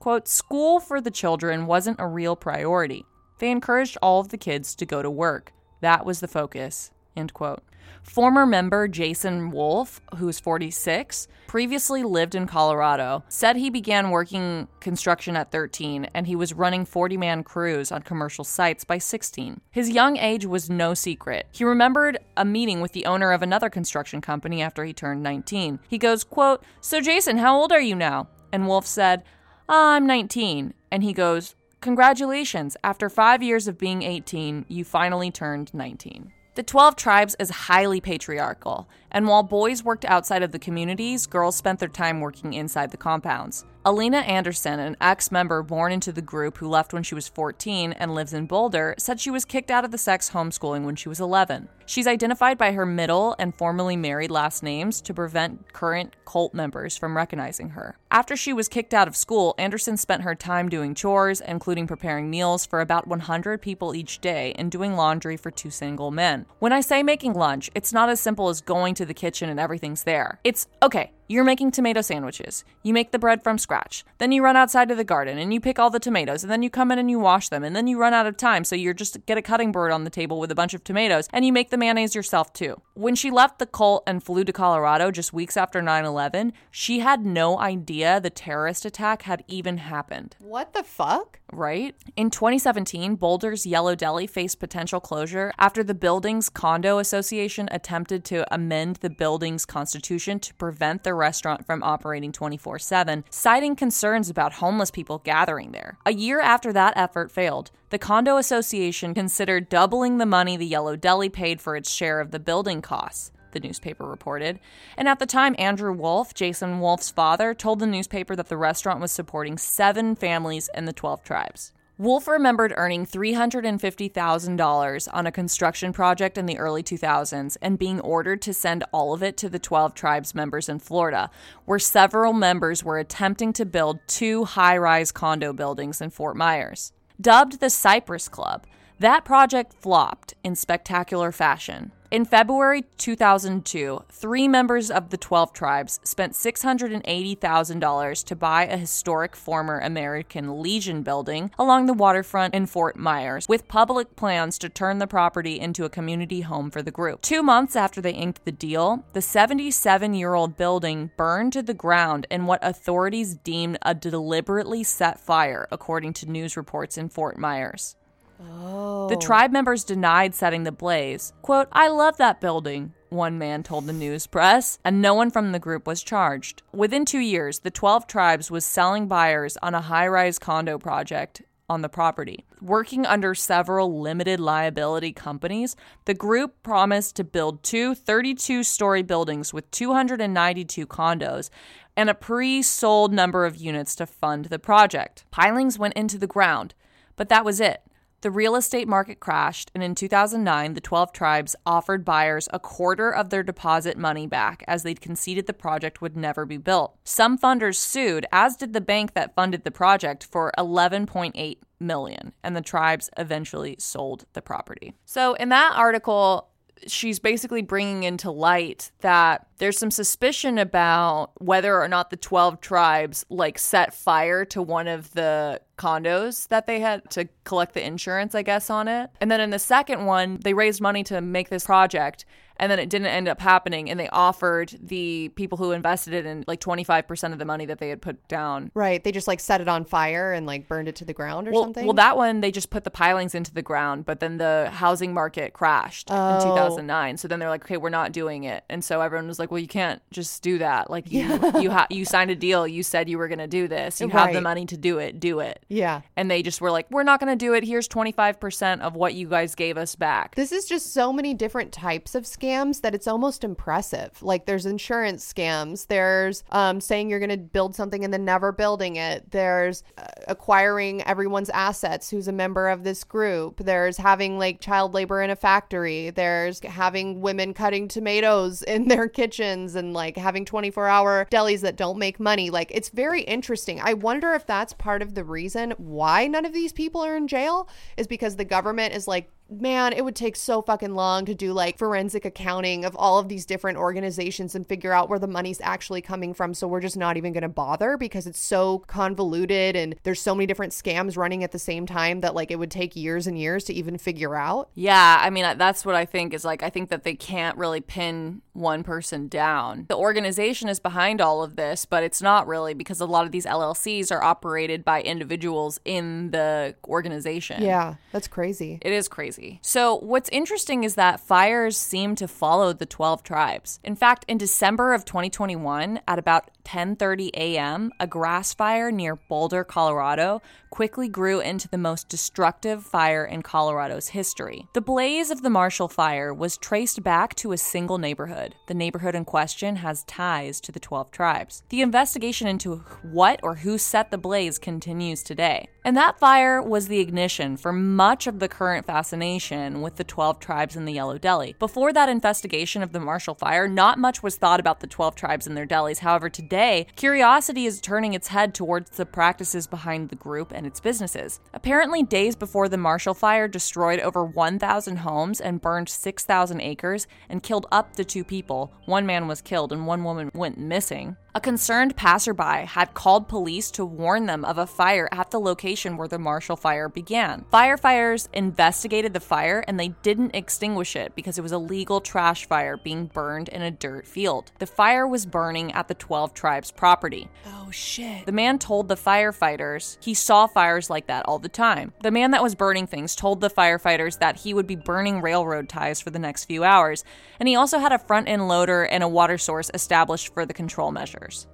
[0.01, 3.07] Quote, school for the children wasn't a real priority.
[3.39, 5.53] They encouraged all of the kids to go to work.
[5.83, 6.91] That was the focus.
[7.17, 7.63] End quote.
[8.05, 15.37] Former member Jason Wolf, who's 46, previously lived in Colorado, said he began working construction
[15.37, 19.61] at 13 and he was running 40 man crews on commercial sites by 16.
[19.71, 21.47] His young age was no secret.
[21.51, 25.81] He remembered a meeting with the owner of another construction company after he turned 19.
[25.89, 28.29] He goes, quote, So Jason, how old are you now?
[28.53, 29.25] And Wolf said,
[29.69, 30.75] "Ah, I'm 19.
[30.93, 36.33] And he goes, Congratulations, after five years of being 18, you finally turned 19.
[36.55, 41.57] The 12 tribes is highly patriarchal, and while boys worked outside of the communities, girls
[41.57, 43.65] spent their time working inside the compounds.
[43.87, 47.93] Alina Anderson, an ex member born into the group who left when she was 14
[47.93, 51.11] and lives in Boulder, said she was kicked out of the sex homeschooling when she
[51.11, 51.69] was 11.
[51.85, 56.97] She's identified by her middle and formerly married last names to prevent current cult members
[56.97, 57.99] from recognizing her.
[58.11, 62.31] After she was kicked out of school, Anderson spent her time doing chores, including preparing
[62.31, 66.47] meals for about 100 people each day and doing laundry for two single men.
[66.59, 69.61] When I say making lunch, it's not as simple as going to the kitchen and
[69.61, 70.41] everything's there.
[70.43, 72.65] It's okay, you're making tomato sandwiches.
[72.83, 74.05] You make the bread from scratch.
[74.19, 76.63] Then you run outside to the garden and you pick all the tomatoes and then
[76.63, 78.77] you come in and you wash them and then you run out of time so
[78.77, 81.45] you're just get a cutting board on the table with a bunch of tomatoes and
[81.45, 82.81] you make the mayonnaise yourself too.
[82.95, 87.25] When she left the cult and flew to Colorado just weeks after 9/11, she had
[87.25, 90.37] no idea the terrorist attack had even happened.
[90.39, 91.41] What the fuck?
[91.53, 91.95] Right?
[92.17, 98.53] In 2017, Boulder's Yellow Deli faced potential closure after the building's condo association attempted to
[98.53, 104.55] amend the building's constitution to prevent the restaurant from operating 24 7, citing concerns about
[104.55, 105.97] homeless people gathering there.
[106.05, 110.97] A year after that effort failed, the condo association considered doubling the money the Yellow
[110.97, 114.59] Deli paid for its share of the building costs the newspaper reported.
[114.99, 119.01] And at the time, Andrew Wolf, Jason Wolf's father, told the newspaper that the restaurant
[119.01, 121.73] was supporting seven families in the 12 tribes.
[121.97, 128.43] Wolf remembered earning $350,000 on a construction project in the early 2000s and being ordered
[128.43, 131.31] to send all of it to the 12 tribes members in Florida,
[131.67, 136.93] where several members were attempting to build two high rise condo buildings in Fort Myers.
[137.21, 138.67] Dubbed the Cypress Club,
[138.99, 141.93] that project flopped in spectacular fashion.
[142.15, 149.35] In February 2002, three members of the 12 tribes spent $680,000 to buy a historic
[149.35, 155.01] former American Legion building along the waterfront in Fort Myers, with public plans to turn
[155.01, 157.21] the property into a community home for the group.
[157.21, 161.75] Two months after they inked the deal, the 77 year old building burned to the
[161.75, 167.39] ground in what authorities deemed a deliberately set fire, according to news reports in Fort
[167.39, 167.97] Myers.
[168.41, 169.09] Oh.
[169.09, 171.33] The tribe members denied setting the blaze.
[171.43, 175.53] Quote, I love that building, one man told the news press, and no one from
[175.53, 176.63] the group was charged.
[176.73, 181.43] Within two years, the 12 tribes was selling buyers on a high rise condo project
[181.69, 182.45] on the property.
[182.61, 189.55] Working under several limited liability companies, the group promised to build two 32 story buildings
[189.55, 191.51] with 292 condos
[191.97, 195.25] and a pre sold number of units to fund the project.
[195.31, 196.75] Pilings went into the ground,
[197.17, 197.83] but that was it.
[198.25, 203.11] The real estate market crashed, and in 2009, the 12 tribes offered buyers a quarter
[203.11, 206.97] of their deposit money back as they'd conceded the project would never be built.
[207.05, 212.57] Some funders sued, as did the bank that funded the project, for 11.8 million, and
[212.57, 214.95] the tribes eventually sold the property.
[215.05, 216.49] So, in that article,
[216.87, 222.61] she's basically bringing into light that there's some suspicion about whether or not the 12
[222.61, 227.85] tribes like set fire to one of the condos that they had to collect the
[227.85, 229.11] insurance, I guess, on it.
[229.21, 232.25] And then in the second one, they raised money to make this project
[232.57, 233.91] and then it didn't end up happening.
[233.91, 237.79] And they offered the people who invested it in like 25% of the money that
[237.79, 238.71] they had put down.
[238.75, 239.03] Right.
[239.03, 241.53] They just like set it on fire and like burned it to the ground or
[241.53, 241.85] well, something.
[241.85, 245.13] well that one they just put the pilings into the ground but then the housing
[245.13, 246.37] market crashed Oh.
[246.37, 248.63] in 2009 so then they're like okay we're not doing it.
[248.69, 250.91] And so everyone was like well you can't just do that.
[250.91, 251.23] Like you
[251.61, 252.67] you ha- you signed a deal.
[252.69, 254.01] You said you were going to do this.
[254.01, 255.19] You have the money to do it.
[255.19, 255.65] Do it.
[255.69, 256.03] Yeah.
[256.17, 257.65] and they just were like we're not going to do it.
[257.65, 260.35] Here's 25% of what you guys gave us back.
[260.37, 264.23] This is just so many different types of scams that it's almost impressive.
[264.23, 268.53] Like there's insurance scams, there's um, saying you're going to build something and then never
[268.53, 269.31] building it.
[269.31, 273.61] There's uh, acquiring everyone's assets who's a member of this group.
[273.61, 276.11] There's having like child labor in a factory.
[276.11, 281.77] There's having women cutting tomatoes in their kitchens and like having 24 hour delis that
[281.77, 282.51] don't make money.
[282.51, 283.81] Like it's very interesting.
[283.81, 287.27] I wonder if that's part of the reason why none of these people are in
[287.27, 291.35] jail is because the government is like man, it would take so fucking long to
[291.35, 295.27] do like forensic accounting of all of these different organizations and figure out where the
[295.27, 296.55] money's actually coming from.
[296.55, 300.35] So we're just not even going to bother because it's so convoluted and there's so
[300.35, 303.39] many different scams running at the same time that like it would take years and
[303.39, 304.71] years to even figure out.
[304.75, 307.81] Yeah, I mean, that's what I think is like, I think that they can't really
[307.81, 309.87] pin one person down.
[309.89, 313.33] The organization is behind all of this, but it's not really because a lot of
[313.33, 317.63] these LLCs are operated by individuals in the organization.
[317.63, 318.79] Yeah, that's crazy.
[318.81, 319.34] It is crazy.
[319.63, 323.81] So, what's interesting is that fires seem to follow the 12 tribes.
[323.83, 329.65] In fact, in December of 2021, at about 10:30 a.m., a grass fire near Boulder,
[329.65, 334.67] Colorado, quickly grew into the most destructive fire in Colorado's history.
[334.73, 338.57] The blaze of the Marshall Fire was traced back to a single neighborhood.
[338.67, 341.63] The neighborhood in question has ties to the 12 tribes.
[341.69, 345.69] The investigation into what or who set the blaze continues today.
[345.85, 350.41] And that fire was the ignition for much of the current fascination with the 12
[350.41, 351.55] tribes in the Yellow Deli.
[351.59, 355.47] Before that investigation of the Marshall Fire, not much was thought about the 12 tribes
[355.47, 355.99] and their delis.
[355.99, 356.54] However, today,
[356.95, 361.41] curiosity is turning its head towards the practices behind the group and its businesses.
[361.53, 367.43] Apparently, days before the Marshall Fire destroyed over 1,000 homes and burned 6,000 acres and
[367.43, 371.17] killed up to two people, one man was killed and one woman went missing.
[371.37, 375.97] A concerned passerby had called police to warn them of a fire at the location
[375.97, 377.45] where the Marshall Fire began.
[377.53, 382.47] Firefighters investigated the fire and they didn't extinguish it because it was a legal trash
[382.47, 384.53] fire being burned in a dirt field.
[384.61, 387.29] The fire was burning at the 12 tribes property.
[387.49, 388.27] Oh shit.
[388.27, 391.95] The man told the firefighters he saw fires like that all the time.
[392.05, 395.69] The man that was burning things told the firefighters that he would be burning railroad
[395.69, 397.03] ties for the next few hours,
[397.41, 400.55] and he also had a front end loader and a water source established for the
[400.55, 400.93] control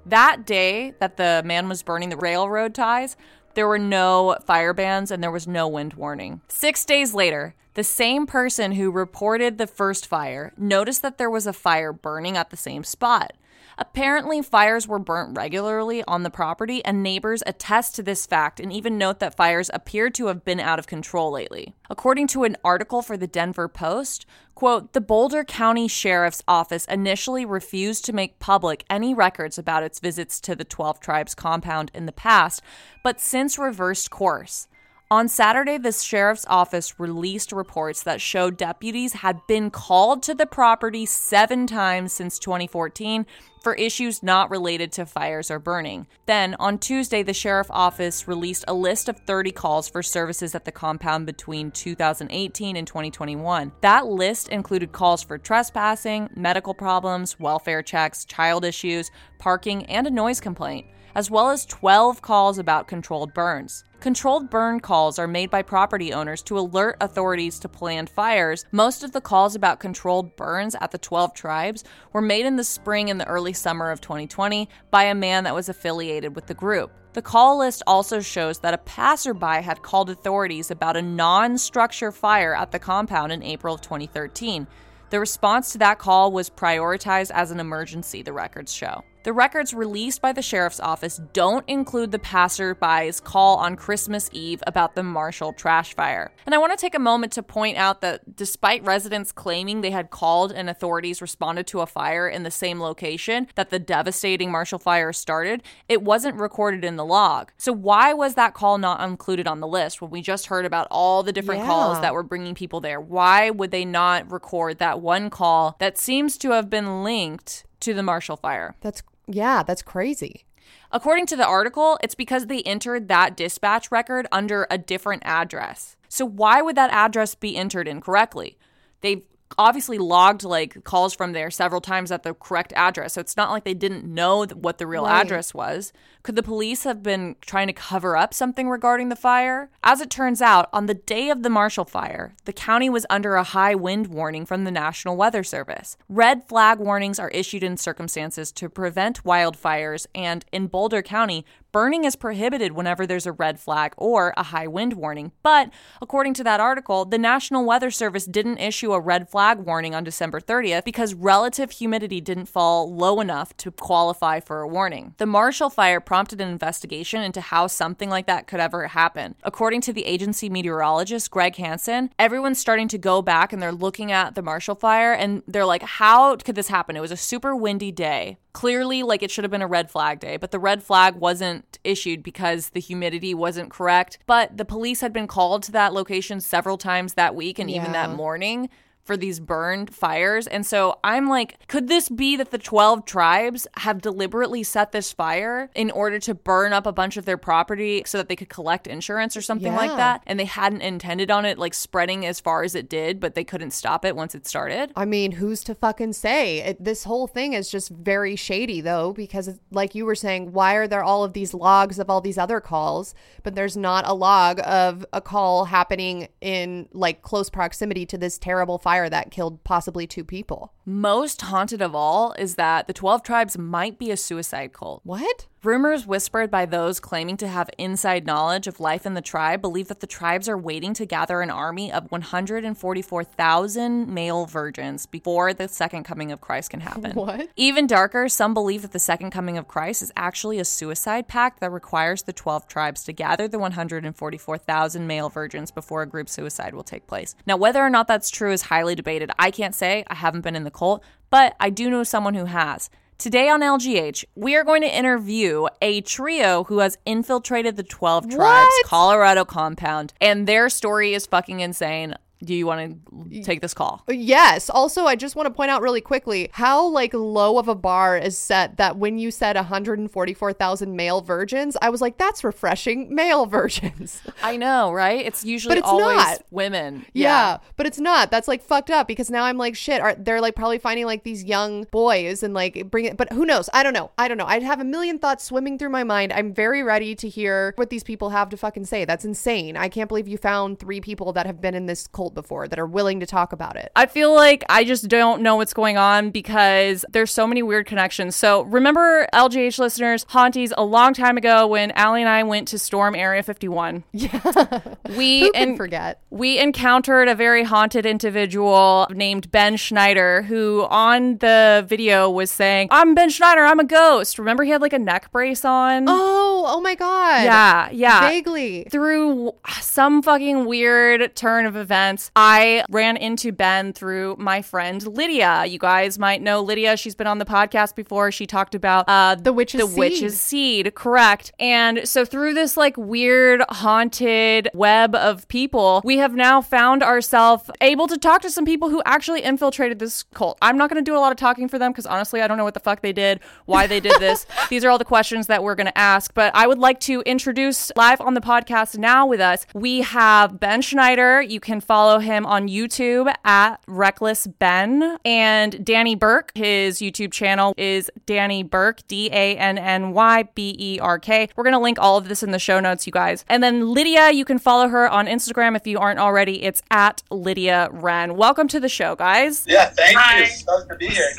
[0.06, 3.16] That day that the man was burning the railroad ties,
[3.54, 6.40] there were no fire bans and there was no wind warning.
[6.48, 11.46] Six days later, the same person who reported the first fire noticed that there was
[11.46, 13.32] a fire burning at the same spot.
[13.78, 18.70] Apparently, fires were burnt regularly on the property, and neighbors attest to this fact and
[18.70, 21.74] even note that fires appear to have been out of control lately.
[21.88, 24.26] According to an article for the Denver Post,
[24.60, 30.00] quote, the Boulder County Sheriff's Office initially refused to make public any records about its
[30.00, 32.60] visits to the 12 Tribes compound in the past,
[33.02, 34.68] but since reversed course.
[35.12, 40.46] On Saturday, the sheriff's office released reports that showed deputies had been called to the
[40.46, 43.26] property seven times since 2014
[43.60, 46.06] for issues not related to fires or burning.
[46.26, 50.64] Then, on Tuesday, the sheriff's office released a list of 30 calls for services at
[50.64, 53.72] the compound between 2018 and 2021.
[53.80, 59.10] That list included calls for trespassing, medical problems, welfare checks, child issues,
[59.40, 63.84] parking, and a noise complaint as well as 12 calls about controlled burns.
[64.00, 68.64] Controlled burn calls are made by property owners to alert authorities to planned fires.
[68.72, 72.64] Most of the calls about controlled burns at the 12 tribes were made in the
[72.64, 76.54] spring and the early summer of 2020 by a man that was affiliated with the
[76.54, 76.90] group.
[77.12, 82.12] The call list also shows that a passerby had called authorities about a non structure
[82.12, 84.66] fire at the compound in April of 2013.
[85.10, 89.02] The response to that call was prioritized as an emergency, the records show.
[89.22, 94.62] The records released by the sheriff's office don't include the passerby's call on Christmas Eve
[94.66, 96.32] about the Marshall trash fire.
[96.46, 99.90] And I want to take a moment to point out that despite residents claiming they
[99.90, 104.50] had called and authorities responded to a fire in the same location that the devastating
[104.50, 107.52] Marshall fire started, it wasn't recorded in the log.
[107.58, 110.88] So why was that call not included on the list when we just heard about
[110.90, 111.66] all the different Yeah.
[111.66, 112.98] calls that were bringing people there?
[113.02, 117.94] Why would they not record that one call that seems to have been linked to
[117.94, 118.74] the Marshall fire?
[118.80, 120.44] That's yeah, that's crazy.
[120.92, 125.96] According to the article, it's because they entered that dispatch record under a different address.
[126.08, 128.58] So why would that address be entered incorrectly?
[129.00, 129.22] They've
[129.58, 133.14] obviously logged like calls from there several times at the correct address.
[133.14, 135.20] So it's not like they didn't know what the real Right.
[135.24, 135.92] address was.
[136.22, 139.70] Could the police have been trying to cover up something regarding the fire?
[139.82, 143.36] As it turns out, on the day of the Marshall fire, the county was under
[143.36, 145.96] a high wind warning from the National Weather Service.
[146.10, 152.04] Red flag warnings are issued in circumstances to prevent wildfires, and in Boulder County, burning
[152.04, 155.32] is prohibited whenever there's a red flag or a high wind warning.
[155.42, 155.70] But
[156.02, 160.04] according to that article, the National Weather Service didn't issue a red flag warning on
[160.04, 165.14] December 30th because relative humidity didn't fall low enough to qualify for a warning.
[165.18, 169.32] The Marshall fire prompted an investigation into how something like that could ever happen.
[169.44, 174.10] According to the agency meteorologist Greg Hansen, everyone's starting to go back and they're looking
[174.10, 176.96] at the Marshall fire and they're like, how could this happen?
[176.96, 178.38] It was a super windy day.
[178.52, 181.78] Clearly, like it should have been a red flag day, but the red flag wasn't
[181.84, 184.18] issued because the humidity wasn't correct.
[184.26, 187.92] But the police had been called to that location several times that week and even
[187.92, 188.68] that morning
[189.04, 190.46] for these burned fires.
[190.46, 195.12] And so I'm like, could this be that the 12 tribes have deliberately set this
[195.12, 198.48] fire in order to burn up a bunch of their property so that they could
[198.48, 200.22] collect insurance or something like that?
[200.26, 203.42] And they hadn't intended on it like spreading as far as it did, but they
[203.42, 204.92] couldn't stop it once it started?
[204.94, 206.58] I mean, who's to fucking say?
[206.60, 210.74] It, this whole thing is just very shady, though, because, like you were saying, why
[210.74, 214.14] are there all of these logs of all these other calls, but there's not a
[214.14, 219.62] log of a call happening in like close proximity to this terrible fire that killed
[219.64, 220.72] possibly two people?
[220.90, 225.00] Most haunted of all is that the 12 tribes might be a suicide cult.
[225.04, 225.46] What?
[225.62, 229.88] Rumors whispered by those claiming to have inside knowledge of life in the tribe believe
[229.88, 235.68] that the tribes are waiting to gather an army of 144,000 male virgins before the
[235.68, 237.12] second coming of Christ can happen.
[237.12, 237.50] What?
[237.56, 241.60] Even darker, some believe that the second coming of Christ is actually a suicide pact
[241.60, 246.72] that requires the 12 tribes to gather the 144,000 male virgins before a group suicide
[246.74, 247.34] will take place.
[247.44, 249.30] Now, whether or not that's true is highly debated.
[249.38, 252.46] I can't say, I haven't been in the cult, but I do know someone who
[252.46, 252.90] has.
[253.18, 258.30] Today on LGH, we are going to interview a trio who has infiltrated the 12
[258.30, 258.86] tribes What?
[258.86, 262.14] Colorado compound, and their story is fucking insane.
[262.42, 262.98] Do you want
[263.30, 264.02] to take this call?
[264.08, 264.70] Yes.
[264.70, 268.16] Also, I just want to point out really quickly how like low of a bar
[268.16, 273.14] is set that when you said 144,000 male virgins, I was like, that's refreshing.
[273.14, 274.22] Male virgins.
[274.42, 275.24] I know, right?
[275.24, 276.42] It's usually but it's always not.
[276.50, 277.04] women.
[277.12, 277.58] Yeah.
[277.76, 278.30] but it's not.
[278.30, 280.00] That's like fucked up because now I'm like, shit.
[280.00, 283.16] Are they're like probably finding like these young boys and like bring it?
[283.16, 283.68] But who knows?
[283.74, 284.10] I don't know.
[284.16, 284.46] I don't know.
[284.46, 286.32] I'd have a million thoughts swimming through my mind.
[286.32, 289.04] I'm very ready to hear what these people have to fucking say.
[289.04, 289.76] That's insane.
[289.76, 292.78] I can't believe you found three people that have been in this cult before that
[292.78, 293.90] are willing to talk about it.
[293.96, 297.86] I feel like I just don't know what's going on because there's so many weird
[297.86, 298.36] connections.
[298.36, 302.78] So remember, LGH listeners, Haunties, a long time ago when Allie and I went to
[302.78, 304.04] storm Area 51.
[304.12, 304.80] Yeah.
[305.16, 306.20] We Who can and forget?
[306.30, 312.88] we encountered a very haunted individual named Ben Schneider who on the video was saying,
[312.90, 314.38] I'm Ben Schneider, I'm a ghost.
[314.38, 316.04] Remember he had like a neck brace on?
[316.08, 317.44] Oh, oh my god.
[317.44, 318.20] yeah, yeah.
[318.28, 318.84] Vaguely.
[318.90, 325.64] through some fucking weird turn of events, I ran into Ben through my friend Lydia.
[325.66, 326.96] You guys might know Lydia.
[326.96, 328.30] She's been on the podcast before.
[328.32, 329.98] She talked about uh, The witch's the seed.
[329.98, 331.52] witch's seed, correct?
[331.58, 337.70] And so through this like weird haunted web of people, we have now found ourselves
[337.80, 340.58] able to talk to some people who actually infiltrated this cult.
[340.62, 342.56] I'm not going to do a lot of talking for them because honestly, I don't
[342.56, 344.46] know what the fuck they did, why they did this.
[344.70, 346.32] These are all the questions that we're going to ask.
[346.34, 349.66] But I would like to introduce live on the podcast now with us.
[349.74, 351.40] We have Ben Schneider.
[351.42, 356.50] You can follow him on YouTube at Reckless Ben and Danny Berk.
[356.54, 361.48] His YouTube channel is Danny Berk, D A N N Y B E R K.
[361.56, 363.44] We're going to link all of this in the show notes, you guys.
[363.48, 366.64] And then Lydia, you can follow her on Instagram if you aren't already.
[366.64, 368.36] It's at Lydia Wren.
[368.36, 369.64] Welcome to the show, guys.
[369.68, 370.40] Yeah, thank Hi.
[370.40, 370.46] you.
[370.46, 371.30] Stoked to be here.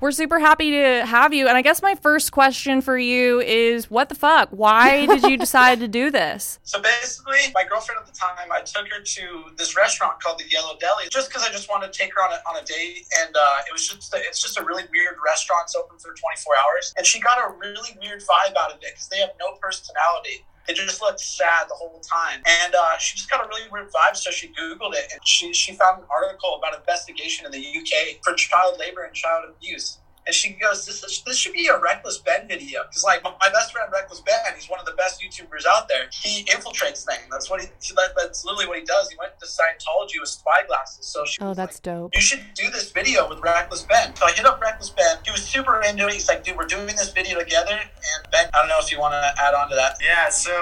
[0.00, 1.48] We're super happy to have you.
[1.48, 4.48] And I guess my first question for you is what the fuck?
[4.50, 6.58] Why did you decide to do this?
[6.64, 10.48] So basically, my girlfriend at the time, I took her to this restaurant called the
[10.50, 13.06] Yellow Deli, just because I just wanted to take her on a, on a date,
[13.24, 15.64] and uh, it was just a, it's just a really weird restaurant.
[15.66, 18.92] It's open for 24 hours, and she got a really weird vibe out of it
[18.94, 20.44] because they have no personality.
[20.66, 23.90] They just looked sad the whole time, and uh, she just got a really weird
[23.90, 24.16] vibe.
[24.16, 28.22] So she googled it, and she she found an article about investigation in the UK
[28.22, 29.98] for child labor and child abuse.
[30.24, 33.32] And she goes, "This is, this should be a Reckless Ben video because, like, my
[33.52, 36.04] best friend Reckless Ben, he's one of the best YouTubers out there.
[36.12, 37.26] He infiltrates things.
[37.30, 37.66] That's what he.
[37.96, 39.10] That, that's literally what he does.
[39.10, 41.06] He went to Scientology with spy glasses.
[41.06, 42.14] So she Oh, was that's like, dope.
[42.14, 44.14] you should do this video with Reckless Ben.
[44.14, 45.16] So I hit up Reckless Ben.
[45.24, 46.12] He was super into it.
[46.12, 47.72] He's like, dude, we're doing this video together.
[47.74, 49.96] And Ben, I don't know if you want to add on to that.
[50.00, 50.52] Yeah, so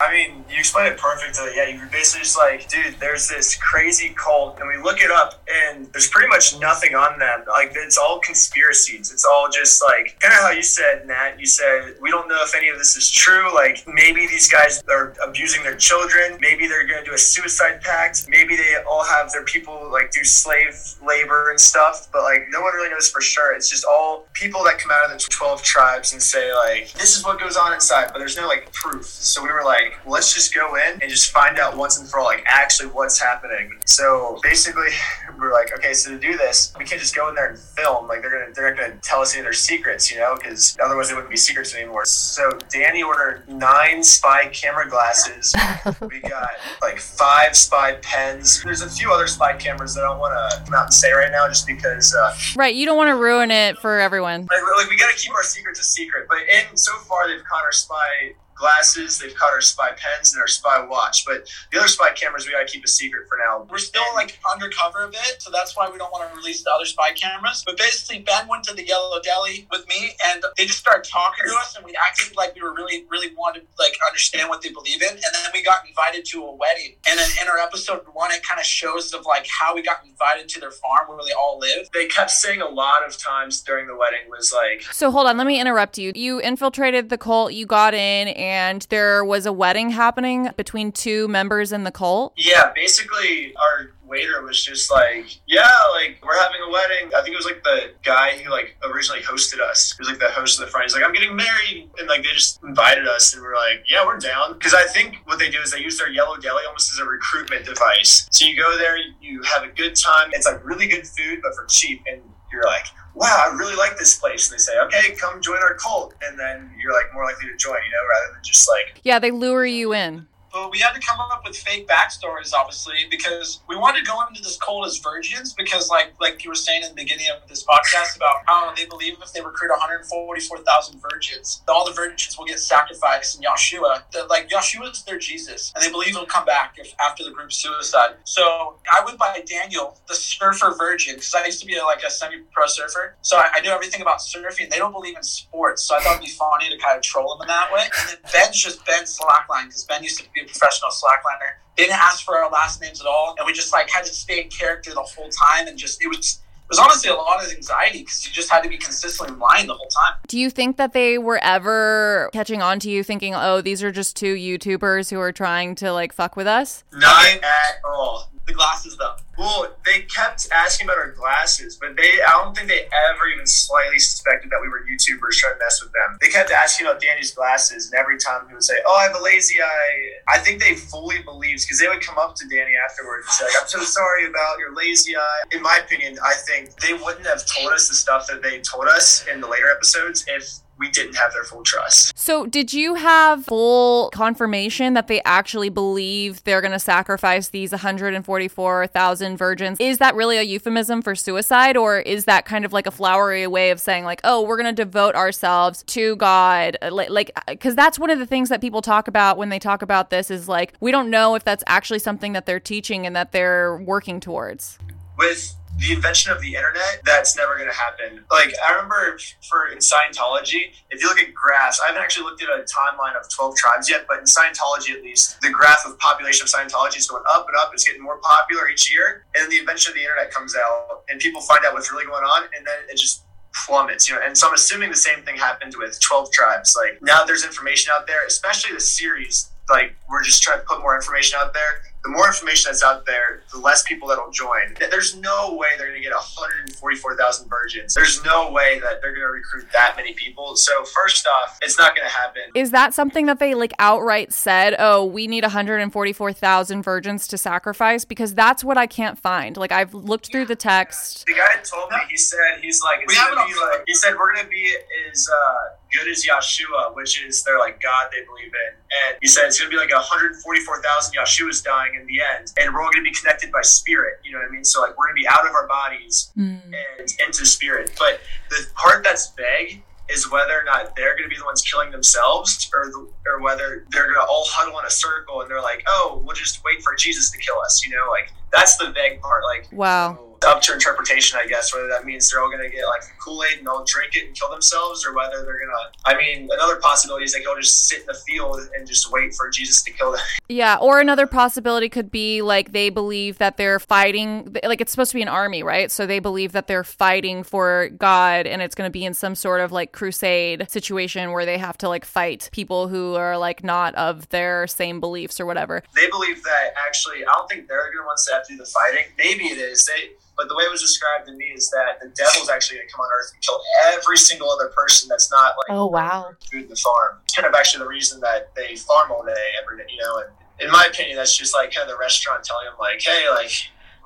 [0.00, 1.50] I mean, you explained it perfectly.
[1.56, 5.10] Yeah, you were basically just like, dude, there's this crazy cult, and we look it
[5.10, 7.44] up, and there's pretty much nothing on them.
[7.48, 9.07] Like, it's all conspiracies.
[9.12, 11.38] It's all just like kind of how you said, Nat.
[11.38, 13.54] You said we don't know if any of this is true.
[13.54, 16.38] Like, maybe these guys are abusing their children.
[16.40, 18.26] Maybe they're gonna do a suicide pact.
[18.28, 20.74] Maybe they all have their people like do slave
[21.04, 22.08] labor and stuff.
[22.12, 23.54] But like, no one really knows for sure.
[23.54, 27.16] It's just all people that come out of the twelve tribes and say like, this
[27.16, 29.04] is what goes on inside, but there's no like proof.
[29.06, 32.20] So we were like, let's just go in and just find out once and for
[32.20, 33.76] all, like actually what's happening.
[33.84, 34.90] So basically,
[35.38, 38.08] we're like, okay, so to do this, we can't just go in there and film.
[38.08, 40.76] Like they're gonna, they're not gonna tell us any of their secrets, you know, because
[40.82, 42.04] otherwise they wouldn't be secrets anymore.
[42.04, 45.54] So Danny ordered nine spy camera glasses.
[46.00, 46.50] we got
[46.82, 48.62] like five spy pens.
[48.62, 51.12] There's a few other spy cameras that I don't want to come out and say
[51.12, 52.14] right now, just because.
[52.14, 54.42] Uh, Right, you don't want to ruin it for everyone.
[54.50, 56.26] like, like we gotta keep our secrets a secret.
[56.28, 60.40] But in so far, they've caught our spy glasses, they've caught our spy pens, and
[60.40, 61.24] our spy watch.
[61.24, 63.66] But the other spy cameras, we gotta keep a secret for now.
[63.70, 66.70] We're still like undercover a bit, so that's why we don't want to release the
[66.74, 67.62] other spy cameras.
[67.64, 71.46] But basically, Ben went to the Yellow Deli with me, and they just started talking
[71.48, 74.70] to us, and we acted like we were really, really wanted like understand what they
[74.70, 75.10] believe in.
[75.10, 76.96] And then we got invited to a wedding.
[77.08, 80.04] And then in our episode one, it kind of shows of like how we got
[80.04, 81.88] invited to their farm where they all live.
[81.94, 85.36] They kept saying a lot of times during the wedding was like, So hold on,
[85.36, 86.12] let me interrupt you.
[86.14, 88.47] You infiltrated the cult, you got in, and
[88.88, 92.32] there was a wedding happening between two members in the cult.
[92.36, 97.34] Yeah, basically, our waiter was just like, "Yeah, like we're having a wedding." I think
[97.34, 99.94] it was like the guy who like originally hosted us.
[99.96, 100.84] He was like the host of the front.
[100.84, 103.84] He's like, "I'm getting married," and like they just invited us, and we are like,
[103.88, 106.62] "Yeah, we're down." Because I think what they do is they use their yellow deli
[106.66, 108.28] almost as a recruitment device.
[108.30, 110.30] So you go there, you have a good time.
[110.32, 112.22] It's like really good food, but for cheap, and
[112.52, 114.50] you're like, wow, I really like this place.
[114.50, 116.14] And they say, okay, come join our cult.
[116.22, 119.00] And then you're like more likely to join, you know, rather than just like.
[119.04, 123.06] Yeah, they lure you in but we had to come up with fake backstories, obviously,
[123.10, 125.52] because we wanted to go into this cult as virgins.
[125.52, 128.86] Because, like, like you were saying in the beginning of this podcast about how they
[128.86, 134.02] believe if they recruit 144,000 virgins, all the virgins will get sacrificed in Yeshua.
[134.12, 137.30] That, like Yeshua is their Jesus, and they believe he'll come back if after the
[137.30, 138.14] group suicide.
[138.24, 142.02] So I went by Daniel, the surfer virgin, because I used to be a, like
[142.02, 144.70] a semi-pro surfer, so I, I knew everything about surfing.
[144.70, 147.36] They don't believe in sports, so I thought it'd be funny to kind of troll
[147.36, 147.88] them in that way.
[148.00, 151.58] And then Ben's just Ben Slackline, because Ben used to be a professional slackliner.
[151.76, 154.42] Didn't ask for our last names at all, and we just like had to stay
[154.42, 157.50] in character the whole time, and just it was it was honestly a lot of
[157.50, 160.18] anxiety because you just had to be consistently lying the whole time.
[160.26, 163.90] Do you think that they were ever catching on to you thinking, oh, these are
[163.90, 166.84] just two YouTubers who are trying to like fuck with us?
[166.92, 169.14] Not at all the glasses though?
[169.38, 173.46] Well, they kept asking about our glasses, but they I don't think they ever even
[173.46, 176.18] slightly suspected that we were YouTubers trying to mess with them.
[176.20, 179.14] They kept asking about Danny's glasses, and every time he would say, "Oh, I have
[179.14, 182.74] a lazy eye," I think they fully believed because they would come up to Danny
[182.74, 186.74] afterwards and say, "I'm so sorry about your lazy eye." In my opinion, I think
[186.80, 190.24] they wouldn't have told us the stuff that they told us in the later episodes
[190.26, 190.44] if
[190.78, 192.16] we didn't have their full trust.
[192.18, 197.72] So, did you have full confirmation that they actually believe they're going to sacrifice these
[197.72, 199.78] 144,000 virgins?
[199.80, 203.46] Is that really a euphemism for suicide, or is that kind of like a flowery
[203.46, 206.78] way of saying, like, oh, we're going to devote ourselves to God?
[206.90, 209.82] Like, uh, because that's one of the things that people talk about when they talk
[209.82, 213.16] about this is like, we don't know if that's actually something that they're teaching and
[213.16, 214.78] that they're working towards.
[215.16, 218.24] With the invention of the internet, that's never going to happen.
[218.30, 219.18] Like, I remember
[219.48, 223.16] for in Scientology, if you look at graphs, I haven't actually looked at a timeline
[223.18, 226.98] of 12 tribes yet, but in Scientology at least, the graph of population of Scientology
[226.98, 227.70] is going up and up.
[227.72, 229.24] It's getting more popular each year.
[229.34, 232.06] And then the invention of the internet comes out, and people find out what's really
[232.06, 233.24] going on, and then it just
[233.54, 234.20] plummets, you know.
[234.24, 236.76] And so I'm assuming the same thing happened with 12 tribes.
[236.76, 240.80] Like, now there's information out there, especially the series like we're just trying to put
[240.80, 244.74] more information out there the more information that's out there, the less people that'll join.
[244.78, 247.94] There's no way they're going to get 144,000 virgins.
[247.94, 250.56] There's no way that they're going to recruit that many people.
[250.56, 252.42] So first off, it's not going to happen.
[252.54, 254.76] Is that something that they like outright said?
[254.78, 259.56] Oh, we need 144,000 virgins to sacrifice because that's what I can't find.
[259.56, 261.26] Like I've looked through the text.
[261.26, 264.34] The guy told me he said he's like it's gonna be like he said we're
[264.34, 264.72] going to be
[265.10, 268.74] is uh, good as Yeshua, which is their like God they believe in,
[269.06, 272.72] and he said it's going to be like 144,000 Yeshua's dying in the end, and
[272.72, 274.20] we're all going to be connected by spirit.
[274.24, 274.64] You know what I mean?
[274.64, 276.60] So like we're going to be out of our bodies mm.
[276.98, 277.92] and into spirit.
[277.98, 278.20] But
[278.50, 281.90] the part that's vague is whether or not they're going to be the ones killing
[281.90, 285.60] themselves, or the, or whether they're going to all huddle in a circle and they're
[285.60, 287.84] like, oh, we'll just wait for Jesus to kill us.
[287.84, 289.42] You know, like that's the vague part.
[289.44, 292.84] Like wow up to interpretation, I guess, whether that means they're all going to get
[292.86, 296.10] like Kool Aid and they'll drink it and kill themselves, or whether they're going to.
[296.10, 299.34] I mean, another possibility is they go just sit in the field and just wait
[299.34, 300.20] for Jesus to kill them.
[300.50, 305.10] Yeah, or another possibility could be like they believe that they're fighting, like it's supposed
[305.10, 305.90] to be an army, right?
[305.90, 309.34] So they believe that they're fighting for God and it's going to be in some
[309.34, 313.62] sort of like crusade situation where they have to like fight people who are like
[313.62, 315.82] not of their same beliefs or whatever.
[315.94, 318.56] They believe that actually, I don't think they're going to want to have to do
[318.56, 319.04] the fighting.
[319.18, 319.84] Maybe it is.
[319.84, 322.88] They but the way it was described to me is that the devil's actually going
[322.88, 323.60] to come on Earth and kill
[323.92, 327.18] every single other person that's not like oh wow food in the farm.
[327.24, 330.22] It's kind of actually the reason that they farm all day every day, you know.
[330.22, 333.28] And in my opinion, that's just like kind of the restaurant telling them like, hey,
[333.30, 333.50] like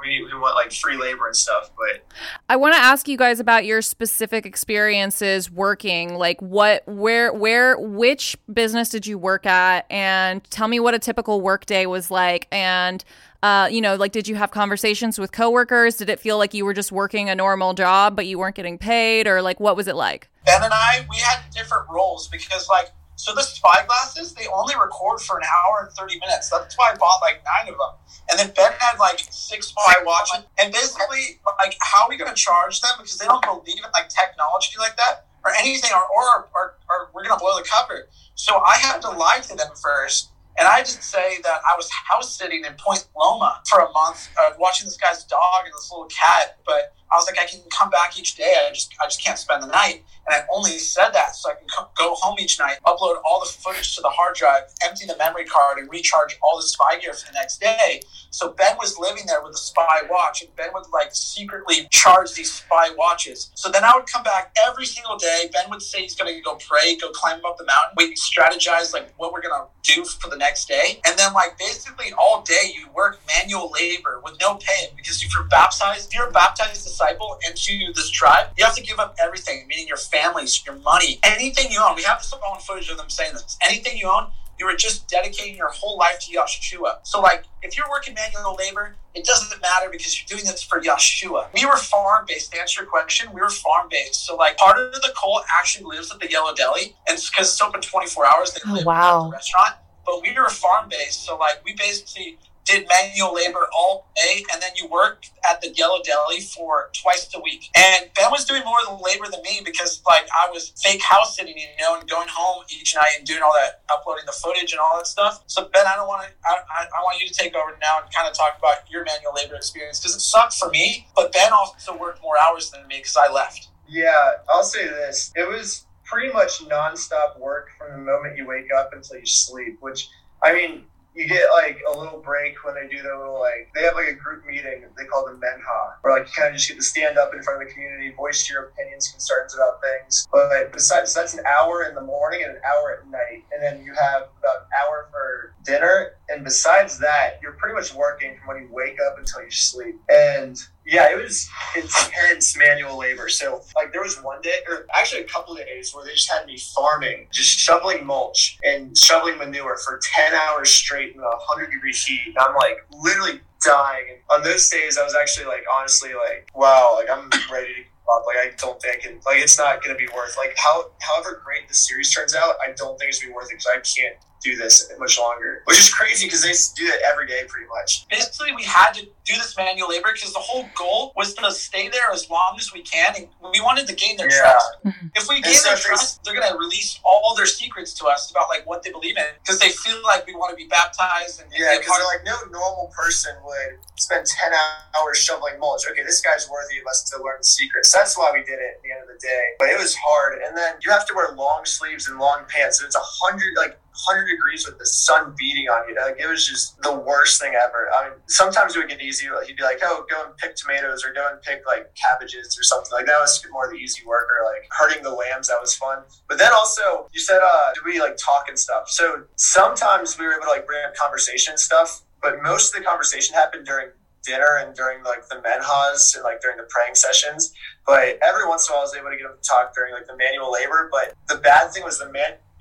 [0.03, 2.05] we, we want like free labor and stuff but
[2.49, 7.79] i want to ask you guys about your specific experiences working like what where where
[7.79, 12.11] which business did you work at and tell me what a typical work day was
[12.11, 13.05] like and
[13.43, 15.97] uh, you know, like, did you have conversations with coworkers?
[15.97, 18.79] Did it feel like you were just working a normal job, but you weren't getting
[18.79, 20.29] paid, or like, what was it like?
[20.47, 22.91] Ben and I, we had different roles because, like,
[23.23, 26.51] so the spy glasses, they only record for an hour and 30 minutes.
[26.51, 27.95] That's why I bought like nine of them.
[28.31, 30.45] And then Ben had like six spy watches.
[30.59, 32.91] And basically, like, how are we going to charge them?
[32.99, 37.11] Because they don't believe in like technology like that or anything, or, or, or, or
[37.15, 38.09] we're going to blow the cover.
[38.35, 41.91] So I had to lie to them first and I just say that I was
[41.91, 45.91] house sitting in Point Loma for a month, uh, watching this guy's dog and this
[45.91, 46.59] little cat.
[46.67, 48.55] But I was like, I can come back each day.
[48.67, 50.05] I just I just can't spend the night.
[50.27, 51.67] And I only said that so I can
[51.97, 55.45] go home each night, upload all the footage to the hard drive, empty the memory
[55.45, 58.03] card, and recharge all the spy gear for the next day.
[58.31, 62.35] So Ben was living there with a spy watch, and Ben would like secretly charge
[62.35, 63.51] these spy watches.
[63.55, 65.51] So then I would come back every single day.
[65.53, 67.95] Ben would say he's gonna go pray, go climb up the mountain.
[67.97, 72.13] We strategize like what we're gonna do for the next day, and then like basically
[72.19, 76.29] all day you work manual labor with no pay because if you're baptized, if you're
[76.29, 80.65] a baptized disciple into this tribe, you have to give up everything, meaning your families,
[80.67, 81.97] your money, anything you own.
[81.97, 83.57] We have this on footage of them saying this.
[83.65, 84.29] Anything you own,
[84.59, 86.99] you were just dedicating your whole life to Yeshua.
[87.03, 90.81] So, like, if you're working manual labor, it doesn't matter because you're doing this for
[90.81, 91.49] Yeshua.
[91.55, 92.53] We were farm based.
[92.53, 94.27] To answer your question, we were farm based.
[94.27, 97.53] So, like, part of the cult actually lives at the Yellow Deli, and because it's,
[97.55, 99.25] it's open 24 hours, they Oh, live wow.
[99.25, 99.75] at the restaurant.
[100.05, 101.25] But we were farm based.
[101.25, 105.71] So, like, we basically did manual labor all day, and then you worked at the
[105.71, 107.69] Yellow Deli for twice a week.
[107.75, 111.03] And Ben was doing more of the labor than me because, like, I was fake
[111.03, 114.33] house sitting, you know, and going home each night and doing all that, uploading the
[114.33, 115.43] footage and all that stuff.
[115.47, 116.35] So, Ben, I don't want to.
[116.47, 119.35] I, I, want you to take over now and kind of talk about your manual
[119.35, 122.99] labor experience because it sucked for me, but Ben also worked more hours than me
[122.99, 123.69] because I left.
[123.89, 125.33] Yeah, I'll say this.
[125.37, 129.79] It was pretty much nonstop work from the moment you wake up until you sleep,
[129.81, 130.09] which,
[130.43, 130.85] I mean,
[131.15, 134.09] you get like a little break when they do their little like they have like
[134.09, 136.83] a group meeting they call the menha where like you kind of just get to
[136.83, 140.29] stand up in front of the community voice your opinions concerns about things.
[140.33, 143.45] But besides that's an hour in the morning and an hour at night.
[143.53, 146.13] And then you have about an hour for dinner.
[146.29, 150.01] And besides that you're pretty much working from when you wake up until you sleep.
[150.09, 153.29] And yeah, it was intense manual labor.
[153.29, 156.31] So, like, there was one day, or actually a couple of days, where they just
[156.31, 161.25] had me farming, just shoveling mulch and shoveling manure for 10 hours straight in a
[161.25, 162.23] 100 degree heat.
[162.27, 164.07] And I'm like literally dying.
[164.11, 167.83] And on those days, I was actually like, honestly, like, wow, like, I'm ready to.
[168.27, 171.67] Like, I don't think like, it's not going to be worth, like, how, however great
[171.67, 173.77] the series turns out, I don't think it's going to be worth it because I
[173.77, 177.67] can't do this much longer, which is crazy because they do that every day pretty
[177.69, 178.07] much.
[178.09, 181.89] Basically, we had to do this manual labor because the whole goal was to stay
[181.89, 184.41] there as long as we can, and we wanted to gain their Yeah.
[184.43, 184.71] trust.
[184.85, 185.07] Mm-hmm.
[185.15, 188.49] If we gain so their trust, they're gonna release all their secrets to us about
[188.49, 191.51] like what they believe in because they feel like we want to be baptized and
[191.53, 194.53] Yeah, because they're like, no normal person would spend 10
[194.97, 195.87] hours shoveling mulch.
[195.89, 197.93] Okay, this guy's worthy of us to learn the secrets.
[197.93, 199.45] That's why we did it at the end of the day.
[199.59, 200.41] But it was hard.
[200.43, 202.81] And then you have to wear long sleeves and long pants.
[202.81, 205.95] And it's a hundred, like, 100 degrees with the sun beating on you.
[205.95, 207.91] Like, it was just the worst thing ever.
[207.95, 209.29] I mean, sometimes it would get easy.
[209.29, 212.59] Like, he'd be like, oh, go and pick tomatoes or go and pick, like, cabbages
[212.59, 212.91] or something.
[212.91, 215.49] Like, that was more the easy work or, like, herding the lambs.
[215.49, 216.05] That was fun.
[216.29, 218.89] But then also, you said, uh, do we, like, talk and stuff?
[218.89, 222.03] So sometimes we were able to, like, bring up conversation stuff.
[222.23, 223.91] But most of the conversation happened during
[224.23, 227.53] dinner and during like the menhas and like during the praying sessions.
[227.87, 229.93] But every once in a while, I was able to get them to talk during
[229.93, 230.89] like the manual labor.
[230.91, 232.11] But the bad thing was the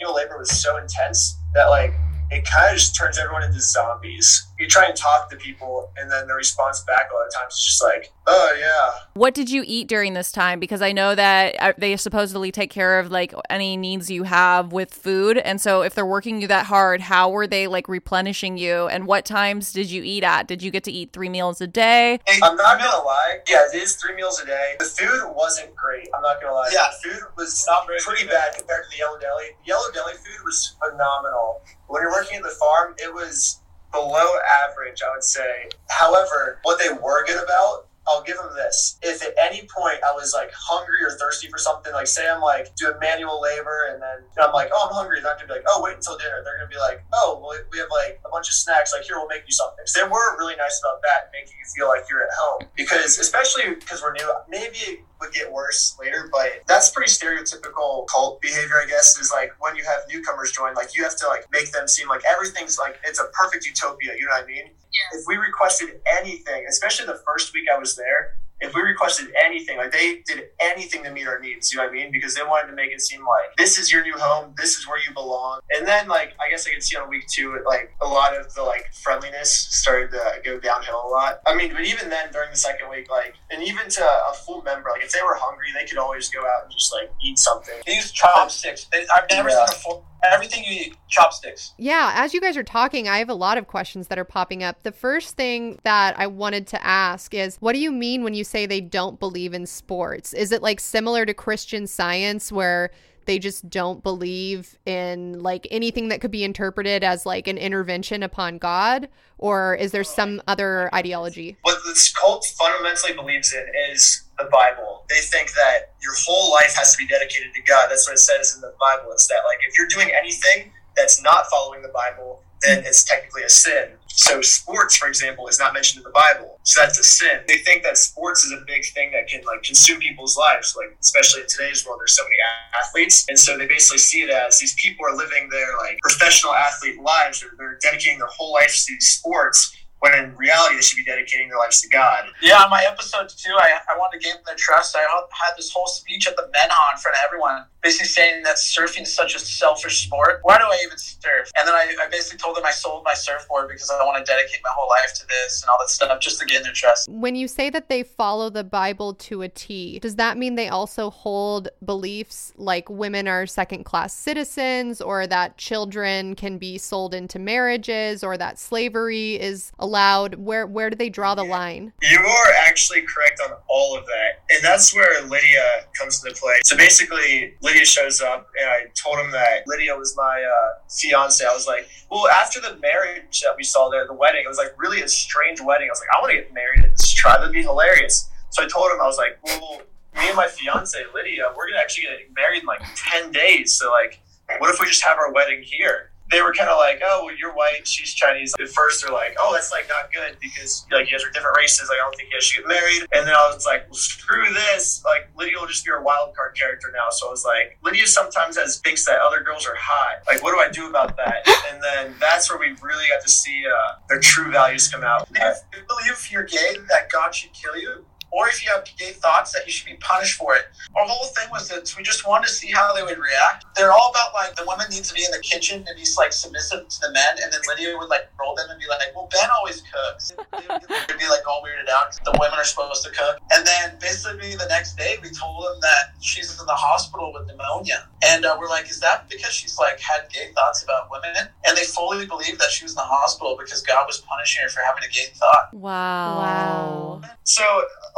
[0.02, 1.94] manual labor was so intense that like
[2.32, 4.48] it kind of just turns everyone into zombies.
[4.62, 7.54] You try and talk to people, and then the response back a lot of times
[7.56, 10.60] is just like, "Oh yeah, What did you eat during this time?
[10.60, 14.72] Because I know that uh, they supposedly take care of like any needs you have
[14.72, 15.40] with food.
[15.40, 18.88] And so if they're working you that hard, how were they like replenishing you?
[18.88, 20.48] And what times did you eat at?
[20.48, 22.20] Did you get to eat three meals a day?
[22.44, 23.40] I'm not gonna lie.
[23.50, 24.76] Yeah, it is three meals a day.
[24.78, 26.08] The food wasn't great.
[26.16, 26.70] I'm not gonna lie.
[26.72, 26.88] Yeah.
[27.02, 29.46] the food was not pretty bad compared to the Yellow Deli.
[29.64, 31.62] The Yellow Deli food was phenomenal.
[31.88, 33.61] When you're working at the farm, it was
[33.92, 34.28] below
[34.64, 35.70] average, I would say.
[35.90, 37.88] However, what they were good about.
[38.08, 38.98] I'll give them this.
[39.04, 42.42] If at any point I was like hungry or thirsty for something, like say I'm
[42.42, 45.54] like doing manual labor and then I'm like, oh, I'm hungry, they're not gonna be
[45.54, 46.42] like, oh, wait until dinner.
[46.44, 48.92] They're gonna be like, oh, well, we have like a bunch of snacks.
[48.92, 49.86] Like here, we'll make you something.
[49.86, 52.68] So they were really nice about that, making you feel like you're at home.
[52.76, 58.42] Because especially because we're new, maybe would get worse later, but that's pretty stereotypical cult
[58.42, 59.18] behavior, I guess.
[59.20, 62.10] Is like when you have newcomers join, like you have to like make them seem
[62.10, 64.14] like everything's like it's a perfect utopia.
[64.18, 64.66] You know what I mean?
[65.14, 68.32] If we requested anything, especially the first week I was there,
[68.62, 71.92] if we requested anything, like they did anything to meet our needs, you know what
[71.92, 72.12] I mean?
[72.12, 74.88] Because they wanted to make it seem like this is your new home, this is
[74.88, 75.60] where you belong.
[75.78, 78.36] And then, like, I guess I could see on week two, it, like a lot
[78.38, 81.42] of the like friendliness started to go downhill a lot.
[81.48, 84.62] I mean, but even then, during the second week, like, and even to a full
[84.62, 87.38] member, like, if they were hungry, they could always go out and just like eat
[87.40, 87.76] something.
[87.86, 88.86] they use chopsticks.
[88.92, 89.66] They, I've never Yeah.
[89.66, 91.74] seen a full everything you eat chopsticks.
[91.78, 94.64] Yeah, as you guys are talking, I have a lot of questions that are popping
[94.64, 94.84] up.
[94.84, 98.44] The first thing that I wanted to ask is what do you mean when you
[98.44, 100.34] say they don't believe in sports?
[100.34, 102.92] Is it like similar to Christian science where
[103.26, 108.24] they just don't believe in like anything that could be interpreted as like an intervention
[108.24, 109.10] upon God?
[109.38, 111.58] Or is there some other ideology?
[111.64, 115.06] What this cult fundamentally believes in is the Bible.
[115.10, 117.88] They think that your whole life has to be dedicated to God.
[117.90, 119.12] That's what it says in the Bible.
[119.12, 123.44] It's that like if you're doing anything that's not following the Bible, then it's technically
[123.44, 123.90] a sin.
[124.14, 126.60] So sports, for example, is not mentioned in the Bible.
[126.64, 127.42] So that's a sin.
[127.48, 130.76] They think that sports is a big thing that can like consume people's lives.
[130.78, 132.36] Like especially in today's world, there's so many
[132.80, 136.54] athletes, and so they basically see it as these people are living their like professional
[136.54, 137.42] athlete lives.
[137.42, 141.06] They're, they're dedicating their whole life to these sports when in reality they should be
[141.06, 142.26] dedicating their lives to God.
[142.42, 144.96] Yeah, on my episode too, I, I wanted to gain their trust.
[144.98, 148.58] I had this whole speech at the Menha in front of everyone, basically saying that
[148.58, 150.40] surfing is such a selfish sport.
[150.44, 151.52] Why do I even surf?
[151.58, 154.32] And then I, I basically told them I sold my surfboard because I want to
[154.32, 157.10] dedicate my whole life to this and all that stuff just to gain their trust.
[157.10, 160.70] When you say that they follow the Bible to a T, does that mean they
[160.70, 167.14] also hold beliefs like women are second class citizens or that children can be sold
[167.14, 170.36] into marriages or that slavery is allowed?
[170.36, 171.94] Where where do they draw the line?
[172.02, 176.60] You are actually correct on all of that, and that's where Lydia comes into play.
[176.66, 181.44] So basically, Lydia shows up, and I told him that Lydia was my uh, fiance.
[181.44, 184.58] I was like, well, after the marriage that we saw there, the wedding, it was
[184.58, 185.88] like really a strange wedding.
[185.88, 187.40] I was like, I want to get married in this tribe.
[187.40, 188.30] That'd be hilarious.
[188.50, 189.82] So I told him, I was like, well,
[190.16, 193.76] me and my fiance Lydia, we're gonna actually get married in like ten days.
[193.76, 194.20] So like,
[194.60, 196.11] what if we just have our wedding here?
[196.32, 198.54] They were kind of like, oh, well, you're white, she's Chinese.
[198.60, 201.58] At first, they're like, oh, that's like not good because like you guys are different
[201.58, 201.90] races.
[201.90, 203.02] Like, I don't think you guys should get married.
[203.14, 205.04] And then I was like, well, screw this.
[205.04, 207.10] Like, Lydia will just be a wild card character now.
[207.10, 210.24] So I was like, Lydia sometimes has thinks that other girls are hot.
[210.28, 211.48] Like, what do I do about that?
[211.72, 215.28] And then that's where we really got to see uh, their true values come out.
[215.36, 219.12] If you believe you're gay that God should kill you, or if you have gay
[219.12, 220.64] thoughts that you should be punished for it.
[220.96, 223.66] Our whole thing was that we just wanted to see how they would react.
[223.76, 226.34] They're all about like the woman needs to be in the kitchen and be like
[226.34, 229.30] submissive to the men, and then Lydia would like roll them and be like, "Well,
[229.32, 232.12] Ben always cooks." They'd be like all weirded out.
[232.12, 235.66] Because the women are supposed to cook, and then basically the next day we told
[235.66, 239.54] them that she's in the hospital with pneumonia, and uh, we're like, "Is that because
[239.54, 241.36] she's like had gay thoughts about women?"
[241.66, 244.70] And they fully believed that she was in the hospital because God was punishing her
[244.70, 245.74] for having a gay thought.
[245.74, 246.38] Wow.
[246.38, 247.22] Wow.
[247.44, 247.64] So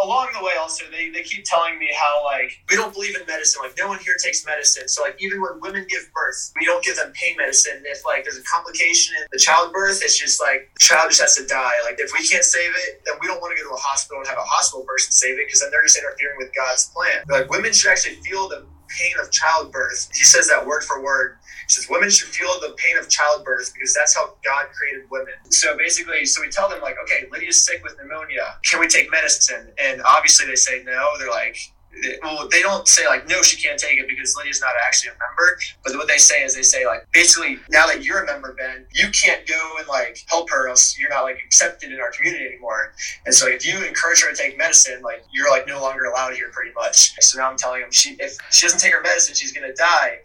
[0.03, 3.25] along the way, also they, they keep telling me how like we don't believe in
[3.25, 3.61] medicine.
[3.63, 4.87] Like no one here takes medicine.
[4.87, 7.83] So like even when women give birth, we don't give them pain medicine.
[7.85, 11.35] If like there's a complication in the childbirth, it's just like the child just has
[11.37, 11.73] to die.
[11.85, 14.19] Like if we can't save it, then we don't want to go to a hospital
[14.19, 17.23] and have a hospital person save it because then they're just interfering with God's plan.
[17.29, 20.09] Like women should actually feel the pain of childbirth.
[20.13, 21.37] He says that word for word.
[21.67, 25.33] Says women should feel the pain of childbirth because that's how God created women.
[25.49, 28.57] So basically, so we tell them like, okay, Lydia's sick with pneumonia.
[28.69, 29.71] Can we take medicine?
[29.77, 31.11] And obviously they say no.
[31.19, 31.57] They're like,
[32.21, 35.13] well, they don't say like, no, she can't take it because Lydia's not actually a
[35.13, 35.57] member.
[35.83, 38.85] But what they say is they say like, basically, now that you're a member, Ben,
[38.91, 42.45] you can't go and like help her, else you're not like accepted in our community
[42.45, 42.93] anymore.
[43.25, 46.33] And so if you encourage her to take medicine, like you're like no longer allowed
[46.33, 47.13] here, pretty much.
[47.21, 50.19] So now I'm telling them she if she doesn't take her medicine, she's gonna die.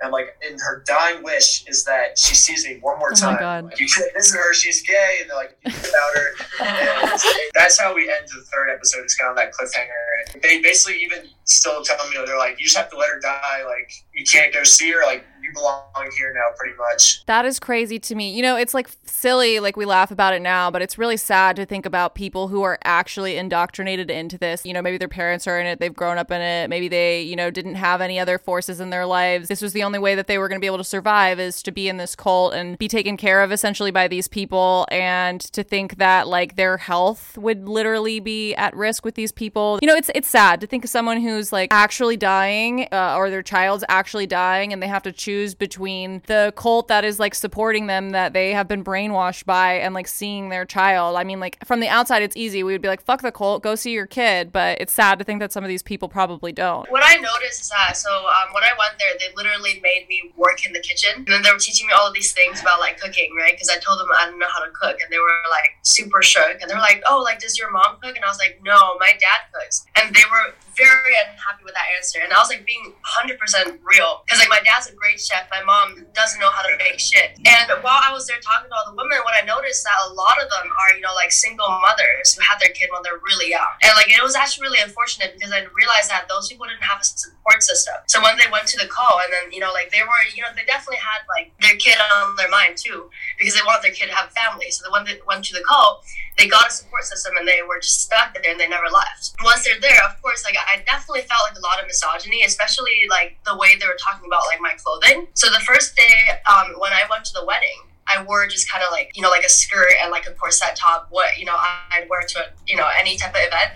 [0.00, 3.34] And like, in her dying wish is that she sees me one more Oh time.
[3.34, 3.64] my God.
[3.64, 6.28] Like, you can't visit her; she's gay, and they're like, about her.
[6.60, 7.20] And
[7.54, 9.00] that's how we end the third episode.
[9.02, 10.34] It's kind of that cliffhanger.
[10.34, 13.18] And they basically even still tell me, they're like, you just have to let her
[13.20, 13.64] die.
[13.66, 15.02] Like, you can't go see her.
[15.04, 17.24] Like, you belong here now, pretty much.
[17.26, 18.34] That is crazy to me.
[18.34, 21.56] You know, it's like silly, like we laugh about it now, but it's really sad
[21.56, 24.64] to think about people who are actually indoctrinated into this.
[24.64, 27.22] You know, maybe their parents are in it, they've grown up in it, maybe they,
[27.22, 29.48] you know, didn't have any other forces in their lives.
[29.48, 31.62] This was the only way that they were going to be able to survive is
[31.62, 35.40] to be in this cult and be taken care of essentially by these people and
[35.40, 39.78] to think that like their health would literally be at risk with these people.
[39.82, 43.30] You know, it's it's sad to think of someone who's like actually dying uh, or
[43.30, 47.34] their child's actually dying and they have to choose between the cult that is like
[47.34, 51.16] supporting them that they have been brainwashed by and like seeing their child.
[51.16, 52.62] I mean, like from the outside, it's easy.
[52.62, 54.52] We would be like, fuck the cult, go see your kid.
[54.52, 56.90] But it's sad to think that some of these people probably don't.
[56.90, 60.32] What I noticed is that so um, when I went there, they literally made me
[60.36, 62.80] work in the kitchen, and then they were teaching me all of these things about
[62.80, 63.52] like cooking, right?
[63.52, 66.22] Because I told them I didn't know how to cook, and they were like super
[66.22, 68.60] shook, and they were like, "Oh, like does your mom cook?" And I was like,
[68.62, 72.48] "No, my dad cooks," and they were very unhappy with that answer, and I was
[72.48, 73.34] like being 100%
[73.82, 77.02] real because like my dad's a great chef, my mom doesn't know how to make
[77.02, 79.98] shit, and while I was there talking to all the women, what I noticed that
[80.06, 83.02] a lot of them are you know like single mothers who had their kid when
[83.02, 86.48] they're really young, and like it was actually really unfortunate because I realized that those
[86.48, 87.98] people didn't have a support system.
[88.06, 90.42] So when they went to the call, and then you know, like they were, you
[90.42, 93.10] know, they definitely had like their kid on their mind too.
[93.38, 94.70] because they want their kid to have family.
[94.70, 96.04] So the one that went to the cult,
[96.38, 99.34] they got a support system and they were just stuck there and they never left.
[99.42, 103.10] Once they're there, of course, like I definitely felt like a lot of misogyny, especially
[103.10, 105.26] like the way they were talking about like my clothing.
[105.34, 108.82] So the first day um, when I went to the wedding, I wore just kind
[108.82, 111.08] of like you know like a skirt and like a corset top.
[111.10, 113.72] What you know I'd wear to a, you know any type of event.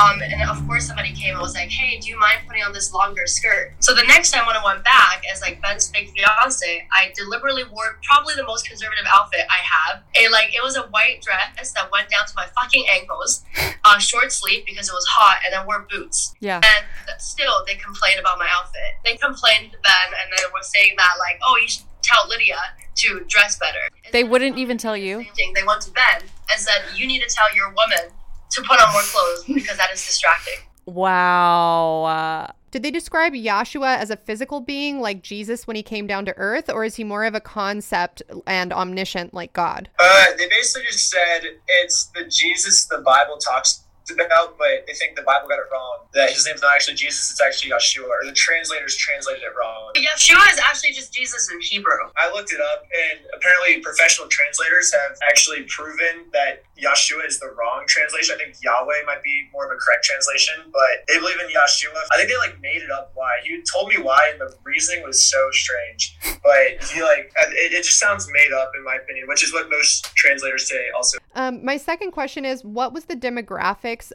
[0.00, 2.72] Um, and of course somebody came and was like, "Hey, do you mind putting on
[2.72, 6.10] this longer skirt?" So the next time when I went back as like Ben's fake
[6.16, 10.02] fiance, I deliberately wore probably the most conservative outfit I have.
[10.14, 13.44] It like it was a white dress that went down to my fucking ankles,
[13.84, 16.34] uh, short sleeve because it was hot, and I wore boots.
[16.40, 16.60] Yeah.
[16.64, 18.98] And still, they complained about my outfit.
[19.04, 22.58] They complained to Ben, and they were saying that like, "Oh, you should tell Lydia
[22.96, 23.80] to dress better.
[24.12, 25.24] They wouldn't even tell you.
[25.24, 25.52] Same thing.
[25.54, 28.12] They went to Ben and said, "You need to tell your woman
[28.52, 30.54] to put on more clothes because that is distracting."
[30.86, 32.04] Wow.
[32.04, 36.26] Uh, Did they describe Yahshua as a physical being like Jesus when he came down
[36.26, 39.88] to earth, or is he more of a concept and omniscient like God?
[39.98, 41.40] Uh, they basically just said
[41.80, 46.06] it's the Jesus the Bible talks about, but they think the Bible got it wrong.
[46.12, 49.92] That his name's not actually Jesus, it's actually Yeshua, or the translators translated it wrong.
[49.96, 52.10] Yeshua is actually just Jesus in Hebrew.
[52.16, 57.50] I looked it up, and apparently professional translators have actually proven that Yeshua is the
[57.58, 58.36] wrong translation.
[58.36, 61.98] I think Yahweh might be more of a correct translation, but they believe in Yeshua.
[62.12, 63.30] I think they like made it up why.
[63.42, 66.16] He told me why, and the reasoning was so strange.
[66.42, 69.70] But he like it, it just sounds made up in my opinion, which is what
[69.70, 71.18] most translators say also.
[71.36, 73.16] Um, my second question is what was the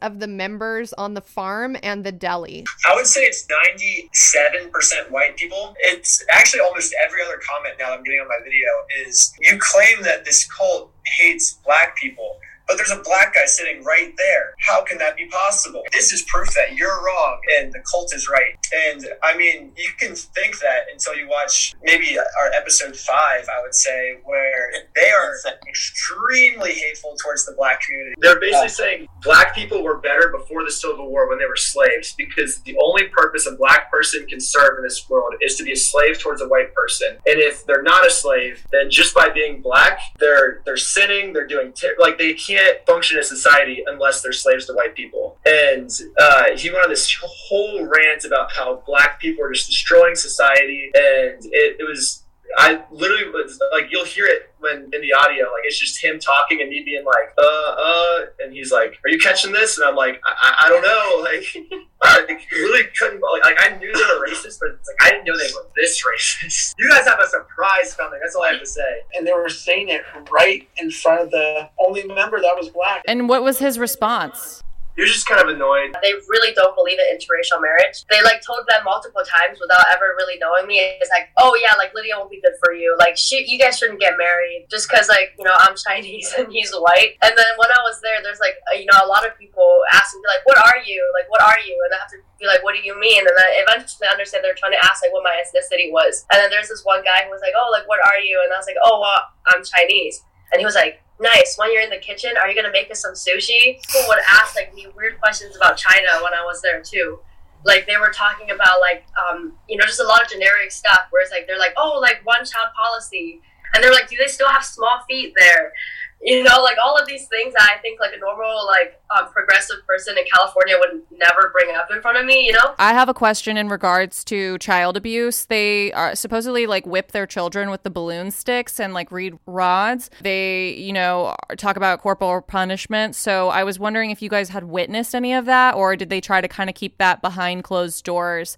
[0.02, 2.66] of the members on the farm and the deli?
[2.90, 5.76] I would say it's 97% white people.
[5.80, 8.68] It's actually almost every other comment now I'm getting on my video
[9.06, 12.40] is you claim that this cult hates black people.
[12.70, 14.54] But there's a black guy sitting right there.
[14.60, 15.82] How can that be possible?
[15.91, 18.54] This is proof that you're wrong and the cult is right.
[18.88, 23.60] And I mean, you can think that until you watch maybe our episode five, I
[23.64, 25.34] would say, where they are
[25.68, 28.14] extremely hateful towards the black community.
[28.20, 32.14] They're basically saying black people were better before the Civil War when they were slaves
[32.16, 35.72] because the only purpose a black person can serve in this world is to be
[35.72, 37.18] a slave towards a white person.
[37.26, 41.48] And if they're not a slave, then just by being black, they're they're sinning, they're
[41.48, 45.38] doing ter- like they can't function in society unless they're slaves to white people.
[45.45, 50.15] And uh, he went on this whole rant about how black people are just destroying
[50.15, 52.23] society, and it, it was
[52.58, 56.20] I literally was like, you'll hear it when in the audio, like it's just him
[56.20, 59.88] talking and me being like, uh, uh, and he's like, "Are you catching this?" And
[59.88, 63.22] I'm like, "I, I, I don't know." Like, I really couldn't.
[63.22, 65.68] Like, like, I knew they were racist, but it's like I didn't know they were
[65.76, 66.76] this racist.
[66.80, 68.20] You guys have a surprise coming.
[68.22, 69.02] That's all I have to say.
[69.16, 70.02] And they were saying it
[70.32, 73.04] right in front of the only member that was black.
[73.06, 74.64] and what was his response?
[74.98, 75.95] You're just kind of annoyed.
[76.03, 78.03] They really don't believe in interracial marriage.
[78.10, 80.80] They like told them multiple times without ever really knowing me.
[80.99, 82.95] It's like, oh yeah, like Lydia won't be good for you.
[82.99, 86.52] Like, shit, you guys shouldn't get married just because like you know I'm Chinese and
[86.52, 87.16] he's white.
[87.24, 90.20] And then when I was there, there's like you know a lot of people asking
[90.20, 90.99] me like, what are you?
[91.16, 91.80] Like, what are you?
[91.88, 93.24] And I have to be like, what do you mean?
[93.24, 96.26] And then eventually I understand they're trying to ask like what my ethnicity was.
[96.32, 98.40] And then there's this one guy who was like, oh, like what are you?
[98.44, 100.24] And I was like, oh, well, I'm Chinese.
[100.52, 101.58] And he was like, nice.
[101.58, 103.82] When you're in the kitchen, are you gonna make us some sushi?
[103.86, 107.20] People would ask like me weird questions about China when I was there too.
[107.66, 111.02] Like they were talking about like um, you know just a lot of generic stuff.
[111.10, 113.41] Where it's like they're like oh like one child policy,
[113.74, 115.74] and they're like do they still have small feet there?
[116.22, 119.32] You know like all of these things that I think like a normal like um,
[119.32, 122.46] progressive person in California would never bring up in front of me.
[122.46, 122.76] You know.
[122.78, 125.46] I have a question in regards to child abuse.
[125.46, 130.10] They are supposedly like whip their children with the balloon sticks and like read rods.
[130.22, 133.16] They, you know, talk about corporal punishment.
[133.16, 136.20] So I was wondering if you guys had witnessed any of that or did they
[136.20, 138.58] try to kind of keep that behind closed doors?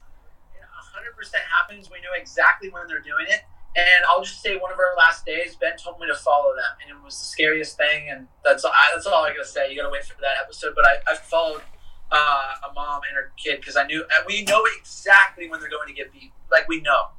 [1.21, 1.89] 100% happens.
[1.89, 3.41] We know exactly when they're doing it.
[3.73, 6.75] And I'll just say, one of our last days, Ben told me to follow them,
[6.81, 8.09] and it was the scariest thing.
[8.09, 9.69] And that's all, that's all I gotta say.
[9.71, 10.73] You gotta wait for that episode.
[10.75, 11.61] But I, I followed
[12.11, 15.69] uh, a mom and her kid because I knew and we know exactly when they're
[15.69, 16.33] going to get beat.
[16.51, 17.11] Like we know,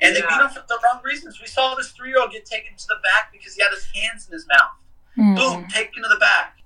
[0.00, 0.46] and they beat Yeah.
[0.46, 1.40] him for the wrong reasons.
[1.40, 4.32] We saw this three-year-old get taken to the back because he had his hands in
[4.32, 4.76] his mouth.
[5.16, 5.34] Hmm.
[5.34, 6.58] Boom, taken to the back.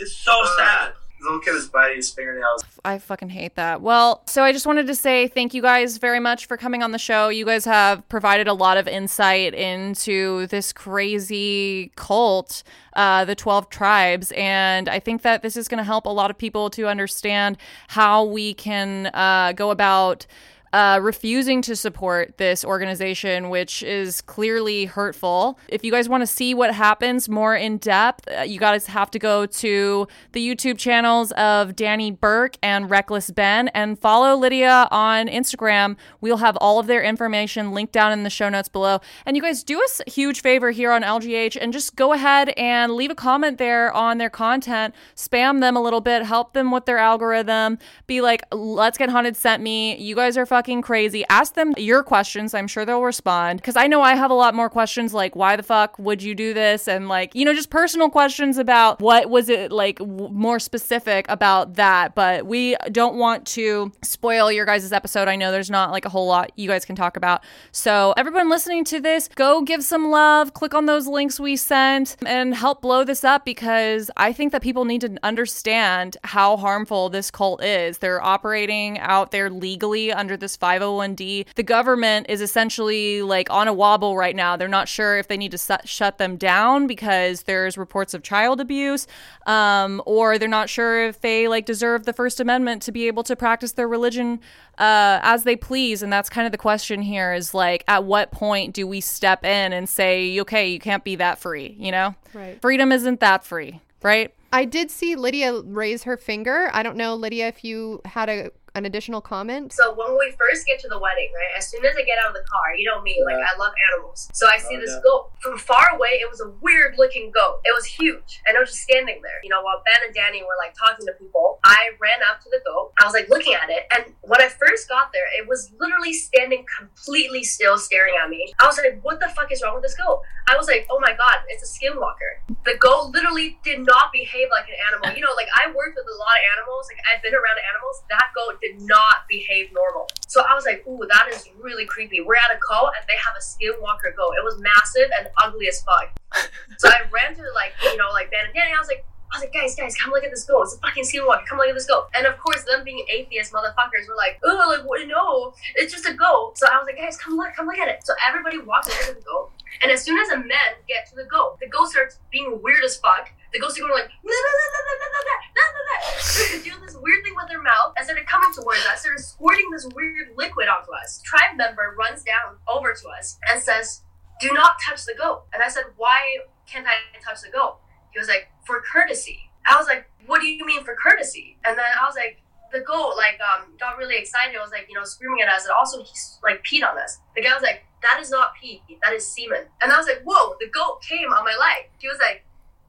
[0.00, 0.92] It's so Uh, sad.
[1.24, 2.64] Little kid was biting his fingernails.
[2.84, 3.80] I fucking hate that.
[3.80, 6.92] Well, so I just wanted to say thank you guys very much for coming on
[6.92, 7.30] the show.
[7.30, 13.70] You guys have provided a lot of insight into this crazy cult, uh, the 12
[13.70, 14.32] tribes.
[14.36, 17.56] And I think that this is going to help a lot of people to understand
[17.88, 20.26] how we can uh, go about
[20.74, 25.56] uh, refusing to support this organization, which is clearly hurtful.
[25.68, 29.08] If you guys want to see what happens more in depth, uh, you guys have
[29.12, 34.88] to go to the YouTube channels of Danny Berk and Reckless Ben and follow Lydia
[34.90, 35.96] on Instagram.
[36.20, 38.98] We'll have all of their information linked down in the show notes below.
[39.24, 42.48] And you guys do us a huge favor here on LGH and just go ahead
[42.56, 46.72] and leave a comment there on their content, spam them a little bit, help them
[46.72, 47.78] with their algorithm,
[48.08, 49.96] be like, let's get haunted sent me.
[49.98, 51.24] You guys are fucking crazy.
[51.28, 52.54] Ask them your questions.
[52.54, 53.60] I'm sure they'll respond.
[53.60, 56.34] Because I know I have a lot more questions like, why the fuck would you
[56.34, 56.88] do this?
[56.88, 61.26] And like, you know, just personal questions about what was it like w- more specific
[61.28, 62.14] about that.
[62.14, 65.28] But we don't want to spoil your guys' episode.
[65.28, 67.44] I know there's not like a whole lot you guys can talk about.
[67.72, 72.16] So, everyone listening to this, go give some love, click on those links we sent,
[72.26, 77.08] and help blow this up because I think that people need to understand how harmful
[77.08, 77.98] this cult is.
[77.98, 81.46] They're operating out there legally under this 501d.
[81.54, 84.56] The government is essentially like on a wobble right now.
[84.56, 88.22] They're not sure if they need to su- shut them down because there's reports of
[88.22, 89.06] child abuse,
[89.46, 93.22] um, or they're not sure if they like deserve the First Amendment to be able
[93.24, 94.40] to practice their religion
[94.78, 96.02] uh, as they please.
[96.02, 99.44] And that's kind of the question here is like, at what point do we step
[99.44, 102.14] in and say, okay, you can't be that free, you know?
[102.34, 102.60] Right.
[102.60, 104.34] Freedom isn't that free, right?
[104.52, 106.70] I did see Lydia raise her finger.
[106.72, 109.72] I don't know, Lydia, if you had a an additional comment.
[109.72, 112.28] So when we first get to the wedding, right, as soon as I get out
[112.30, 114.28] of the car, you know me, like I love animals.
[114.32, 115.00] So I see Oh, this yeah.
[115.04, 116.18] goat from far away.
[116.20, 117.60] It was a weird looking goat.
[117.64, 119.38] It was huge, and it was just standing there.
[119.44, 122.50] You know, while Ben and Danny were like talking to people, I ran up to
[122.50, 122.92] the goat.
[123.00, 126.12] I was like looking at it, and when I first got there, it was literally
[126.12, 128.52] standing completely still, staring at me.
[128.58, 130.98] I was like, "What the fuck is wrong with this goat?" I was like, "Oh
[130.98, 135.14] my god, it's a skinwalker." The goat literally did not behave like an animal.
[135.14, 136.88] You know, like I worked with a lot of animals.
[136.90, 138.02] Like I've been around animals.
[138.10, 140.08] That goat did not behave normal.
[140.26, 143.18] So I was like, "Ooh, that is really creepy." We're at a cult and they
[143.20, 144.34] have a skinwalker goat.
[144.38, 146.10] It was massive and ugly as fuck.
[146.78, 148.72] So I ran to like, you know, like Ben and Danny.
[148.74, 149.04] I was like.
[149.32, 150.62] I was like, guys, guys, come look at this goat.
[150.62, 151.44] It's a fucking skinwalker.
[151.48, 152.06] Come look at this goat.
[152.14, 155.08] And of course, them being atheist motherfuckers were like, oh, like, what?
[155.08, 156.52] No, it's just a goat.
[156.56, 158.06] So I was like, guys, come look, come look at it.
[158.06, 159.50] So everybody walks over to the goat.
[159.82, 162.84] And as soon as the men get to the goat, the goat starts being weird
[162.84, 163.28] as fuck.
[163.54, 166.64] The are going like, "Nah, nah, nah, nah, nah, nah, nah, nah, nah, nah." Started
[166.66, 169.86] doing this weird thing with their mouth and started coming towards us, started squirting this
[169.94, 171.22] weird liquid onto us.
[171.22, 174.02] Tribe member runs down over to us and says,
[174.40, 175.44] Do not touch the goat.
[175.54, 176.18] And I said, Why
[176.66, 177.78] can't I touch the goat?
[178.12, 179.38] He was like, For courtesy.
[179.66, 181.56] I was like, What do you mean for courtesy?
[181.64, 184.52] And then I was like, the goat like um got really excited.
[184.52, 186.10] It was like you know screaming at us, and also he
[186.42, 187.20] like peed on us.
[187.36, 188.82] The guy was like, "That is not pee.
[189.00, 191.88] That is semen." And I was like, "Whoa!" The goat came on my leg.
[191.98, 192.44] He was like,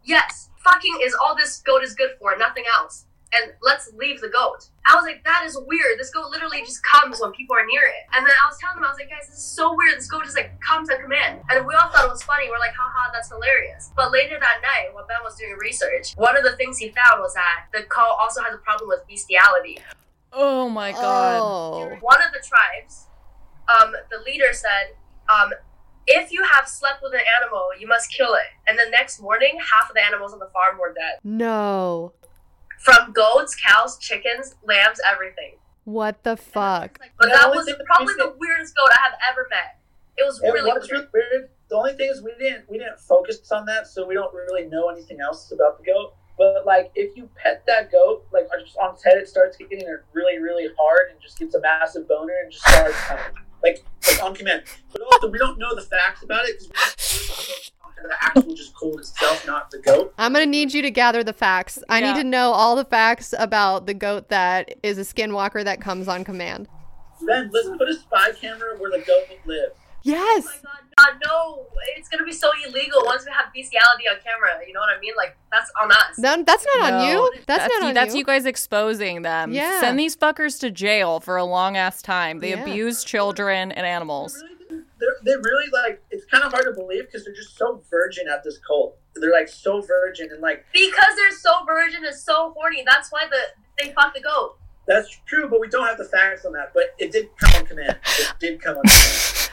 [0.06, 4.30] "Yes, fucking is all this goat is good for, nothing else." And let's leave the
[4.30, 4.70] goat.
[4.86, 6.00] I was like, that is weird.
[6.00, 8.06] This goat literally just comes when people are near it.
[8.16, 9.98] And then I was telling them, I was like, guys, this is so weird.
[9.98, 11.42] This goat just like comes on command.
[11.50, 12.50] And we all thought it was funny.
[12.50, 13.92] We're like, haha, that's hilarious.
[13.96, 17.20] But later that night, when Ben was doing research, one of the things he found
[17.20, 19.80] was that the cult also has a problem with bestiality.
[20.32, 21.42] Oh my god.
[21.42, 21.98] Oh.
[22.00, 23.08] One of the tribes,
[23.68, 24.96] um, the leader said,
[25.28, 25.52] um,
[26.08, 28.48] if you have slept with an animal, you must kill it.
[28.68, 31.20] And the next morning, half of the animals on the farm were dead.
[31.24, 32.14] No.
[32.80, 35.56] From goats, cows, chickens, lambs, everything.
[35.86, 37.00] What the fuck?
[37.18, 39.80] But The that was probably the weirdest goat I have ever met.
[40.18, 41.10] It was It really was weird.
[41.14, 41.50] weird.
[41.70, 44.66] The only thing is we didn't we didn't focus on that, so we don't really
[44.66, 46.14] know anything else about the goat.
[46.38, 49.84] But like, if you pet that goat, like just on its head, it starts getting
[50.14, 53.24] really, really hard and just gets a massive boner and just starts coming,
[53.66, 54.64] like, like on command.
[54.92, 59.46] But also, we don't know the facts about it because the actual just cold itself,
[59.48, 60.14] not the goat.
[60.18, 61.80] I'm gonna need you to gather the facts.
[61.90, 62.14] I Yeah.
[62.14, 66.08] need to know all the facts about the goat that is a skinwalker that comes
[66.08, 66.68] on command.
[67.26, 69.74] Then let's put a spy camera where the goat lives.
[70.06, 70.46] Yes.
[70.48, 71.66] Oh my god, God, no!
[71.98, 74.60] It's gonna be so illegal once we have bestiality on camera.
[74.66, 75.14] You know what I mean?
[75.18, 76.20] Like that's on us.
[76.20, 77.32] No, that's not on you.
[77.48, 78.20] That's, not on you, on that's you.
[78.20, 79.52] you guys exposing them.
[79.52, 79.80] Yeah.
[79.80, 82.40] Send these fuckers to jail for a long ass time.
[82.40, 82.62] They Yeah.
[82.62, 84.42] abuse children and animals.
[84.70, 86.04] they're, they really like.
[86.12, 88.96] It's kind of hard to believe because they're just so virgin at this cult.
[89.16, 92.84] They're like so virgin and like Because they're so virgin and so horny.
[92.86, 93.40] That's why the
[93.84, 94.58] they fuck the goat.
[94.88, 96.72] That's true, but we don't have the facts on that.
[96.76, 97.98] But it did come on command.
[98.20, 99.32] It did come on command.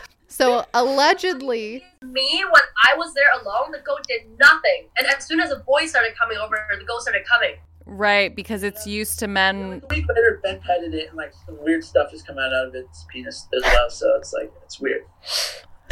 [0.43, 4.89] So allegedly, Me, when I was there alone, the goat did nothing.
[4.99, 7.55] And as soon as the boy started coming over, the goat started coming.
[7.87, 9.71] Right, because it's used to men.
[9.71, 12.53] Like a week later, Ben petted it, and like some weird stuff just come out
[12.53, 13.89] of its penis as well.
[13.89, 15.03] So it's like it's weird.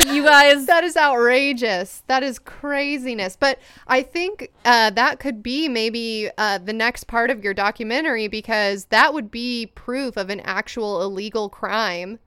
[0.05, 2.03] You guys, that is outrageous.
[2.09, 3.37] That is craziness.
[3.37, 8.27] But I think uh, that could be maybe uh, the next part of your documentary
[8.27, 12.19] because that would be proof of an actual illegal crime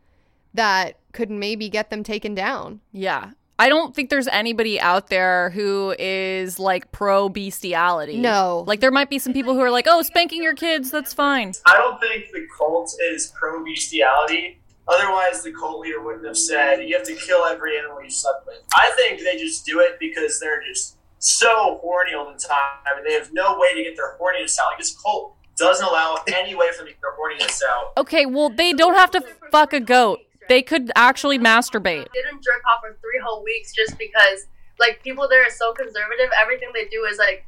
[0.54, 2.82] that could maybe get them taken down.
[2.92, 3.32] Yeah.
[3.60, 8.18] I don't think there's anybody out there who is like pro bestiality.
[8.18, 8.64] No.
[8.66, 11.54] Like there might be some people who are like, "Oh, spanking your kids, that's fine."
[11.66, 14.60] I don't think the cult is pro bestiality.
[14.88, 18.46] Otherwise, the cult leader wouldn't have said you have to kill every animal you slept
[18.48, 18.58] with.
[18.74, 23.06] I think they just do it because they're just so horny all the time, and
[23.06, 24.72] they have no way to get their horniness out.
[24.72, 27.94] Like this cult doesn't allow any way for them to get their horniness out.
[27.98, 29.22] Okay, well, they don't have to
[29.52, 30.20] fuck a goat.
[30.50, 32.08] They could actually masturbate.
[32.14, 34.48] didn't jerk off for three whole weeks just because
[34.80, 36.30] like people there are so conservative.
[36.42, 37.46] Everything they do is like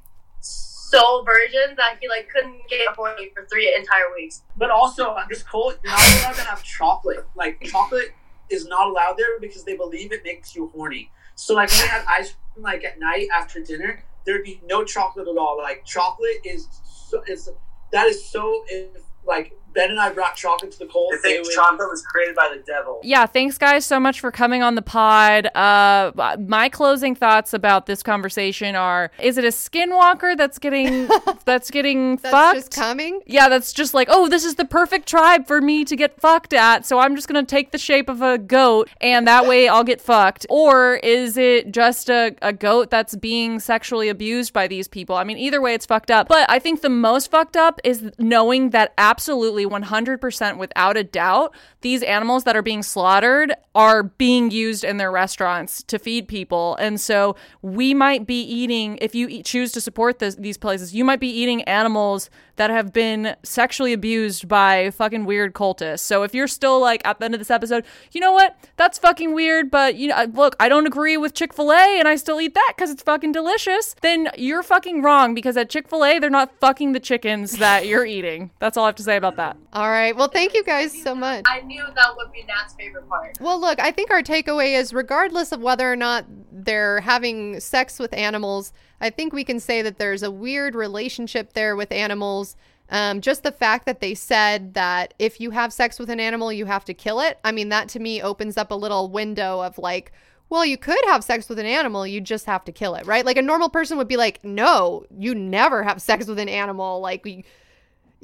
[0.96, 4.44] so virgin that he like couldn't get horny for three entire weeks.
[4.56, 7.26] But also, this cult, you're not allowed to have chocolate.
[7.36, 8.12] Like, chocolate
[8.50, 11.12] is not allowed there because they believe it makes you horny.
[11.36, 14.84] So, like, when they had ice cream, like, at night after dinner, there'd be no
[14.84, 15.58] chocolate at all.
[15.58, 16.68] Like, chocolate is
[17.10, 17.50] so, is,
[17.92, 21.12] that is so, if, like, Ben and I brought chocolate to the cold.
[21.24, 23.00] They they think chocolate was created by the devil.
[23.04, 25.48] Yeah, thanks guys so much for coming on the pod.
[25.56, 31.08] Uh my closing thoughts about this conversation are is it a skinwalker that's getting
[31.46, 32.56] that's getting That's fucked?
[32.56, 33.22] just coming.
[33.26, 36.54] yeah, that's just like, oh, this is the perfect tribe for me to get fucked
[36.54, 39.84] at, so I'm just gonna take the shape of a goat and that way I'll
[39.84, 40.46] get fucked.
[40.50, 45.16] Or is it just a, a goat that's being sexually abused by these people?
[45.16, 46.28] I mean, either way, it's fucked up.
[46.28, 51.56] But I think the most fucked up is knowing that absolutely 100% without a doubt,
[51.82, 56.76] these animals that are being slaughtered are being used in their restaurants to feed people.
[56.78, 60.96] And so we might be eating, if you eat, choose to support this, these places,
[60.96, 66.00] you might be eating animals that have been sexually abused by fucking weird cultists.
[66.00, 68.58] So if you're still like at the end of this episode, you know what?
[68.78, 72.40] That's fucking weird, but you know, look, I don't agree with Chick-fil-A and I still
[72.40, 73.96] eat that cuz it's fucking delicious.
[74.02, 78.52] Then you're fucking wrong because at Chick-fil-A they're not fucking the chickens that you're eating.
[78.60, 79.55] That's all I have to say about that.
[79.74, 80.16] All right.
[80.16, 81.46] Well, thank you guys so much.
[81.48, 83.38] I knew that would be Nat's favorite part.
[83.42, 88.00] Well, look, I think our takeaway is regardless of whether or not they're having sex
[88.00, 92.56] with animals, I think we can say that there's a weird relationship there with animals.
[92.90, 96.54] Um, just the fact that they said that if you have sex with an animal,
[96.54, 97.40] you have to kill it.
[97.44, 100.12] I mean, that to me opens up a little window of like,
[100.50, 103.26] well, you could have sex with an animal, you just have to kill it, right?
[103.26, 107.00] Like a normal person would be like, no, you never have sex with an animal.
[107.00, 107.46] Like, we,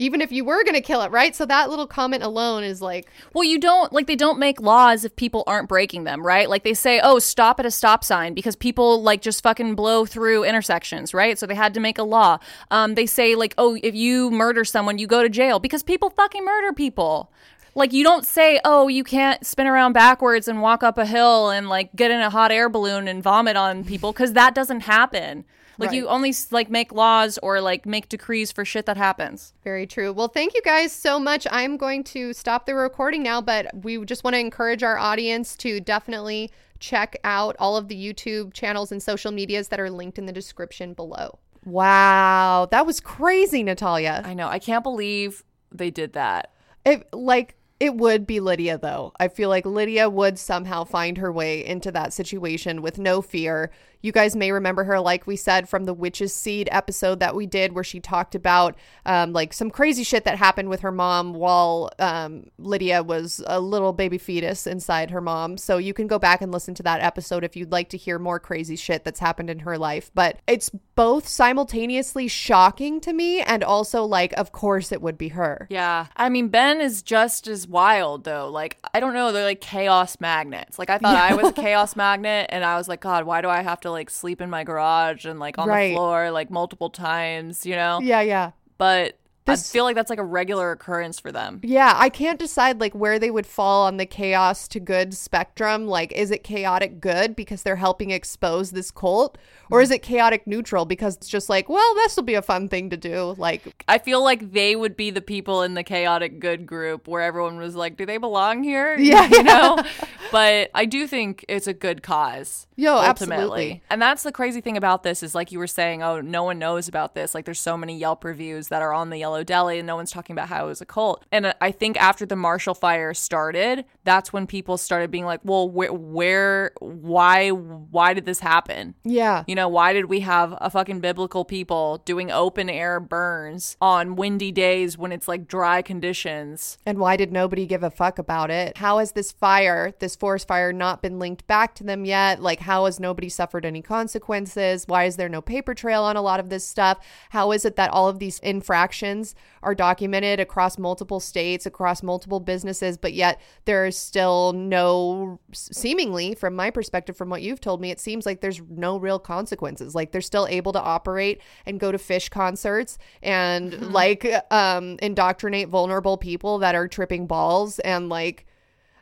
[0.02, 1.36] even if you were going to kill it, right?
[1.36, 5.06] So that little comment alone is like, Well, you don't like they don't make laws
[5.06, 6.50] if people aren't breaking them, right?
[6.50, 10.06] Like they say, "Oh, stop at a stop sign" because people like just fucking blow
[10.08, 11.38] through intersections, right?
[11.38, 12.40] So they had to make a law.
[12.72, 16.10] Um, they say like, "Oh, if you murder someone, you go to jail" because people
[16.10, 17.32] fucking murder people.
[17.76, 21.52] Like you don't say, "Oh, you can't spin around backwards and walk up a hill
[21.52, 24.82] and like get in a hot air balloon and vomit on people" because that doesn't
[24.82, 25.46] happen.
[25.78, 29.54] Like you only like make laws or like make decrees for shit that happens.
[29.64, 30.14] Very true.
[30.14, 31.48] Well, thank you guys so much.
[31.50, 35.56] I'm going to stop the recording now, but we just want to encourage our audience
[35.58, 40.18] to definitely check out all of the YouTube channels and social medias that are linked
[40.18, 41.40] in the description below.
[41.66, 44.24] Wow, that was crazy, Natalia.
[44.26, 44.48] I know.
[44.48, 46.52] I can't believe they did that.
[46.86, 49.14] It like it would be Lydia though.
[49.20, 53.72] I feel like Lydia would somehow find her way into that situation with no fear.
[54.02, 57.46] You guys may remember her, like we said, from the Witch's Seed episode that we
[57.46, 58.76] did, where she talked about
[59.06, 63.60] um, like some crazy shit that happened with her mom while um, Lydia was a
[63.60, 65.58] little baby fetus inside her mom.
[65.58, 68.20] So you can go back and listen to that episode if you'd like to hear
[68.20, 70.12] more crazy shit that's happened in her life.
[70.14, 75.30] But it's both simultaneously shocking to me and also like, of course, it would be
[75.30, 75.68] her.
[75.70, 76.08] Yeah.
[76.16, 78.50] I mean, Ben is just as wild, though.
[78.50, 79.32] Like, I don't know.
[79.32, 80.80] They're like chaos magnets.
[80.80, 83.50] Like, I thought I was a chaos magnet, and I was like, God, why do
[83.50, 85.90] I have to like sleep in my garage and like on Right.
[85.90, 88.00] the floor like multiple times, you know?
[88.02, 88.52] Yeah, yeah.
[88.78, 91.60] But This- I feel like that's like a regular occurrence for them.
[91.64, 95.88] Yeah, I can't decide like where they would fall on the chaos to good spectrum.
[95.88, 99.38] Like, is it chaotic good because they're helping expose this cult,
[99.72, 99.96] or is mm.
[99.96, 102.98] it chaotic neutral because it's just like, well, this will be a fun thing to
[102.98, 103.36] do?
[103.38, 107.22] Like, I feel like they would be the people in the chaotic good group where
[107.22, 108.98] everyone was like, do they belong here?
[109.12, 109.84] Yeah, You know?
[110.32, 112.68] but I do think it's a good cause.
[112.76, 113.10] Yo, ultimately.
[113.10, 113.84] absolutely.
[113.90, 116.60] And that's the crazy thing about this is like you were saying, oh, no one
[116.60, 117.36] knows about this.
[117.36, 120.12] Like there's so many Yelp reviews that are on the Yellow Deli and no one's
[120.12, 121.24] talking about how it was a cult.
[121.32, 125.70] And I think after the Marshall fire started, that's when people started being like, well,
[125.70, 128.96] where, where why, why did this happen?
[129.06, 133.78] yeah, You know, why did we have a fucking biblical people doing open air burns
[133.80, 136.78] on windy days when it's like dry conditions?
[136.86, 138.78] and why did nobody give a fuck about it?
[138.78, 142.42] How has this fire, this forest fire, not been linked back to them yet?
[142.42, 144.84] Like, how has nobody suffered any consequences?
[144.88, 146.98] Why is there no paper trail on a lot of this stuff?
[147.30, 152.04] How is it that all of these infractions violations are documented across multiple states, across
[152.04, 157.80] multiple businesses, but yet there's still no, seemingly, from my perspective, from what you've told
[157.80, 159.94] me, it seems like there's no real consequences.
[159.94, 165.70] Like they're still able to operate and go to Phish concerts and like um, indoctrinate
[165.70, 168.46] vulnerable people that are tripping balls and like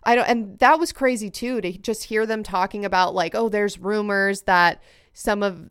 [0.02, 3.50] I don't, and that was crazy too to just hear them talking about like, oh,
[3.50, 4.82] there's rumors that
[5.14, 5.70] some of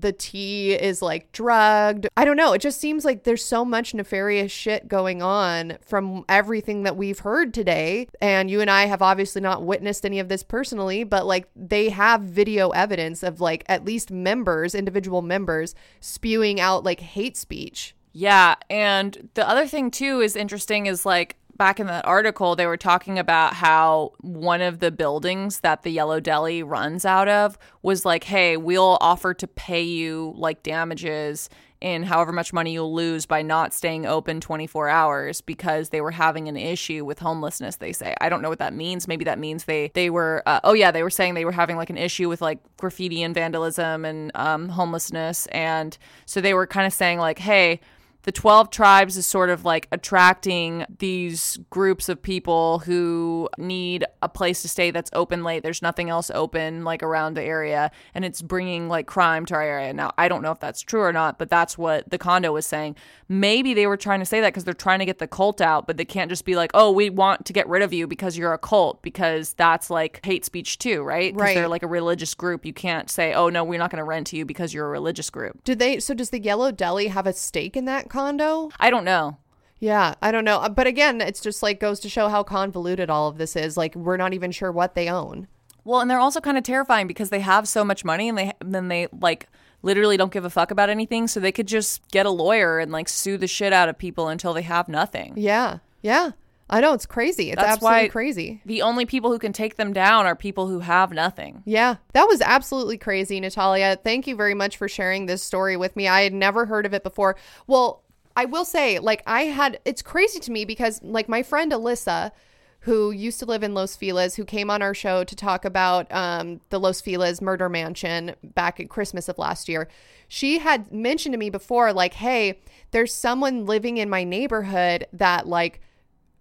[0.00, 2.06] the tea is like drugged.
[2.16, 2.52] I don't know.
[2.52, 7.20] It just seems like there's so much nefarious shit going on from everything that we've
[7.20, 8.08] heard today.
[8.20, 11.88] And you and I have obviously not witnessed any of this personally, but like they
[11.90, 17.94] have video evidence of like at least members, individual members, spewing out like hate speech.
[18.12, 22.66] Yeah, and the other thing too is interesting is like back in that article they
[22.66, 27.58] were talking about how one of the buildings that the Yellow Deli runs out of
[27.82, 31.48] was like, "Hey, we'll offer to pay you like damages
[31.80, 36.10] in however much money you'll lose by not staying open 24 hours because they were
[36.10, 38.14] having an issue with homelessness they say.
[38.20, 39.06] I don't know what that means.
[39.06, 41.76] Maybe that means they they were uh, oh yeah they were saying they were having
[41.76, 45.46] like an issue with like graffiti and vandalism and um, homelessness.
[45.46, 47.80] And so they were kind of saying like hey
[48.26, 54.28] the 12 tribes is sort of like attracting these groups of people who need a
[54.28, 55.62] place to stay that's open late.
[55.62, 59.62] There's nothing else open like around the area and it's bringing like crime to our
[59.62, 59.94] area.
[59.94, 62.66] Now, I don't know if that's true or not, but that's what the condo was
[62.66, 62.96] saying.
[63.28, 65.86] Maybe they were trying to say that because they're trying to get the cult out,
[65.86, 68.36] but they can't just be like, "Oh, we want to get rid of you because
[68.38, 71.34] you're a cult," because that's like hate speech too, right?
[71.34, 71.54] Right.
[71.54, 72.64] They're like a religious group.
[72.64, 74.90] You can't say, "Oh, no, we're not going to rent to you because you're a
[74.90, 78.70] religious group." Do they, so does the Yellow Deli have a stake in that condo?
[78.80, 79.38] I don't know.
[79.78, 80.58] Yeah, I don't know.
[80.58, 83.76] Uh, But again, it's just like goes to show how convoluted all of this is.
[83.76, 85.48] Like, we're not even sure what they own.
[85.84, 88.52] Well, and they're also kind of terrifying because they have so much money and they
[88.64, 89.48] then they like
[89.82, 92.90] literally don't give a fuck about anything, so they could just get a lawyer and
[92.90, 95.34] like sue the shit out of people until they have nothing.
[95.36, 96.30] Yeah, yeah.
[96.68, 97.50] I know it's crazy.
[97.52, 98.60] It's That's absolutely why- crazy.
[98.66, 101.62] The only people who can take them down are people who have nothing.
[101.64, 103.96] Yeah, that was absolutely crazy, Natalia.
[104.02, 106.08] Thank you very much for sharing this story with me.
[106.08, 107.36] I had never heard of it before.
[107.68, 108.02] Well,
[108.36, 112.32] I will say, like, I had, it's crazy to me because, like, my friend Alyssa,
[112.80, 116.12] who used to live in Los Feliz, who came on our show to talk about
[116.12, 119.88] um, the Los Feliz murder mansion back at Christmas of last year,
[120.28, 122.60] she had mentioned to me before, like, hey,
[122.90, 125.80] there's someone living in my neighborhood that, like,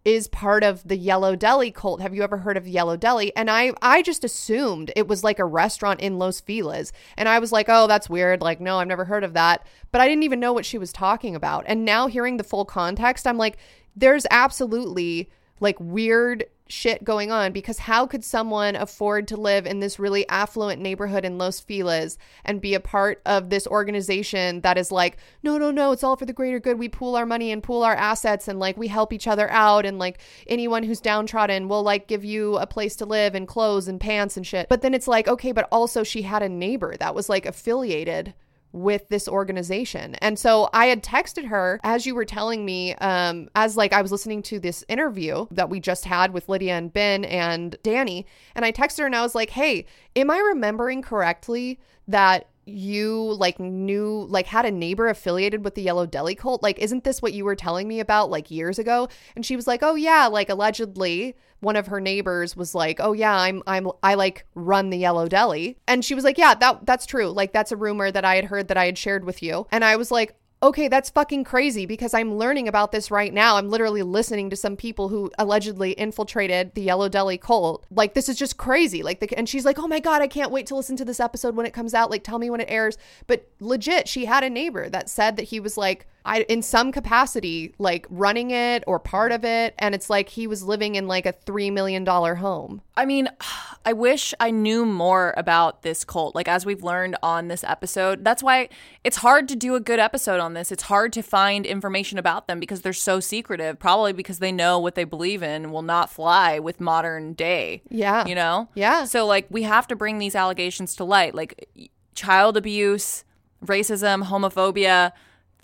[0.06, 2.00] is part of the Yellow Deli cult.
[2.00, 3.36] Have you ever heard of Yellow Deli?
[3.36, 6.94] And I I just assumed it was like a restaurant in Los Feliz.
[7.18, 8.42] And I was like, "Oh, that's weird.
[8.42, 10.94] Like, no, I've never heard of that." But I didn't even know what she was
[10.94, 11.66] talking about.
[11.68, 13.58] And now hearing the full context, I'm like,
[13.96, 15.30] there's absolutely
[15.60, 20.28] like weird shit going on because how could someone afford to live in this really
[20.30, 25.18] affluent neighborhood in Los Feliz and be a part of this organization that is like,
[25.44, 26.80] no, no, no, it's all for the greater good.
[26.80, 29.86] We pool our money and pool our assets and like we help each other out
[29.86, 33.88] and like anyone who's downtrodden will like give you a place to live and clothes
[33.88, 34.68] and pants and shit.
[34.68, 38.34] But then it's like, okay, but also she had a neighbor that was like affiliated
[38.76, 40.16] with this organization.
[40.16, 44.02] And so I had texted her as you were telling me, um, as like I
[44.02, 48.26] was listening to this interview that we just had with Lydia and Ben and Danny.
[48.54, 49.86] And I texted her and I was like, hey,
[50.16, 55.82] am I remembering correctly that you like knew like had a neighbor affiliated with the
[55.82, 56.64] yellow deli cult?
[56.64, 59.08] Like isn't this what you were telling me about like years ago?
[59.36, 63.14] And she was like oh yeah like allegedly one of her neighbors was like oh
[63.14, 65.78] yeah i'm i'm i like run the yellow deli.
[65.88, 67.28] And she was like yeah that that's true.
[67.30, 69.68] Like that's a rumor that i had heard that i had shared with you.
[69.72, 73.58] And i was like okay, that's fucking crazy because I'm learning about this right now.
[73.58, 77.86] I'm literally listening to some people who allegedly infiltrated the Yellow Deli cult.
[77.92, 79.04] Like, this is just crazy.
[79.04, 81.20] Like, the, and she's like, oh my God, I can't wait to listen to this
[81.20, 82.10] episode when it comes out.
[82.10, 82.98] Like, tell me when it airs.
[83.28, 86.92] But legit, she had a neighbor that said that he was like, I, in some
[86.92, 89.76] capacity, like running it or part of it.
[89.78, 92.82] And it's like he was living in like a $3 million home.
[92.98, 93.30] I mean,
[93.88, 96.34] I wish I knew more about this cult.
[96.34, 98.68] Like, as we've learned on this episode, that's why
[99.04, 100.72] it's hard to do a good episode on this.
[100.72, 104.80] It's hard to find information about them because they're so secretive, probably because they know
[104.80, 107.84] what they believe in will not fly with modern day.
[107.90, 108.26] Yeah.
[108.26, 108.70] You know?
[108.74, 109.06] Yeah.
[109.06, 111.36] So, like, we have to bring these allegations to light.
[111.36, 111.70] Like,
[112.16, 113.24] child abuse,
[113.64, 115.12] racism, homophobia.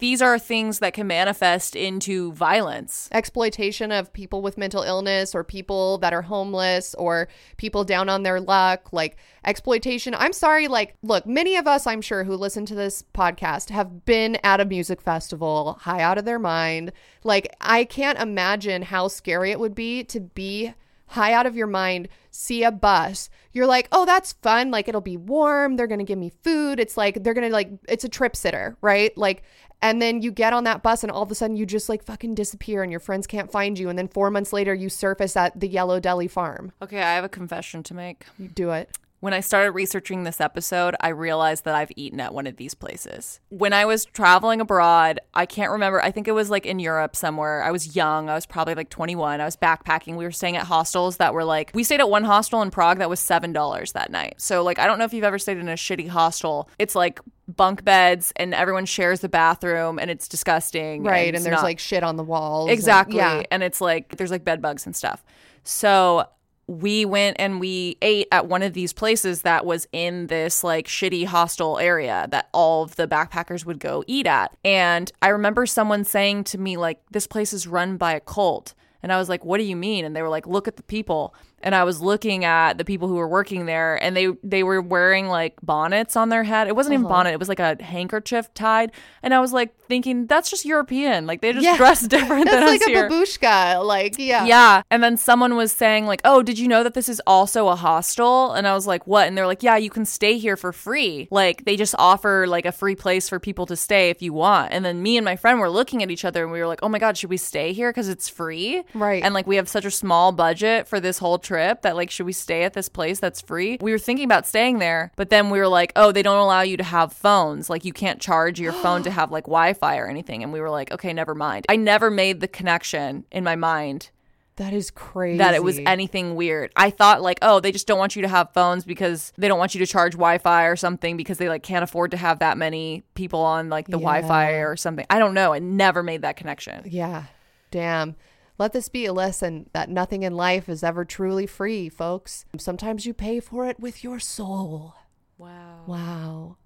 [0.02, 3.08] These are things that can manifest into violence.
[3.12, 8.24] exploitation of people with mental illness or people that are homeless or people down on
[8.24, 12.66] their luck like exploitation i'm sorry like look many of us i'm sure who listen
[12.66, 16.92] to this podcast have been at a music festival high out of their mind
[17.24, 20.74] like i can't imagine how scary it would be to be
[21.12, 23.30] high out of your mind, see a bus.
[23.54, 24.72] You're like, oh, that's fun.
[24.72, 25.76] Like, it'll be warm.
[25.76, 26.80] They're going to give me food.
[26.80, 29.16] It's like, they're going to, like, it's a trip sitter, right?
[29.18, 29.44] Like,
[29.82, 32.04] and then you get on that bus and all of a sudden you just like
[32.04, 33.90] fucking disappear and your friends can't find you.
[33.90, 36.72] And then four months later, you surface at the Yellow Deli farm.
[36.82, 38.26] Okay, I have a confession to make.
[38.38, 38.96] You do it.
[39.22, 42.74] When I started researching this episode, I realized that I've eaten at one of these
[42.74, 43.40] places.
[43.50, 47.16] When I was traveling abroad, I can't remember, I think it was like in Europe
[47.16, 47.62] somewhere.
[47.62, 49.40] I was young, I was probably like 21.
[49.40, 50.16] I was backpacking.
[50.16, 52.98] We were staying at hostels that were like, we stayed at one hostel in Prague
[52.98, 54.34] that was $7 that night.
[54.38, 56.68] So, like, I don't know if you've ever stayed in a shitty hostel.
[56.80, 61.04] It's like bunk beds and everyone shares the bathroom and it's disgusting.
[61.04, 61.28] Right.
[61.28, 62.70] And, it's there's not- like shit on the walls.
[62.70, 63.18] and- Exactly.
[63.18, 63.44] yeah.
[63.52, 65.24] And it's like there's like bed bugs and stuff.
[65.64, 66.26] So
[66.72, 70.88] we went and we ate at one of these places that was in this like
[70.88, 74.56] shitty hostel area that all of the backpackers would go eat at.
[74.64, 78.74] And I remember someone saying to me like this place is run by a cult.
[79.04, 80.84] And I was like, "What do you mean?" And they were like, "Look at the
[80.84, 81.34] people."
[81.64, 84.82] And I was looking at the people who were working there, and they they were
[84.82, 86.68] wearing like bonnets on their head.
[86.68, 87.02] It wasn't Uh-huh.
[87.04, 88.92] even bonnet; it was like a handkerchief tied.
[89.24, 91.26] And I was like thinking, "That's just European.
[91.28, 91.78] Like they just Yeah.
[91.78, 93.86] dress different than That's like us a here." babushka.
[93.86, 94.46] Like, yeah.
[94.46, 94.82] Yeah.
[94.90, 97.76] And then someone was saying, like, oh, did you know that this is also a
[97.76, 98.54] hostel?
[98.54, 99.28] And I was like, what?
[99.28, 101.28] And they're like, yeah, you can stay here for free.
[101.32, 104.72] Like, they just offer like a free place for people to stay if you want.
[104.74, 106.80] And then me and my friend were looking at each other and we were like,
[106.84, 107.90] oh my God, should we stay here?
[107.92, 108.84] Because it's free.
[108.94, 109.24] Right.
[109.24, 111.51] And like, we have such a small budget for this whole trip
[111.84, 113.78] that, like, should we stay at this place that's free?
[113.82, 116.62] We were thinking about staying there, but then we were like, oh, they don't allow
[116.62, 117.70] you to have phones.
[117.70, 120.44] Like, you can't charge your phone to have like Wi Fi or anything.
[120.44, 121.66] And we were like, okay, never mind.
[121.70, 124.10] I never made the connection in my mind
[124.58, 125.38] That is crazy.
[125.40, 126.72] that it was anything weird.
[126.76, 129.58] I thought like, oh, they just don't want you to have phones because they don't
[129.60, 132.58] want you to charge Wi-Fi or something because they like can't afford to have that
[132.58, 135.06] many people on like the Wi-Fi or something.
[135.10, 135.54] I don't know.
[135.54, 136.84] I never made that connection.
[136.86, 137.24] Yeah.
[137.72, 138.16] Damn.
[138.62, 142.46] Let this be a lesson that nothing in life is ever truly free, folks.
[142.60, 144.94] Sometimes you pay for it with your soul.
[145.40, 145.82] Wow.
[145.88, 146.58] Wow.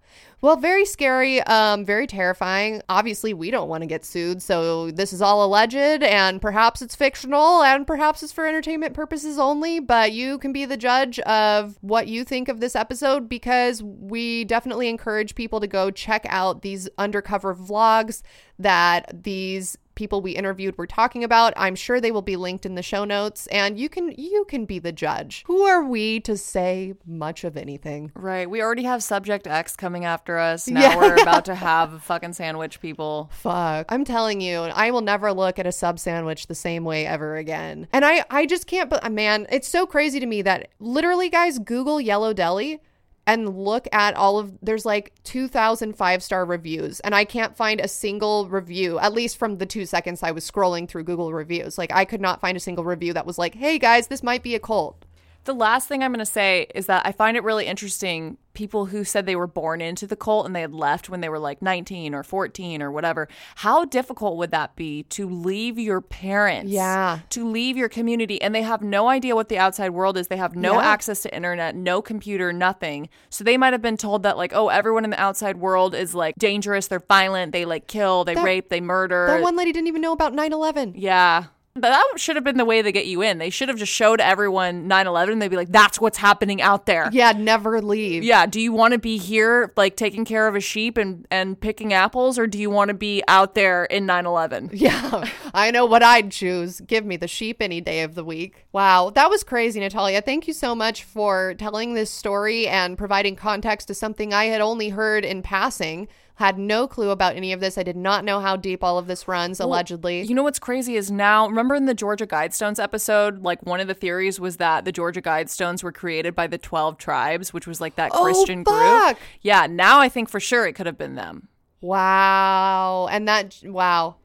[0.42, 2.82] Well, very scary, um, very terrifying.
[2.90, 6.98] Obviously, we don't want to get sued, so this is all alleged, and perhaps it's
[6.98, 9.80] fictional, and perhaps it's for entertainment purposes only.
[9.80, 14.44] But you can be the judge of what you think of this episode because we
[14.44, 18.22] definitely encourage people to go check out these undercover vlogs
[18.60, 21.54] that these people we interviewed were talking about.
[21.58, 24.66] I'm sure they will be linked in the show notes, and you can you can
[24.66, 25.44] be the judge.
[25.48, 28.12] Who are we to say much of anything?
[28.16, 28.50] Right.
[28.50, 30.68] We already have Subject X coming after us.
[30.68, 30.98] Now Yeah.
[30.98, 33.30] we're about to have fucking sandwich people.
[33.34, 33.88] Fuck.
[33.90, 37.38] I'm telling you, I will never look at a sub sandwich the same way ever
[37.38, 37.88] again.
[37.94, 41.60] And I, I just can't, but man, it's so crazy to me that literally, guys,
[41.60, 42.82] Google Yellow Deli
[43.28, 47.00] and look at all of, there's like 2,000 five star reviews.
[47.00, 50.50] And I can't find a single review, at least from the two seconds I was
[50.50, 51.78] scrolling through Google reviews.
[51.78, 54.44] Like, I could not find a single review that was like, hey guys, this might
[54.44, 55.06] be a cult.
[55.46, 58.86] The last thing I'm going to say is that I find it really interesting people
[58.88, 61.38] who said they were born into the cult and they had left when they were
[61.38, 63.28] like 19 or 14 or whatever.
[63.56, 66.72] How difficult would that be to leave your parents?
[66.72, 67.20] Yeah.
[67.32, 70.30] To leave your community and they have no idea what the outside world is.
[70.30, 70.88] They have no Yeah.
[70.88, 73.10] access to internet, no computer, nothing.
[73.30, 76.16] So they might have been told that like, oh, everyone in the outside world is
[76.16, 79.28] like dangerous, they're violent, they like kill, they That- rape, they murder.
[79.28, 80.94] That one lady didn't even know about 9 11.
[80.96, 81.46] Yeah.
[81.78, 83.38] But that should have been the way they get you in.
[83.38, 85.40] They should have just showed everyone 9 11.
[85.40, 87.10] They'd be like, that's what's happening out there.
[87.12, 88.24] Yeah, never leave.
[88.24, 88.46] Yeah.
[88.46, 91.92] Do you want to be here, like taking care of a sheep and, and picking
[91.92, 94.70] apples, or do you want to be out there in 9 11?
[94.72, 96.80] Yeah, I know what I'd choose.
[96.80, 98.66] Give me the sheep any day of the week.
[98.72, 100.22] Wow, that was crazy, Natalia.
[100.22, 104.62] Thank you so much for telling this story and providing context to something I had
[104.62, 106.08] only heard in passing.
[106.38, 107.78] Had no clue about any of this.
[107.78, 110.22] I did not know how deep all of this runs, allegedly.
[110.24, 113.88] You know what's crazy is now, remember in the Georgia Guidestones episode, like one of
[113.88, 117.80] the theories was that the Georgia Guidestones were created by the 12 tribes, which was
[117.80, 119.16] like that Oh, Christian fuck.
[119.16, 119.18] group.
[119.42, 119.66] Yeah.
[119.68, 121.48] Now I think for sure it could have been them.
[121.80, 123.08] Wow.
[123.10, 124.18] And that, wow.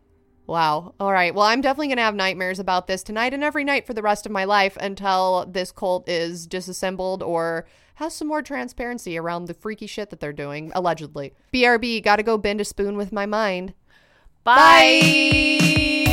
[0.47, 0.95] Wow.
[0.99, 1.33] All right.
[1.33, 4.03] Well, I'm definitely going to have nightmares about this tonight and every night for the
[4.03, 7.67] rest of my life until this cult is disassembled or
[8.01, 11.35] has some more transparency around the freaky shit that they're doing, allegedly.
[11.53, 13.75] BRB, gotta go bend a spoon with my mind.
[14.43, 16.07] Bye.